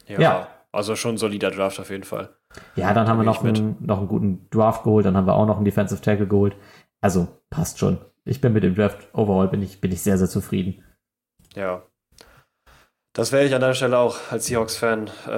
[0.06, 0.48] Ja, ja.
[0.72, 2.36] also schon ein solider Draft auf jeden Fall.
[2.74, 5.46] Ja, dann haben wir noch einen, noch einen guten Draft geholt, dann haben wir auch
[5.46, 6.56] noch einen Defensive Tackle geholt.
[7.00, 7.98] Also passt schon.
[8.24, 10.82] Ich bin mit dem Draft overall bin ich, bin ich sehr, sehr zufrieden.
[11.54, 11.84] Ja.
[13.16, 15.10] Das wäre ich an der Stelle auch als Seahawks-Fan.
[15.26, 15.30] Äh,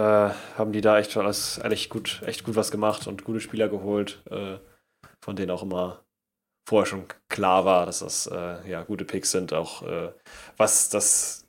[0.58, 3.68] haben die da echt schon alles ehrlich gut, echt gut was gemacht und gute Spieler
[3.68, 4.56] geholt, äh,
[5.20, 6.02] von denen auch immer
[6.68, 10.10] vorher schon klar war, dass das äh, ja gute Picks sind, auch äh,
[10.56, 11.46] was das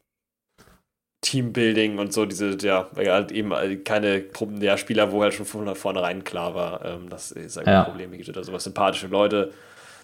[1.21, 4.25] Teambuilding und so, diese, ja, halt eben keine
[4.59, 7.85] ja, Spieler, wo halt schon von vornherein klar war, ähm, dass es ja.
[7.85, 8.37] Problem gibt.
[8.37, 9.51] Also was sympathische Leute,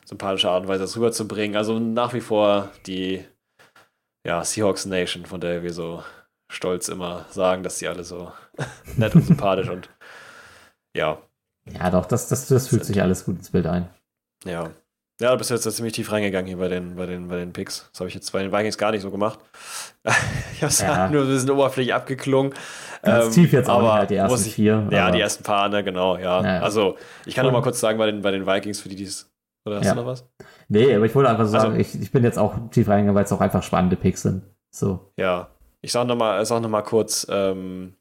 [0.06, 1.56] sympathische Art und Weise das rüberzubringen.
[1.56, 3.24] Also nach wie vor die
[4.26, 6.04] ja, Seahawks Nation, von der wir so
[6.52, 8.32] stolz immer sagen, dass sie alle so
[8.98, 9.90] nett und sympathisch und
[10.96, 11.20] ja.
[11.72, 13.90] Ja, doch, das, das, das fühlt sich alles gut ins Bild ein.
[14.46, 14.70] Ja.
[15.22, 17.88] Ja, du bist jetzt ziemlich tief reingegangen hier bei den, bei den, bei den Picks.
[17.92, 19.40] Das habe ich jetzt bei den Vikings gar nicht so gemacht.
[20.54, 20.96] ich habe es ja.
[20.96, 22.54] halt nur ein bisschen oberflächlich abgeklungen.
[23.02, 24.88] Ganz ähm, tief jetzt auch halt die ersten ich, vier.
[24.92, 26.42] Ja, die ersten paar, ne, genau, ja.
[26.42, 26.62] ja, ja.
[26.62, 29.06] Also, ich kann noch mal kurz sagen, bei den, bei den Vikings, für die, die
[29.06, 29.32] es.
[29.66, 30.28] Oder hast du noch was?
[30.68, 33.26] Nee, aber ich wollte einfach sagen, also, ich, ich bin jetzt auch tief reingegangen, weil
[33.26, 34.44] es auch einfach spannende Picks sind.
[34.72, 35.12] So.
[35.18, 35.50] Ja.
[35.82, 37.94] Ich noch, mal, sag noch mal kurz, ähm,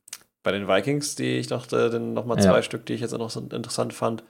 [0.43, 3.31] bei den Vikings, die ich noch, äh, noch mal zwei Stück, die ich jetzt noch
[3.31, 4.25] so interessant fand.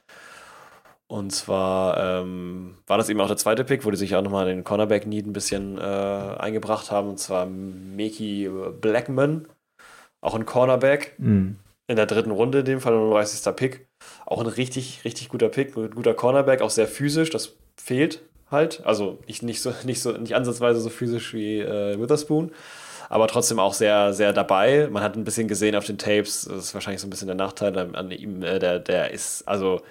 [1.06, 4.46] Und zwar ähm, war das eben auch der zweite Pick, wo die sich auch nochmal
[4.46, 7.10] den Cornerback-Need ein bisschen äh, eingebracht haben.
[7.10, 9.46] Und zwar Mickey Blackman,
[10.22, 11.14] auch ein Cornerback.
[11.18, 11.58] Mhm.
[11.86, 13.54] In der dritten Runde, in dem Fall 39.
[13.56, 13.86] Pick.
[14.24, 17.28] Auch ein richtig, richtig guter Pick, ein guter Cornerback, auch sehr physisch.
[17.28, 18.82] Das fehlt halt.
[18.84, 22.52] Also nicht, nicht, so, nicht, so, nicht ansatzweise so physisch wie äh, Witherspoon
[23.08, 24.88] aber trotzdem auch sehr, sehr dabei.
[24.90, 27.36] Man hat ein bisschen gesehen auf den Tapes, das ist wahrscheinlich so ein bisschen der
[27.36, 29.82] Nachteil an, ihm, äh, der, der ist, also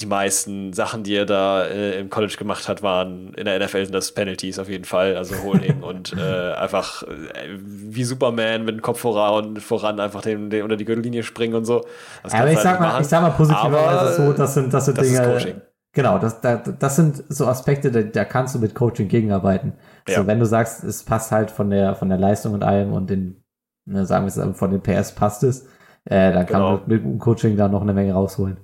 [0.00, 3.84] die meisten Sachen, die er da äh, im College gemacht hat, waren in der NFL
[3.84, 8.74] sind das Penalties auf jeden Fall, also Holding und äh, einfach äh, wie Superman mit
[8.76, 11.84] dem Kopf voran, voran einfach den, den unter die Gürtellinie springen und so.
[12.24, 15.06] Das aber ich sag, mal, ich sag mal positiverweise so, das sind, das sind das
[15.06, 15.62] Dinge.
[15.94, 19.74] Genau, das, das, das sind so Aspekte, da, da kannst du mit Coaching gegenarbeiten.
[20.08, 20.16] Ja.
[20.16, 23.08] So, wenn du sagst, es passt halt von der, von der Leistung und allem und
[23.08, 23.44] den,
[23.86, 25.66] ne, sagen wir es, von den PS passt es,
[26.04, 26.72] äh, dann kann genau.
[26.72, 28.58] man mit dem Coaching da noch eine Menge rausholen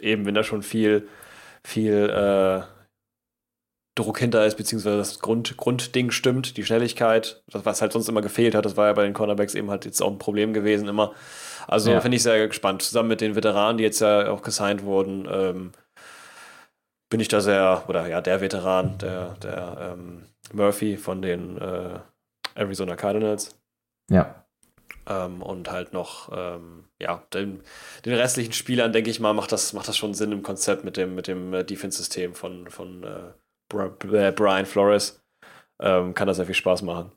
[0.00, 1.08] eben, wenn da schon viel,
[1.64, 2.62] viel äh,
[3.94, 8.22] Druck hinter ist, beziehungsweise das Grund, Grundding stimmt, die Schnelligkeit, das, was halt sonst immer
[8.22, 10.88] gefehlt hat, das war ja bei den Cornerbacks eben halt jetzt auch ein Problem gewesen
[10.88, 11.14] immer.
[11.66, 12.00] Also ja.
[12.00, 12.82] finde ich sehr gespannt.
[12.82, 15.72] Zusammen mit den Veteranen, die jetzt ja auch gesigned wurden, ähm,
[17.08, 21.98] bin ich da sehr, oder ja, der Veteran, der, der ähm, Murphy von den äh,
[22.54, 23.58] Arizona Cardinals.
[24.10, 24.44] Ja.
[25.06, 27.62] Ähm, und halt noch, ähm, ja, den,
[28.04, 30.96] den, restlichen Spielern, denke ich mal, macht das, macht das schon Sinn im Konzept mit
[30.96, 33.32] dem, mit dem äh, Defense-System von, von äh,
[33.68, 35.22] Brian Flores.
[35.80, 37.12] Ähm, kann das sehr viel Spaß machen.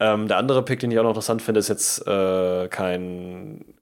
[0.00, 3.74] Ähm, der andere Pick, den ich auch noch interessant finde, ist jetzt äh, kein,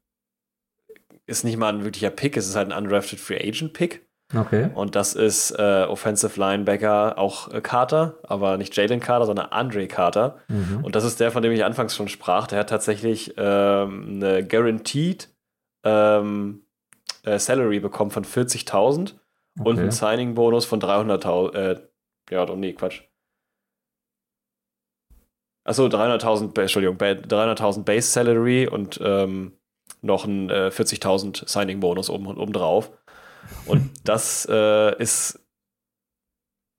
[1.27, 4.06] ist nicht mal ein wirklicher Pick, es ist halt ein undrafted Free Agent Pick.
[4.35, 4.71] Okay.
[4.75, 9.87] Und das ist äh, Offensive Linebacker, auch äh, Carter, aber nicht Jalen Carter, sondern Andre
[9.87, 10.39] Carter.
[10.49, 10.85] Mhm.
[10.85, 12.49] Und das ist der, von dem ich anfangs schon sprach.
[12.49, 15.29] Der hat tatsächlich ähm, eine Guaranteed
[15.85, 16.67] ähm,
[17.23, 19.69] äh, Salary bekommen von 40.000 okay.
[19.69, 21.55] und einen Signing-Bonus von 300.000.
[21.55, 21.81] Äh,
[22.31, 23.03] ja, doch, nee, Quatsch.
[25.65, 29.53] Achso, 300.000, Entschuldigung, 300.000 Base Salary und ähm,
[30.03, 32.91] noch ein äh, 40.000 Signing-Bonus oben, oben drauf.
[33.67, 35.41] Und das äh, ist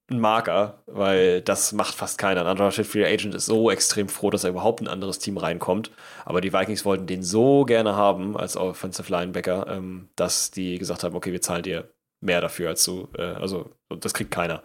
[0.10, 2.42] ein Marker, weil das macht fast keiner.
[2.42, 5.92] Ein undrafted Free Agent ist so extrem froh, dass er überhaupt ein anderes Team reinkommt.
[6.24, 11.04] Aber die Vikings wollten den so gerne haben als Offensive Linebacker, ähm, dass die gesagt
[11.04, 11.90] haben, okay, wir zahlen dir
[12.22, 13.10] mehr dafür als du.
[13.18, 14.64] Äh, also das kriegt keiner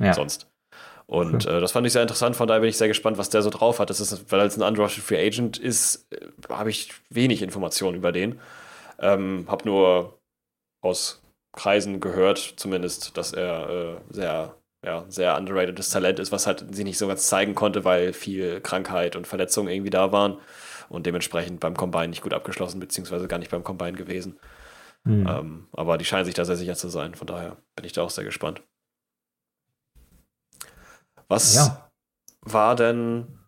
[0.00, 0.14] ja.
[0.14, 0.48] sonst.
[1.06, 3.42] Und äh, das fand ich sehr interessant, von daher bin ich sehr gespannt, was der
[3.42, 3.90] so drauf hat.
[3.90, 8.12] Das ist, weil als ein undrafted Free Agent ist, äh, habe ich wenig Informationen über
[8.12, 8.40] den.
[8.98, 10.18] Ähm, hab nur
[10.80, 11.23] aus
[11.54, 16.84] Kreisen gehört, zumindest, dass er äh, sehr, ja, sehr underratedes Talent ist, was halt sie
[16.84, 20.38] nicht so ganz zeigen konnte, weil viel Krankheit und Verletzungen irgendwie da waren
[20.88, 24.38] und dementsprechend beim Combine nicht gut abgeschlossen, beziehungsweise gar nicht beim Combine gewesen.
[25.04, 25.26] Mhm.
[25.28, 28.02] Ähm, aber die scheinen sich da sehr sicher zu sein, von daher bin ich da
[28.02, 28.62] auch sehr gespannt.
[31.28, 31.90] Was ja.
[32.42, 33.38] war denn,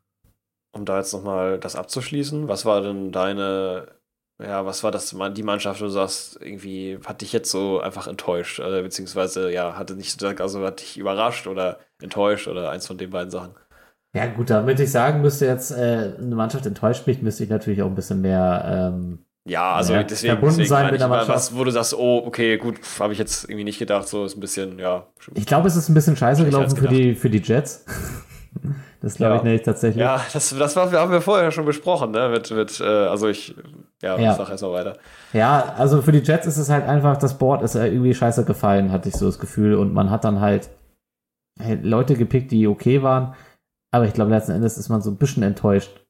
[0.73, 3.96] um da jetzt nochmal das abzuschließen, was war denn deine,
[4.43, 8.07] ja, was war das, die Mannschaft, wo du sagst, irgendwie hat dich jetzt so einfach
[8.07, 12.99] enttäuscht, oder beziehungsweise, ja, hatte nicht, also hat dich überrascht oder enttäuscht oder eins von
[12.99, 13.55] den beiden Sachen?
[14.15, 17.83] Ja, gut, damit ich sagen müsste, jetzt äh, eine Mannschaft enttäuscht mich, müsste ich natürlich
[17.83, 21.31] auch ein bisschen mehr ähm, ja, also ja, deswegen, verbunden deswegen sein mit der Mannschaft.
[21.31, 24.37] Was, wo du sagst, oh, okay, gut, habe ich jetzt irgendwie nicht gedacht, so ist
[24.37, 25.07] ein bisschen, ja.
[25.35, 27.85] Ich glaube, es ist ein bisschen scheiße gelaufen für die, für die Jets.
[29.01, 29.39] Das glaube ja.
[29.39, 30.01] ich nicht tatsächlich.
[30.03, 32.29] Ja, das, das war, haben wir vorher schon besprochen, ne?
[32.29, 33.55] Mit, mit, äh, also ich,
[34.03, 34.35] ja, ja.
[34.35, 34.97] sag erstmal weiter.
[35.33, 38.93] Ja, also für die Jets ist es halt einfach, das Board ist irgendwie scheiße gefallen,
[38.93, 39.75] hatte ich so das Gefühl.
[39.75, 40.71] Und man hat dann halt
[41.83, 43.35] Leute gepickt, die okay waren.
[43.93, 46.05] Aber ich glaube, letzten Endes ist man so ein bisschen enttäuscht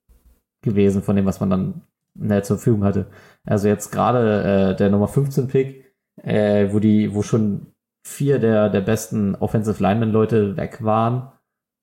[0.62, 1.82] gewesen von dem, was man dann
[2.14, 3.06] ne, zur Verfügung hatte.
[3.44, 5.84] Also jetzt gerade äh, der Nummer 15 Pick,
[6.22, 7.72] äh, wo die, wo schon
[8.06, 11.32] vier der, der besten Offensive Lineman Leute weg waren.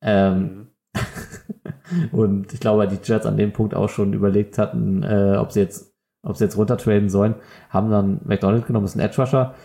[0.03, 2.11] Ähm, mhm.
[2.11, 5.61] und ich glaube, die Jets an dem Punkt auch schon überlegt hatten, äh, ob sie
[5.61, 5.93] jetzt,
[6.23, 7.35] ob sie jetzt runtertraden sollen,
[7.69, 9.55] haben dann McDonald genommen, ist ein Edge Rusher,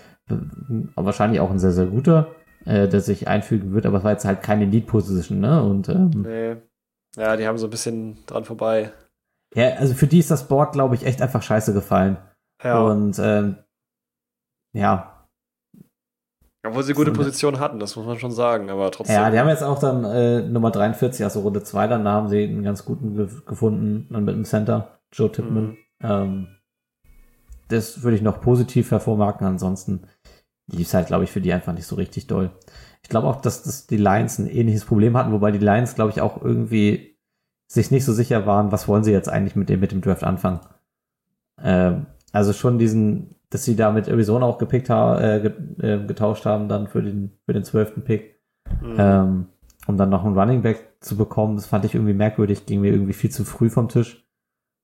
[0.94, 2.28] wahrscheinlich auch ein sehr, sehr guter,
[2.64, 5.62] äh, der sich einfügen wird, aber es war jetzt halt keine Lead Position, ne?
[5.62, 6.56] Und, ähm, nee.
[7.16, 8.92] Ja, die haben so ein bisschen dran vorbei
[9.54, 12.18] ja, also für die ist das Board, glaube ich, echt einfach scheiße gefallen.
[12.62, 12.80] Ja.
[12.80, 13.56] Und ähm,
[14.72, 15.17] ja.
[16.66, 19.14] Obwohl sie gute Position hatten, das muss man schon sagen, aber trotzdem.
[19.14, 22.28] Ja, die haben jetzt auch dann äh, Nummer 43, also Runde 2, dann da haben
[22.28, 25.64] sie einen ganz guten ge gefunden, dann mit dem Center, Joe Tippmann.
[25.64, 25.76] Mhm.
[26.02, 26.48] Ähm,
[27.68, 30.08] das würde ich noch positiv hervormarken, ansonsten
[30.66, 32.50] lief es halt, glaube ich, für die einfach nicht so richtig doll.
[33.02, 36.10] Ich glaube auch, dass, dass die Lions ein ähnliches Problem hatten, wobei die Lions, glaube
[36.10, 37.18] ich, auch irgendwie
[37.70, 40.24] sich nicht so sicher waren, was wollen sie jetzt eigentlich mit dem, mit dem Draft
[40.24, 40.60] anfangen.
[41.62, 45.46] Ähm, also schon diesen, dass sie da mit Arizona auch gepickt haben, äh,
[45.80, 48.40] äh, getauscht haben dann für den, für den zwölften Pick.
[48.82, 48.96] Mhm.
[48.98, 49.46] Ähm,
[49.86, 52.92] um dann noch einen Running Back zu bekommen, das fand ich irgendwie merkwürdig, ging mir
[52.92, 54.26] irgendwie viel zu früh vom Tisch.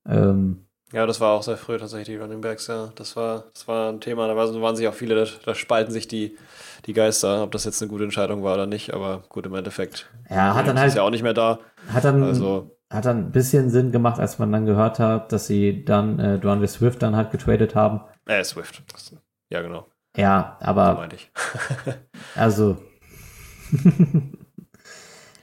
[0.07, 2.89] Ähm, ja, das war auch sehr früh tatsächlich, die Running Backs, ja.
[2.95, 6.07] Das war, das war ein Thema, da waren sich auch viele, da, da spalten sich
[6.07, 6.37] die,
[6.85, 10.09] die Geister, ob das jetzt eine gute Entscheidung war oder nicht, aber gut, im Endeffekt.
[10.29, 10.89] Ja, hat dann halt.
[10.89, 11.59] Ist ja auch nicht mehr da.
[11.91, 15.47] Hat dann, also, hat dann ein bisschen Sinn gemacht, als man dann gehört hat, dass
[15.47, 18.01] sie dann äh, DeAndre Swift dann halt getradet haben.
[18.25, 18.83] Äh, Swift.
[19.49, 19.87] Ja, genau.
[20.15, 21.09] Ja, aber.
[21.11, 21.93] So
[22.35, 22.77] also.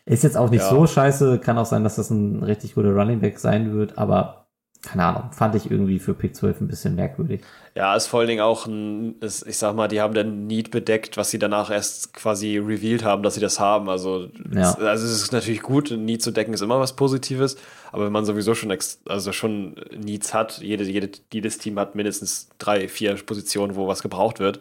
[0.04, 0.70] ist jetzt auch nicht ja.
[0.70, 1.38] so scheiße.
[1.38, 4.41] Kann auch sein, dass das ein richtig guter Running Back sein wird, aber
[4.82, 7.42] keine Ahnung, fand ich irgendwie für Pick 12 ein bisschen merkwürdig.
[7.76, 10.72] Ja, ist vor allen Dingen auch ein, ist, ich sag mal, die haben dann Need
[10.72, 13.88] bedeckt, was sie danach erst quasi revealed haben, dass sie das haben.
[13.88, 14.70] Also, ja.
[14.70, 17.56] es, also es ist natürlich gut, Need zu decken ist immer was Positives,
[17.92, 18.76] aber wenn man sowieso schon,
[19.06, 24.02] also schon Needs hat, jede, jede, jedes Team hat mindestens drei, vier Positionen, wo was
[24.02, 24.60] gebraucht wird.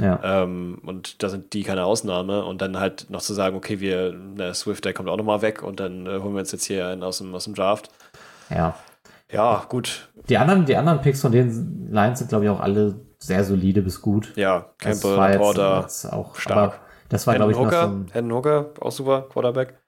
[0.00, 0.18] Ja.
[0.24, 2.44] Ähm, und da sind die keine Ausnahme.
[2.46, 5.62] Und dann halt noch zu sagen, okay, wir, der Swift, der kommt auch nochmal weg
[5.62, 7.90] und dann äh, holen wir uns jetzt hier einen aus dem, aus dem Draft.
[8.48, 8.74] Ja.
[9.32, 10.12] Ja, gut.
[10.28, 13.82] Die anderen, die anderen Picks von den Lines sind, glaube ich, auch alle sehr solide
[13.82, 14.32] bis gut.
[14.36, 16.80] Ja, Campbell, Porter, auch stark.
[17.08, 19.78] das war, glaube ich, Hooker, noch so ein, Hooker, auch super, Quarterback.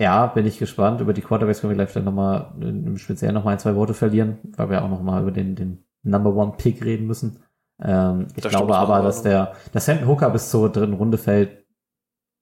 [0.00, 1.00] Ja, bin ich gespannt.
[1.00, 4.38] Über die Quarterbacks können wir gleich vielleicht nochmal, im Speziellen nochmal ein, zwei Worte verlieren,
[4.56, 7.42] weil wir auch nochmal über den, den Number One Pick reden müssen.
[7.82, 11.66] Ähm, ich das glaube aber, dass der, dass Hendon Hooker bis zur dritten Runde fällt,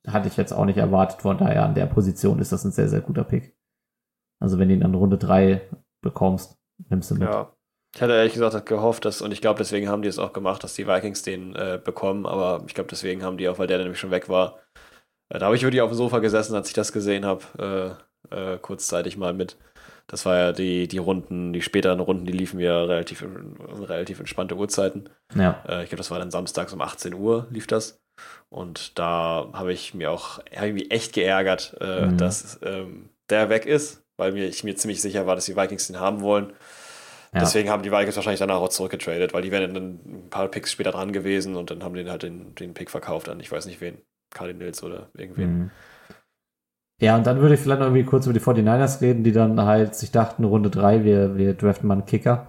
[0.06, 1.22] hatte ich jetzt auch nicht erwartet.
[1.22, 3.56] Von daher an der Position ist das ein sehr, sehr guter Pick.
[4.40, 5.62] Also wenn ihn an Runde drei
[6.00, 6.56] bekommst,
[6.88, 7.28] nimmst du mit.
[7.28, 7.52] Ja.
[7.94, 10.62] Ich hatte ehrlich gesagt gehofft, dass, und ich glaube, deswegen haben die es auch gemacht,
[10.62, 13.78] dass die Vikings den äh, bekommen, aber ich glaube, deswegen haben die auch, weil der
[13.78, 14.58] nämlich schon weg war.
[15.30, 17.98] Äh, da habe ich wirklich auf dem Sofa gesessen, als ich das gesehen habe,
[18.30, 19.56] äh, äh, kurzzeitig mal mit.
[20.06, 23.24] Das war ja die, die Runden, die späteren Runden, die liefen ja relativ,
[23.80, 25.08] relativ entspannte Uhrzeiten.
[25.34, 25.62] Ja.
[25.66, 28.00] Äh, ich glaube, das war dann samstags um 18 Uhr lief das.
[28.48, 32.16] Und da habe ich mir auch irgendwie echt geärgert, äh, mhm.
[32.16, 35.86] dass ähm, der weg ist, weil mir, ich mir ziemlich sicher war, dass die Vikings
[35.86, 36.52] den haben wollen.
[37.32, 37.40] Ja.
[37.40, 40.72] Deswegen haben die Vikings wahrscheinlich danach auch zurückgetradet, weil die wären dann ein paar Picks
[40.72, 43.66] später dran gewesen und dann haben die halt den, den Pick verkauft an ich weiß
[43.66, 43.98] nicht wen.
[44.30, 45.58] Cardinals oder irgendwen.
[45.58, 45.70] Mhm.
[47.00, 49.60] Ja, und dann würde ich vielleicht noch irgendwie kurz über die 49ers reden, die dann
[49.62, 52.48] halt sich dachten, Runde 3, wir, wir draften mal einen Kicker.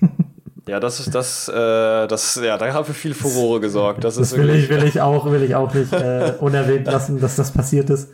[0.70, 4.04] Ja, das ist das, äh, das, ja, da haben wir viel Furore gesorgt.
[4.04, 7.20] Das, Das ist will ich, will ich auch, will ich auch nicht äh, unerwähnt lassen,
[7.20, 8.08] dass das passiert ist.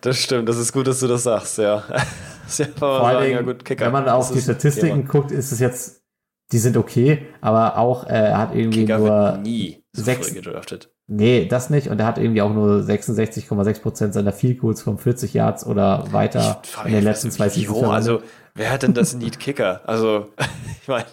[0.00, 1.84] das stimmt, das ist gut, dass du das sagst, ja.
[2.56, 3.46] Ja, Vor allen Dingen,
[3.78, 6.00] wenn man auf die Statistiken guckt, ist es jetzt,
[6.50, 10.88] die sind okay, aber auch, äh, er hat irgendwie Kicker nur, nie sechs- gedraftet.
[11.08, 15.34] nee, das nicht, und er hat irgendwie auch nur 66,6% seiner Field Goals von 40
[15.34, 17.82] Yards oder weiter in den letzten zwei Seasons.
[17.86, 18.22] Also,
[18.54, 19.82] wer hat denn das Need Kicker?
[19.84, 20.28] Also,
[20.82, 21.04] ich meine.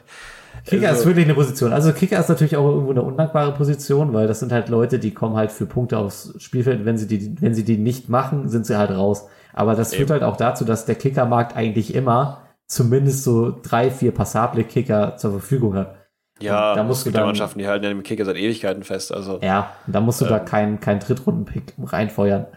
[0.65, 1.73] Kicker also, ist wirklich eine Position.
[1.73, 5.11] Also Kicker ist natürlich auch irgendwo eine undankbare Position, weil das sind halt Leute, die
[5.13, 6.85] kommen halt für Punkte aufs Spielfeld.
[6.85, 9.27] Wenn sie die, wenn sie die nicht machen, sind sie halt raus.
[9.53, 10.21] Aber das führt Eben.
[10.21, 15.31] halt auch dazu, dass der Kickermarkt eigentlich immer zumindest so drei, vier passable Kicker zur
[15.31, 15.95] Verfügung hat.
[16.41, 18.35] Ja, da musst es du gibt ja dann- Mannschaften, die halten ja den Kicker seit
[18.35, 19.13] Ewigkeiten fest.
[19.13, 20.45] Also, Ja, da musst du da Ähm.
[20.45, 22.47] keinen keinen Drittrunden-Pick reinfeuern.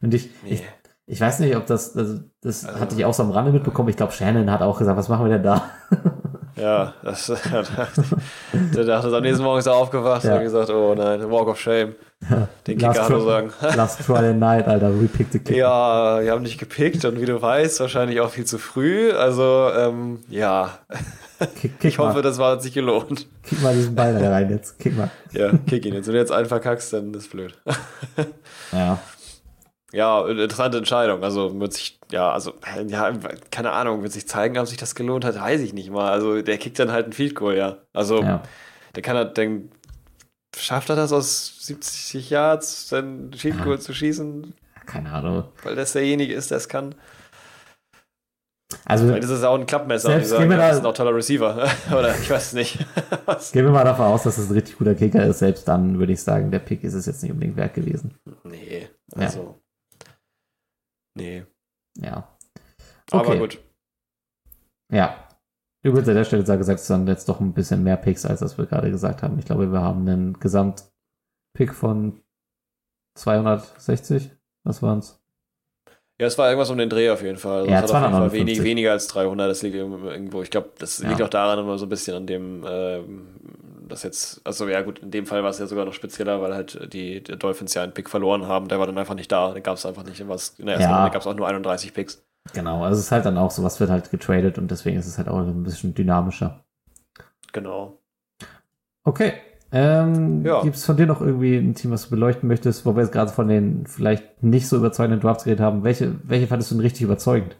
[0.00, 0.52] Und ich, nee.
[0.54, 0.62] ich,
[1.06, 3.88] ich weiß nicht, ob das, also das Also- hatte ich auch so am Rande mitbekommen.
[3.90, 5.62] Ich glaube, Shannon hat auch gesagt, was machen wir denn da?
[6.60, 7.26] Ja, das,
[8.52, 10.30] der dachte, am nächsten Morgen ist er aufgewacht Ja.
[10.32, 11.94] und hat gesagt, oh nein, Walk of Shame.
[12.66, 13.52] Den Kicker hat sagen.
[13.76, 15.56] Last Try and Night, Alter, repickte Kicker.
[15.58, 19.12] Ja, wir haben nicht gepickt und wie du weißt, wahrscheinlich auch viel zu früh.
[19.12, 20.78] Also, ähm, ja,
[21.38, 23.28] Kick, kick, ich hoffe, mal, das war sich gelohnt.
[23.44, 24.76] kick mal diesen Ball da rein jetzt.
[24.80, 25.08] Kick mal.
[25.32, 26.06] Ja, kick ihn jetzt.
[26.08, 27.54] Wenn du jetzt einen verkackst, dann ist blöd.
[28.72, 28.98] Ja.
[29.92, 31.22] Ja, interessante Entscheidung.
[31.24, 32.52] Also wird sich, ja, also,
[32.88, 33.10] ja,
[33.50, 36.10] keine Ahnung, wird sich zeigen, ob sich das gelohnt hat, weiß ich nicht mal.
[36.12, 37.78] Also der kickt dann halt einen Field Goal, ja.
[37.94, 38.42] Also ja.
[38.94, 39.70] der kann er, dann
[40.56, 44.52] schafft er das aus 70 Yards, dann Field Goal zu schießen,
[44.84, 45.44] Keine Ahnung.
[45.62, 46.94] weil das derjenige ist, der es kann.
[48.84, 50.08] Also Weil das ist auch ein Klappmesser.
[50.10, 51.66] Selbst Dieser, gehen wir das da- ist ein auch toller Receiver.
[51.90, 52.78] Oder ich weiß es nicht.
[53.52, 55.38] Gehen wir mal davon aus, dass es ein richtig guter Kicker ist.
[55.38, 58.14] Selbst dann würde ich sagen, der Pick ist es jetzt nicht unbedingt wert gewesen.
[58.44, 59.30] Nee, Ja.
[61.18, 61.44] Nee.
[61.96, 62.28] Ja.
[63.10, 63.38] Aber Okay.
[63.38, 63.58] gut.
[64.92, 65.24] Ja.
[65.82, 68.40] Übrigens an der Stelle sei gesagt, es sind jetzt doch ein bisschen mehr Picks, als
[68.40, 69.38] das wir gerade gesagt haben.
[69.38, 72.20] Ich glaube, wir haben einen Gesamtpick von
[73.16, 74.30] 260.
[74.64, 75.20] Was waren's?
[76.20, 77.60] Ja, es war irgendwas um den Dreh auf jeden Fall.
[77.60, 78.40] Also Ja, Fall 259.
[78.40, 79.48] wenig, weniger als 300.
[79.48, 80.42] Das liegt irgendwo.
[80.42, 81.08] Ich glaube, das Ja.
[81.08, 83.28] liegt auch daran immer so ein bisschen an dem, ähm,
[83.88, 86.54] das jetzt, also ja gut, in dem Fall war es ja sogar noch spezieller, weil
[86.54, 88.68] halt die, die Dolphins ja einen Pick verloren haben.
[88.68, 89.52] Der war dann einfach nicht da.
[89.52, 90.26] Den gab es einfach nicht.
[90.28, 90.96] Was, in der ersten Ja.
[90.98, 92.24] Runde gab es auch nur 31 Picks.
[92.54, 95.06] Genau, also es ist halt dann auch so, was wird halt getradet und deswegen ist
[95.06, 96.64] es halt auch ein bisschen dynamischer.
[97.52, 97.98] Genau.
[99.04, 99.34] Okay.
[99.70, 100.62] Ähm, Ja.
[100.62, 103.12] Gibt es von dir noch irgendwie ein Team, was du beleuchten möchtest, wo wir jetzt
[103.12, 105.84] gerade von den vielleicht nicht so überzeugenden Drafts geredet haben?
[105.84, 107.56] Welche, welche fandest du denn richtig überzeugend?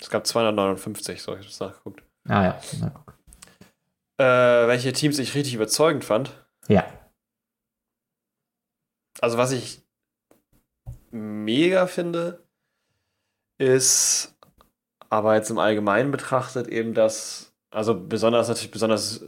[0.00, 2.02] Es gab 259, so ich das nachgeguckt.
[2.28, 2.92] Ah ja, na.
[4.18, 6.32] Äh, welche Teams ich richtig überzeugend fand.
[6.68, 6.84] Ja.
[9.20, 9.82] Also was ich
[11.10, 12.44] mega finde,
[13.58, 14.36] ist
[15.10, 19.24] aber jetzt im Allgemeinen betrachtet eben das, also besonders natürlich besonders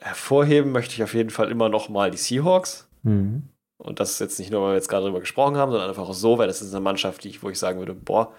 [0.00, 2.88] hervorheben möchte ich auf jeden Fall immer noch mal die Seahawks.
[3.02, 3.48] Mhm.
[3.78, 6.08] Und das ist jetzt nicht nur, weil wir jetzt gerade drüber gesprochen haben, sondern einfach
[6.08, 8.34] auch so, weil das ist eine Mannschaft, die ich, wo ich sagen würde, boah,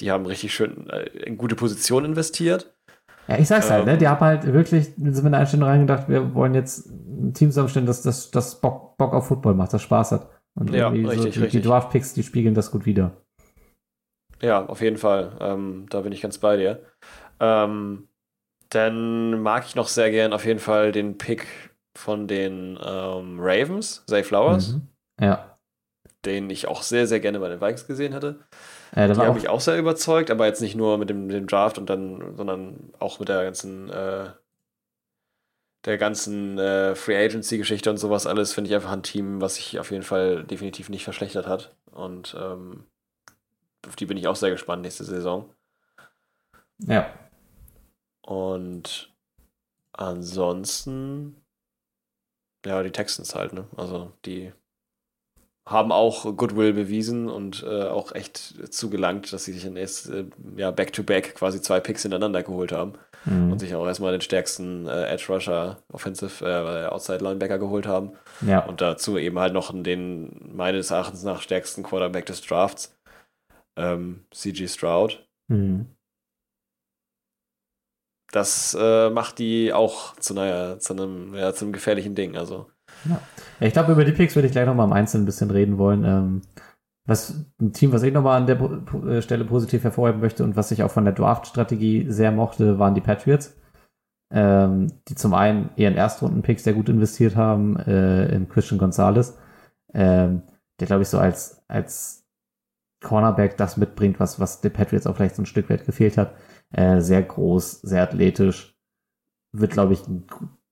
[0.00, 2.72] die haben richtig schön äh, in gute Position investiert.
[3.28, 3.92] Ja, ich sag's halt, ne?
[3.92, 3.98] Ähm.
[3.98, 7.50] Die haben halt wirklich, sind wir in eine Einstellung reingedacht, wir wollen jetzt ein Team
[7.50, 10.30] zusammenstellen, das, das, das Bock, Bock auf Football macht, das Spaß hat.
[10.58, 11.64] Und Ja, irgendwie richtig, so, die, die richtig.
[11.64, 13.12] Draft-Picks, die spiegeln das gut wieder.
[14.40, 15.36] Ja, auf jeden Fall.
[15.40, 16.82] Ähm, da bin ich ganz bei dir.
[17.40, 18.08] Ähm,
[18.70, 21.46] dann mag ich noch sehr gern auf jeden Fall den Pick
[21.96, 24.88] von den ähm, Ravens, Zay Flowers, Mhm.
[25.20, 25.58] Ja.
[26.24, 28.40] den ich auch sehr, sehr gerne bei den Vikings gesehen hätte.
[28.92, 31.10] Äh, da Die war haben auch, mich auch sehr überzeugt, aber jetzt nicht nur mit
[31.10, 34.30] dem, dem Draft und dann, sondern auch mit der ganzen, äh,
[35.84, 39.78] der ganzen äh, Free Agency-Geschichte und sowas alles, finde ich einfach ein Team, was sich
[39.78, 41.74] auf jeden Fall definitiv nicht verschlechtert hat.
[41.90, 42.84] Und ähm,
[43.86, 45.54] auf die bin ich auch sehr gespannt nächste Saison.
[46.78, 47.10] ja.
[48.22, 49.10] Und
[49.92, 51.42] ansonsten,
[52.66, 53.66] ja, die Texans halt, ne?
[53.74, 54.52] Also die
[55.70, 60.24] haben auch Goodwill bewiesen und äh, auch echt zugelangt, dass sie sich dann erst äh,
[60.56, 63.52] ja, back-to-back quasi zwei Picks hintereinander geholt haben Mhm.
[63.52, 68.12] und sich auch erstmal den stärksten äh, Edge Rusher, Offensive, äh, Outside Linebacker geholt haben
[68.40, 68.64] ja.
[68.64, 72.96] und dazu eben halt noch den meines Erachtens nach stärksten Quarterback des Drafts,
[73.76, 75.26] ähm, CG Stroud.
[75.48, 75.86] Mhm.
[78.30, 82.36] das äh, macht die auch zu, naja, zu, einem, ja, zu einem gefährlichen Ding.
[82.36, 82.70] Also,
[83.04, 83.20] Ja,
[83.60, 86.04] ich glaube, über die Picks würde ich gleich nochmal im Einzelnen ein bisschen reden wollen.
[86.04, 86.42] Ähm,
[87.06, 88.60] was ein Team, was ich nochmal an der
[89.08, 92.94] äh, Stelle positiv hervorheben möchte und was ich auch von der Draft-Strategie sehr mochte, waren
[92.94, 93.56] die Patriots.
[94.30, 99.38] Ähm, die zum einen ihren Erstrunden-Pick sehr gut investiert haben äh, in Christian Gonzalez.
[99.94, 100.42] Ähm,
[100.80, 102.26] der glaube ich so als, als
[103.02, 106.34] Cornerback das mitbringt, was, was den Patriots auch vielleicht so ein Stück weit gefehlt hat.
[106.72, 108.76] Äh, sehr groß, sehr athletisch.
[109.52, 110.02] Wird, glaube ich,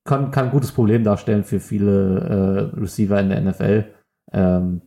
[0.06, 3.84] kann, kann ein gutes Problem darstellen für viele äh, Receiver in der NFL.
[4.32, 4.82] Ähm,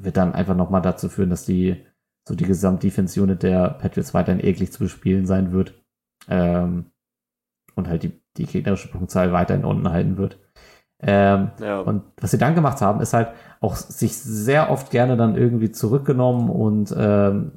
[0.00, 1.84] wird dann einfach nochmal dazu führen, dass die
[2.26, 5.74] so die Gesamtdefension der Patriots weiterhin eklig zu bespielen sein wird.
[6.28, 6.86] Ähm,
[7.74, 10.38] und halt die, die gegnerische Punktzahl weiterhin unten halten wird.
[11.00, 11.80] Ähm, ja.
[11.80, 13.28] Und was sie dann gemacht haben, ist halt
[13.60, 17.52] auch sich sehr oft gerne dann irgendwie zurückgenommen und ähm,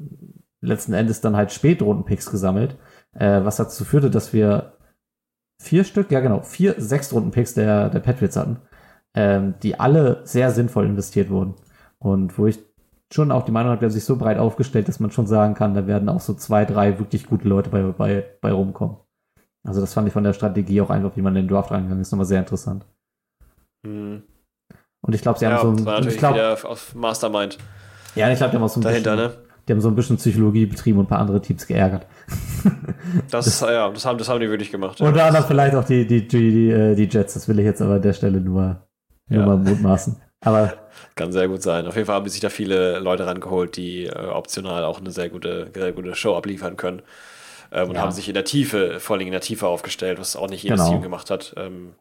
[0.62, 2.78] letzten Endes dann halt Spätrunden-Picks gesammelt,
[3.14, 4.74] äh, was dazu führte, dass wir
[5.62, 8.58] vier Stück, ja genau, vier Sechstrunden-Picks der, der Patriots hatten,
[9.14, 11.56] ähm, die alle sehr sinnvoll investiert wurden.
[12.00, 12.60] Und wo ich
[13.14, 15.76] schon auch die Meinung habe, der sich so breit aufgestellt, dass man schon sagen kann,
[15.76, 18.98] da werden auch so zwei, drei wirklich gute Leute bei, bei, bei rumkommen.
[19.64, 22.02] Also das fand ich von der Strategie auch einfach, wie man in den Draft reingegangen
[22.02, 22.86] ist, nochmal sehr interessant.
[23.86, 24.24] Hm.
[25.02, 26.08] Und ich glaube, sie ja, haben so ein.
[26.08, 26.36] Ich glaub,
[26.66, 27.58] auf Mastermind.
[28.16, 29.51] Ja, ich glaube, die haben auch so ein dahinter, bisschen, ne?
[29.72, 32.06] Die haben so ein bisschen Psychologie betrieben und ein paar andere Teams geärgert.
[33.30, 35.00] Das, das, ja, das haben, das haben die wirklich gemacht.
[35.00, 35.08] Ja.
[35.08, 37.82] Unter anderem vielleicht auch die, die, die, die, äh, die Jets, das will ich jetzt
[37.82, 38.86] aber an der Stelle nur,
[39.28, 39.46] nur ja.
[39.46, 40.18] mal mutmaßen.
[40.42, 40.74] Aber
[41.16, 41.88] kann sehr gut sein.
[41.88, 45.30] Auf jeden Fall haben sich da viele Leute rangeholt, die äh, optional auch eine sehr
[45.30, 47.02] gute, sehr gute Show abliefern können.
[47.72, 48.02] Ähm, und ja.
[48.02, 50.80] haben sich in der Tiefe, vor allem in der Tiefe aufgestellt, was auch nicht jedes
[50.80, 50.92] genau.
[50.92, 51.54] Team gemacht hat.
[51.58, 51.96] Ähm,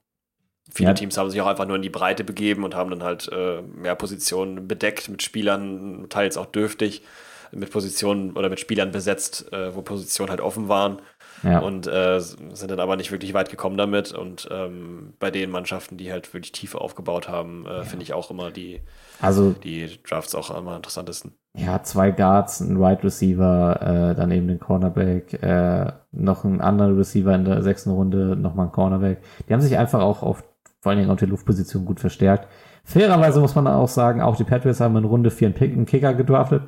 [0.73, 0.95] viele ja.
[0.95, 3.63] Teams haben sich auch einfach nur in die Breite begeben und haben dann halt äh,
[3.63, 7.03] mehr Positionen bedeckt mit Spielern, teils auch dürftig,
[7.53, 11.01] mit Positionen oder mit Spielern besetzt, äh, wo Positionen halt offen waren.
[11.43, 11.61] Ja.
[11.61, 14.13] Und äh, sind dann aber nicht wirklich weit gekommen damit.
[14.13, 17.83] Und ähm, bei den Mannschaften, die halt wirklich Tiefe aufgebaut haben, äh, ja.
[17.83, 18.81] finde ich auch immer die,
[19.21, 21.33] also, die Drafts auch immer interessantesten.
[21.57, 26.97] Ja, zwei Guards, ein Wide Receiver, äh, dann eben den Cornerback, äh, noch ein anderer
[26.97, 29.23] Receiver in der sechsten Runde, nochmal ein Cornerback.
[29.49, 30.45] Die haben sich einfach auch auf,
[30.81, 32.49] vor allen Dingen auf der Luftposition gut verstärkt.
[32.91, 36.63] Fairerweise muss man auch sagen, auch die Patriots haben in Runde 4 einen, Kicker gedraftet.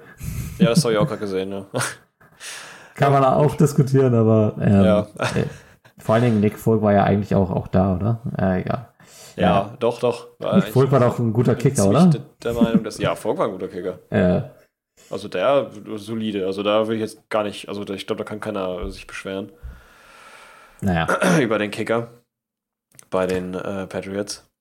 [0.59, 1.67] Ja, das habe ich auch gerade gesehen, ja.
[2.95, 5.01] Kann man auch diskutieren, aber ähm, ja.
[5.19, 5.47] äh,
[5.99, 8.21] vor allen Dingen Nick Folk war ja eigentlich auch, auch da, oder?
[8.39, 8.89] Äh, egal.
[9.35, 10.29] Ja, ja, doch, doch.
[10.39, 12.09] Nick Folk war doch ein guter Kicker, oder?
[12.45, 13.99] Der Meinung, dass, ja, Folk war ein guter Kicker.
[14.11, 14.43] Äh,
[15.11, 16.47] also der solide.
[16.47, 19.51] Also da will ich jetzt gar nicht, also ich glaube, da kann keiner sich beschweren.
[20.81, 21.09] Naja.
[21.41, 22.11] Über den Kicker
[23.11, 24.52] bei den äh, Patriots.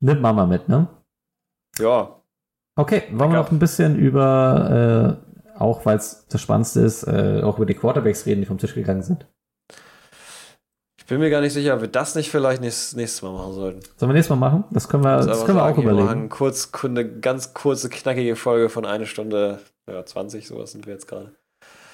[0.00, 0.88] Nimmt Mama mit, ne?
[1.78, 2.20] Ja.
[2.76, 7.40] Okay, wollen wir noch ein bisschen über äh, auch weil es das Spannendste ist, äh,
[7.42, 9.26] auch über die Quarterbacks reden, die vom Tisch gegangen sind.
[10.98, 13.52] Ich bin mir gar nicht sicher, ob wir das nicht vielleicht nächstes, nächstes Mal machen
[13.52, 13.80] sollten.
[13.96, 14.64] Sollen wir nächstes Mal machen?
[14.70, 15.98] Das können wir, das können wir auch überlegen.
[15.98, 20.86] Wir machen kurz, eine ganz kurze, knackige Folge von einer Stunde, ja, 20, sowas sind
[20.86, 21.32] wir jetzt gerade.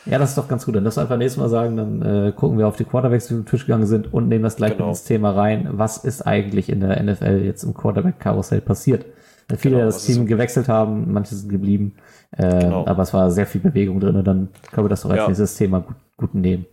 [0.07, 0.77] Ja, das ist doch ganz gut.
[0.77, 3.47] Dann lass einfach nächstes Mal sagen, dann äh, gucken wir auf die Quarterbacks, die vom
[3.47, 4.89] Tisch gegangen sind und nehmen das gleich genau.
[4.89, 5.69] ins Thema rein.
[5.73, 9.05] Was ist eigentlich in der NFL jetzt im Quarterback-Karussell passiert?
[9.49, 11.97] Weil viele genau, das Team gewechselt haben, manche sind geblieben.
[12.33, 12.87] Äh, genau.
[12.87, 15.27] Aber es war sehr viel Bewegung drin und dann können wir das doch als ja.
[15.27, 16.67] nächstes Thema gut, gut nehmen.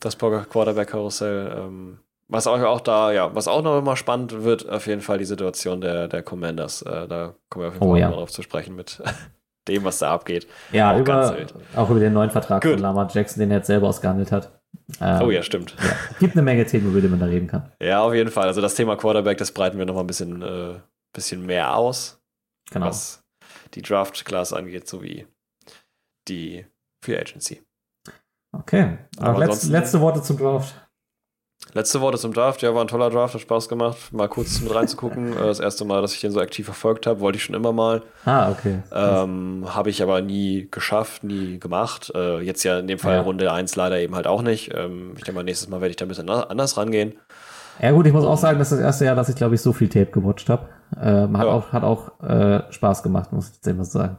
[0.00, 1.56] Das Quarterback-Karussell.
[1.56, 1.98] Ähm,
[2.28, 5.24] was auch, auch da, ja, was auch noch mal spannend wird, auf jeden Fall die
[5.24, 6.82] Situation der, der Commanders.
[6.82, 8.10] Äh, da kommen wir auf jeden Fall oh, ja.
[8.10, 9.00] darauf zu sprechen mit
[9.68, 10.46] dem, was da abgeht.
[10.72, 11.36] Ja, auch über,
[11.74, 12.72] auch über den neuen Vertrag Good.
[12.72, 14.60] von Lamar Jackson, den er jetzt selber ausgehandelt hat.
[15.00, 15.74] Ähm, oh ja, stimmt.
[15.78, 17.72] Ja, gibt eine Menge Themen, über die man da reden kann.
[17.80, 18.46] Ja, auf jeden Fall.
[18.46, 20.80] Also das Thema Quarterback, das breiten wir noch mal ein bisschen, äh,
[21.12, 22.20] bisschen mehr aus.
[22.70, 22.86] Genau.
[22.86, 23.24] Was
[23.74, 25.26] die Draft-Class angeht, sowie
[26.28, 26.66] die
[27.04, 27.62] Free Agency.
[28.52, 28.98] Okay.
[29.18, 30.74] Aber letzte, letzte Worte zum Draft.
[31.72, 32.62] Letzte Worte zum Draft.
[32.62, 35.26] Ja, war ein toller Draft, hat Spaß gemacht, mal kurz mit reinzugucken.
[35.36, 37.72] Äh, das erste Mal, dass ich den so aktiv verfolgt habe, wollte ich schon immer
[37.72, 38.02] mal.
[38.24, 38.78] Ah, okay.
[38.92, 42.10] Ähm, habe ich aber nie geschafft, nie gemacht.
[42.14, 43.20] Äh, jetzt ja in dem Fall ja.
[43.20, 44.72] Runde 1 leider eben halt auch nicht.
[44.74, 47.14] Ähm, ich denke mal, nächstes Mal werde ich da ein bisschen anders rangehen.
[47.82, 49.60] Ja gut, ich muss auch sagen, das ist das erste Jahr, dass ich glaube ich
[49.60, 50.68] so viel Tape gewatcht habe.
[50.98, 51.52] Ähm, hat, ja.
[51.52, 54.16] auch, hat auch äh, Spaß gemacht, muss ich jetzt immer sagen.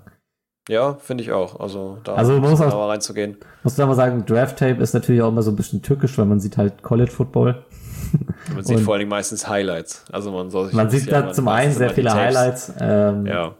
[0.69, 1.59] Ja, finde ich auch.
[1.59, 3.37] Also da also muss auch, reinzugehen.
[3.63, 6.25] Muss da mal sagen, Draft Tape ist natürlich auch immer so ein bisschen tückisch, weil
[6.25, 7.63] man sieht halt College Football.
[8.53, 10.05] Man sieht vor allen Dingen meistens Highlights.
[10.13, 12.71] Also man soll sich Man sieht da zum einen sehr viele Highlights.
[12.79, 13.55] Ähm, ja.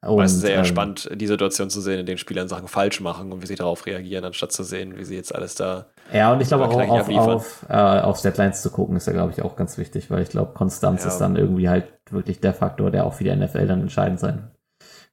[0.00, 3.32] Und, meistens sehr ähm, spannend, die Situation zu sehen, in denen Spieler Sachen falsch machen
[3.32, 5.86] und wie sie darauf reagieren, anstatt zu sehen, wie sie jetzt alles da.
[6.10, 9.32] Ja, und ich glaube auch auf, auf, äh, auf Deadlines zu gucken, ist ja, glaube
[9.32, 11.10] ich, auch ganz wichtig, weil ich glaube, Konstanz ja.
[11.10, 14.53] ist dann irgendwie halt wirklich der Faktor, der auch für die NFL dann entscheidend sein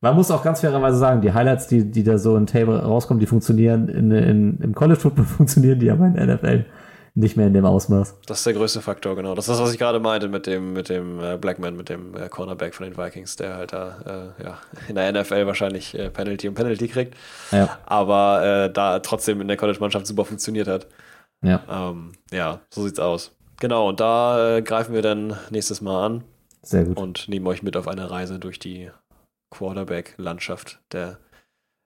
[0.02, 3.20] man muss auch ganz fairerweise sagen, die Highlights, die, die da so in Table rauskommen,
[3.20, 6.66] die funktionieren in, in, im College Football funktionieren die aber in der NFL
[7.14, 8.16] nicht mehr in dem Ausmaß.
[8.26, 9.36] Das ist der größte Faktor, genau.
[9.36, 12.16] Das ist das, was ich gerade meinte mit dem, mit dem äh, Blackman, mit dem
[12.16, 14.58] äh, Cornerback von den Vikings, der halt da äh, ja,
[14.88, 17.16] in der NFL wahrscheinlich äh, Penalty und Penalty kriegt.
[17.52, 17.78] Ja.
[17.86, 20.88] Aber äh, da trotzdem in der College-Mannschaft super funktioniert hat.
[21.44, 21.62] Ja.
[21.70, 23.36] Ähm, ja, so sieht's aus.
[23.60, 26.24] Genau, und da äh, greifen wir dann nächstes Mal an.
[26.64, 26.98] Sehr gut.
[26.98, 28.90] Und nehmen euch mit auf eine Reise durch die
[29.52, 31.18] Quarterback-Landschaft der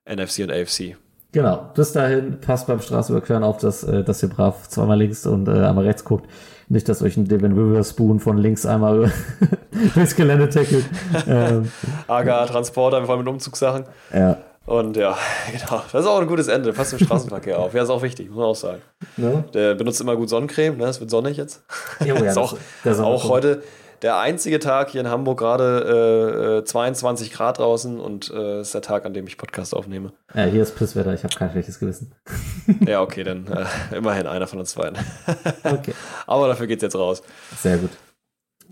[0.08, 0.96] NFC und AFC.
[1.32, 1.70] Genau.
[1.74, 5.50] Bis dahin, passt beim Straßenüberqueren auf, dass, äh, dass ihr brav zweimal links und äh,
[5.50, 6.30] einmal rechts guckt.
[6.68, 9.12] Nicht, dass euch ein Devin Witherspoon von links einmal
[9.94, 10.84] durchs Gelände tackelt.
[11.28, 11.70] ähm,
[12.08, 13.84] AGA Transporter, vor allem mit Umzugssachen.
[14.12, 14.38] ja.
[14.64, 15.16] Und ja,
[15.52, 15.80] genau.
[15.92, 16.72] Das ist auch ein gutes Ende.
[16.72, 17.72] Passt im Straßenverkehr auf.
[17.72, 18.82] Ja, ist auch wichtig, muss man auch sagen.
[19.16, 19.44] Ne?
[19.54, 20.86] Der benutzt immer gut Sonnencreme, ne?
[20.86, 21.62] Es wird sonnig jetzt.
[22.00, 23.62] Jo, ja, ist das- auch, das ist auch heute
[24.06, 28.72] der einzige Tag hier in Hamburg gerade äh, äh, 22 Grad draußen und äh, ist
[28.72, 30.12] der Tag, an dem ich Podcast aufnehme.
[30.32, 32.14] Ja, hier ist Pisswetter, ich habe kein schlechtes Gewissen.
[32.86, 34.96] Ja, okay, dann äh, immerhin einer von uns beiden.
[35.64, 35.92] Okay.
[36.28, 37.24] Aber dafür geht's jetzt raus.
[37.58, 37.90] Sehr gut.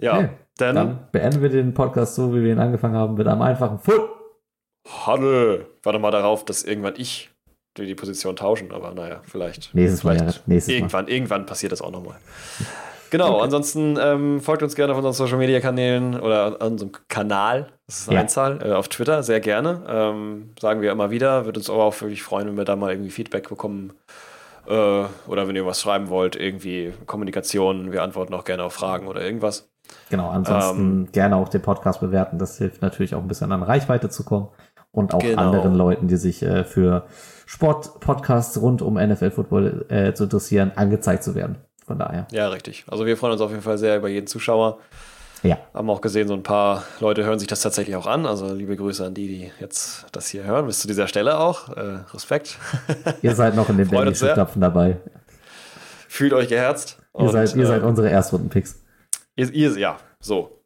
[0.00, 0.28] Ja, Okay.
[0.58, 3.80] dann, Dann beenden wir den Podcast so, wie wir ihn angefangen haben, mit einem einfachen
[3.80, 4.08] Full.
[4.86, 5.66] Hanne.
[5.82, 7.30] Warte mal darauf, dass irgendwann ich
[7.76, 9.74] die, Position tauschen, aber naja, vielleicht.
[9.74, 10.78] Nächstes Mal, vielleicht ja, nächstes Mal.
[10.78, 12.18] irgendwann, irgendwann passiert das auch nochmal.
[13.16, 17.68] Genau, ansonsten ähm, folgt uns gerne auf unseren Social Media Kanälen oder an unserem Kanal,
[17.86, 18.20] das ist eine Ja.
[18.22, 19.82] Einzahl, äh, auf Twitter, sehr gerne.
[19.88, 22.90] Ähm, sagen wir immer wieder, würde uns aber auch wirklich freuen, wenn wir da mal
[22.92, 23.92] irgendwie Feedback bekommen.
[24.66, 29.06] Äh, oder wenn ihr was schreiben wollt, irgendwie Kommunikation, wir antworten auch gerne auf Fragen
[29.06, 29.68] oder irgendwas.
[30.10, 32.38] Genau, ansonsten Ähm, gerne auch den Podcast bewerten.
[32.38, 34.48] Das hilft natürlich auch ein bisschen an Reichweite zu kommen
[34.90, 35.40] und auch Genau.
[35.42, 37.04] anderen Leuten, die sich äh, für
[37.46, 41.56] Sport-Podcasts rund um NFL-Football äh, zu interessieren, angezeigt zu werden.
[41.86, 42.26] Von daher.
[42.30, 42.84] Ja, richtig.
[42.88, 44.78] Also wir freuen uns auf jeden Fall sehr über jeden Zuschauer.
[45.42, 48.24] Ja, Haben auch gesehen, so ein paar Leute hören sich das tatsächlich auch an.
[48.24, 50.64] Also liebe Grüße an die, die jetzt das hier hören.
[50.66, 51.68] Bis zu dieser Stelle auch.
[51.76, 52.56] Äh, Respekt.
[53.20, 53.98] ihr seid noch in den sehr.
[53.98, 54.96] Bandischen-Stapfen dabei.
[56.08, 56.98] Fühlt euch geherzt.
[57.18, 58.82] Ihr, seid, ihr äh, seid unsere Erstrunden-Picks.
[59.36, 60.62] ihr, ihr, ja, so.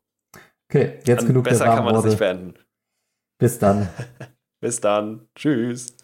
[0.71, 2.55] Okay, jetzt Dann genug besser der kann man das nicht beenden.
[3.39, 3.89] Bis dann.
[4.61, 5.27] Bis dann.
[5.35, 5.98] Tschüss.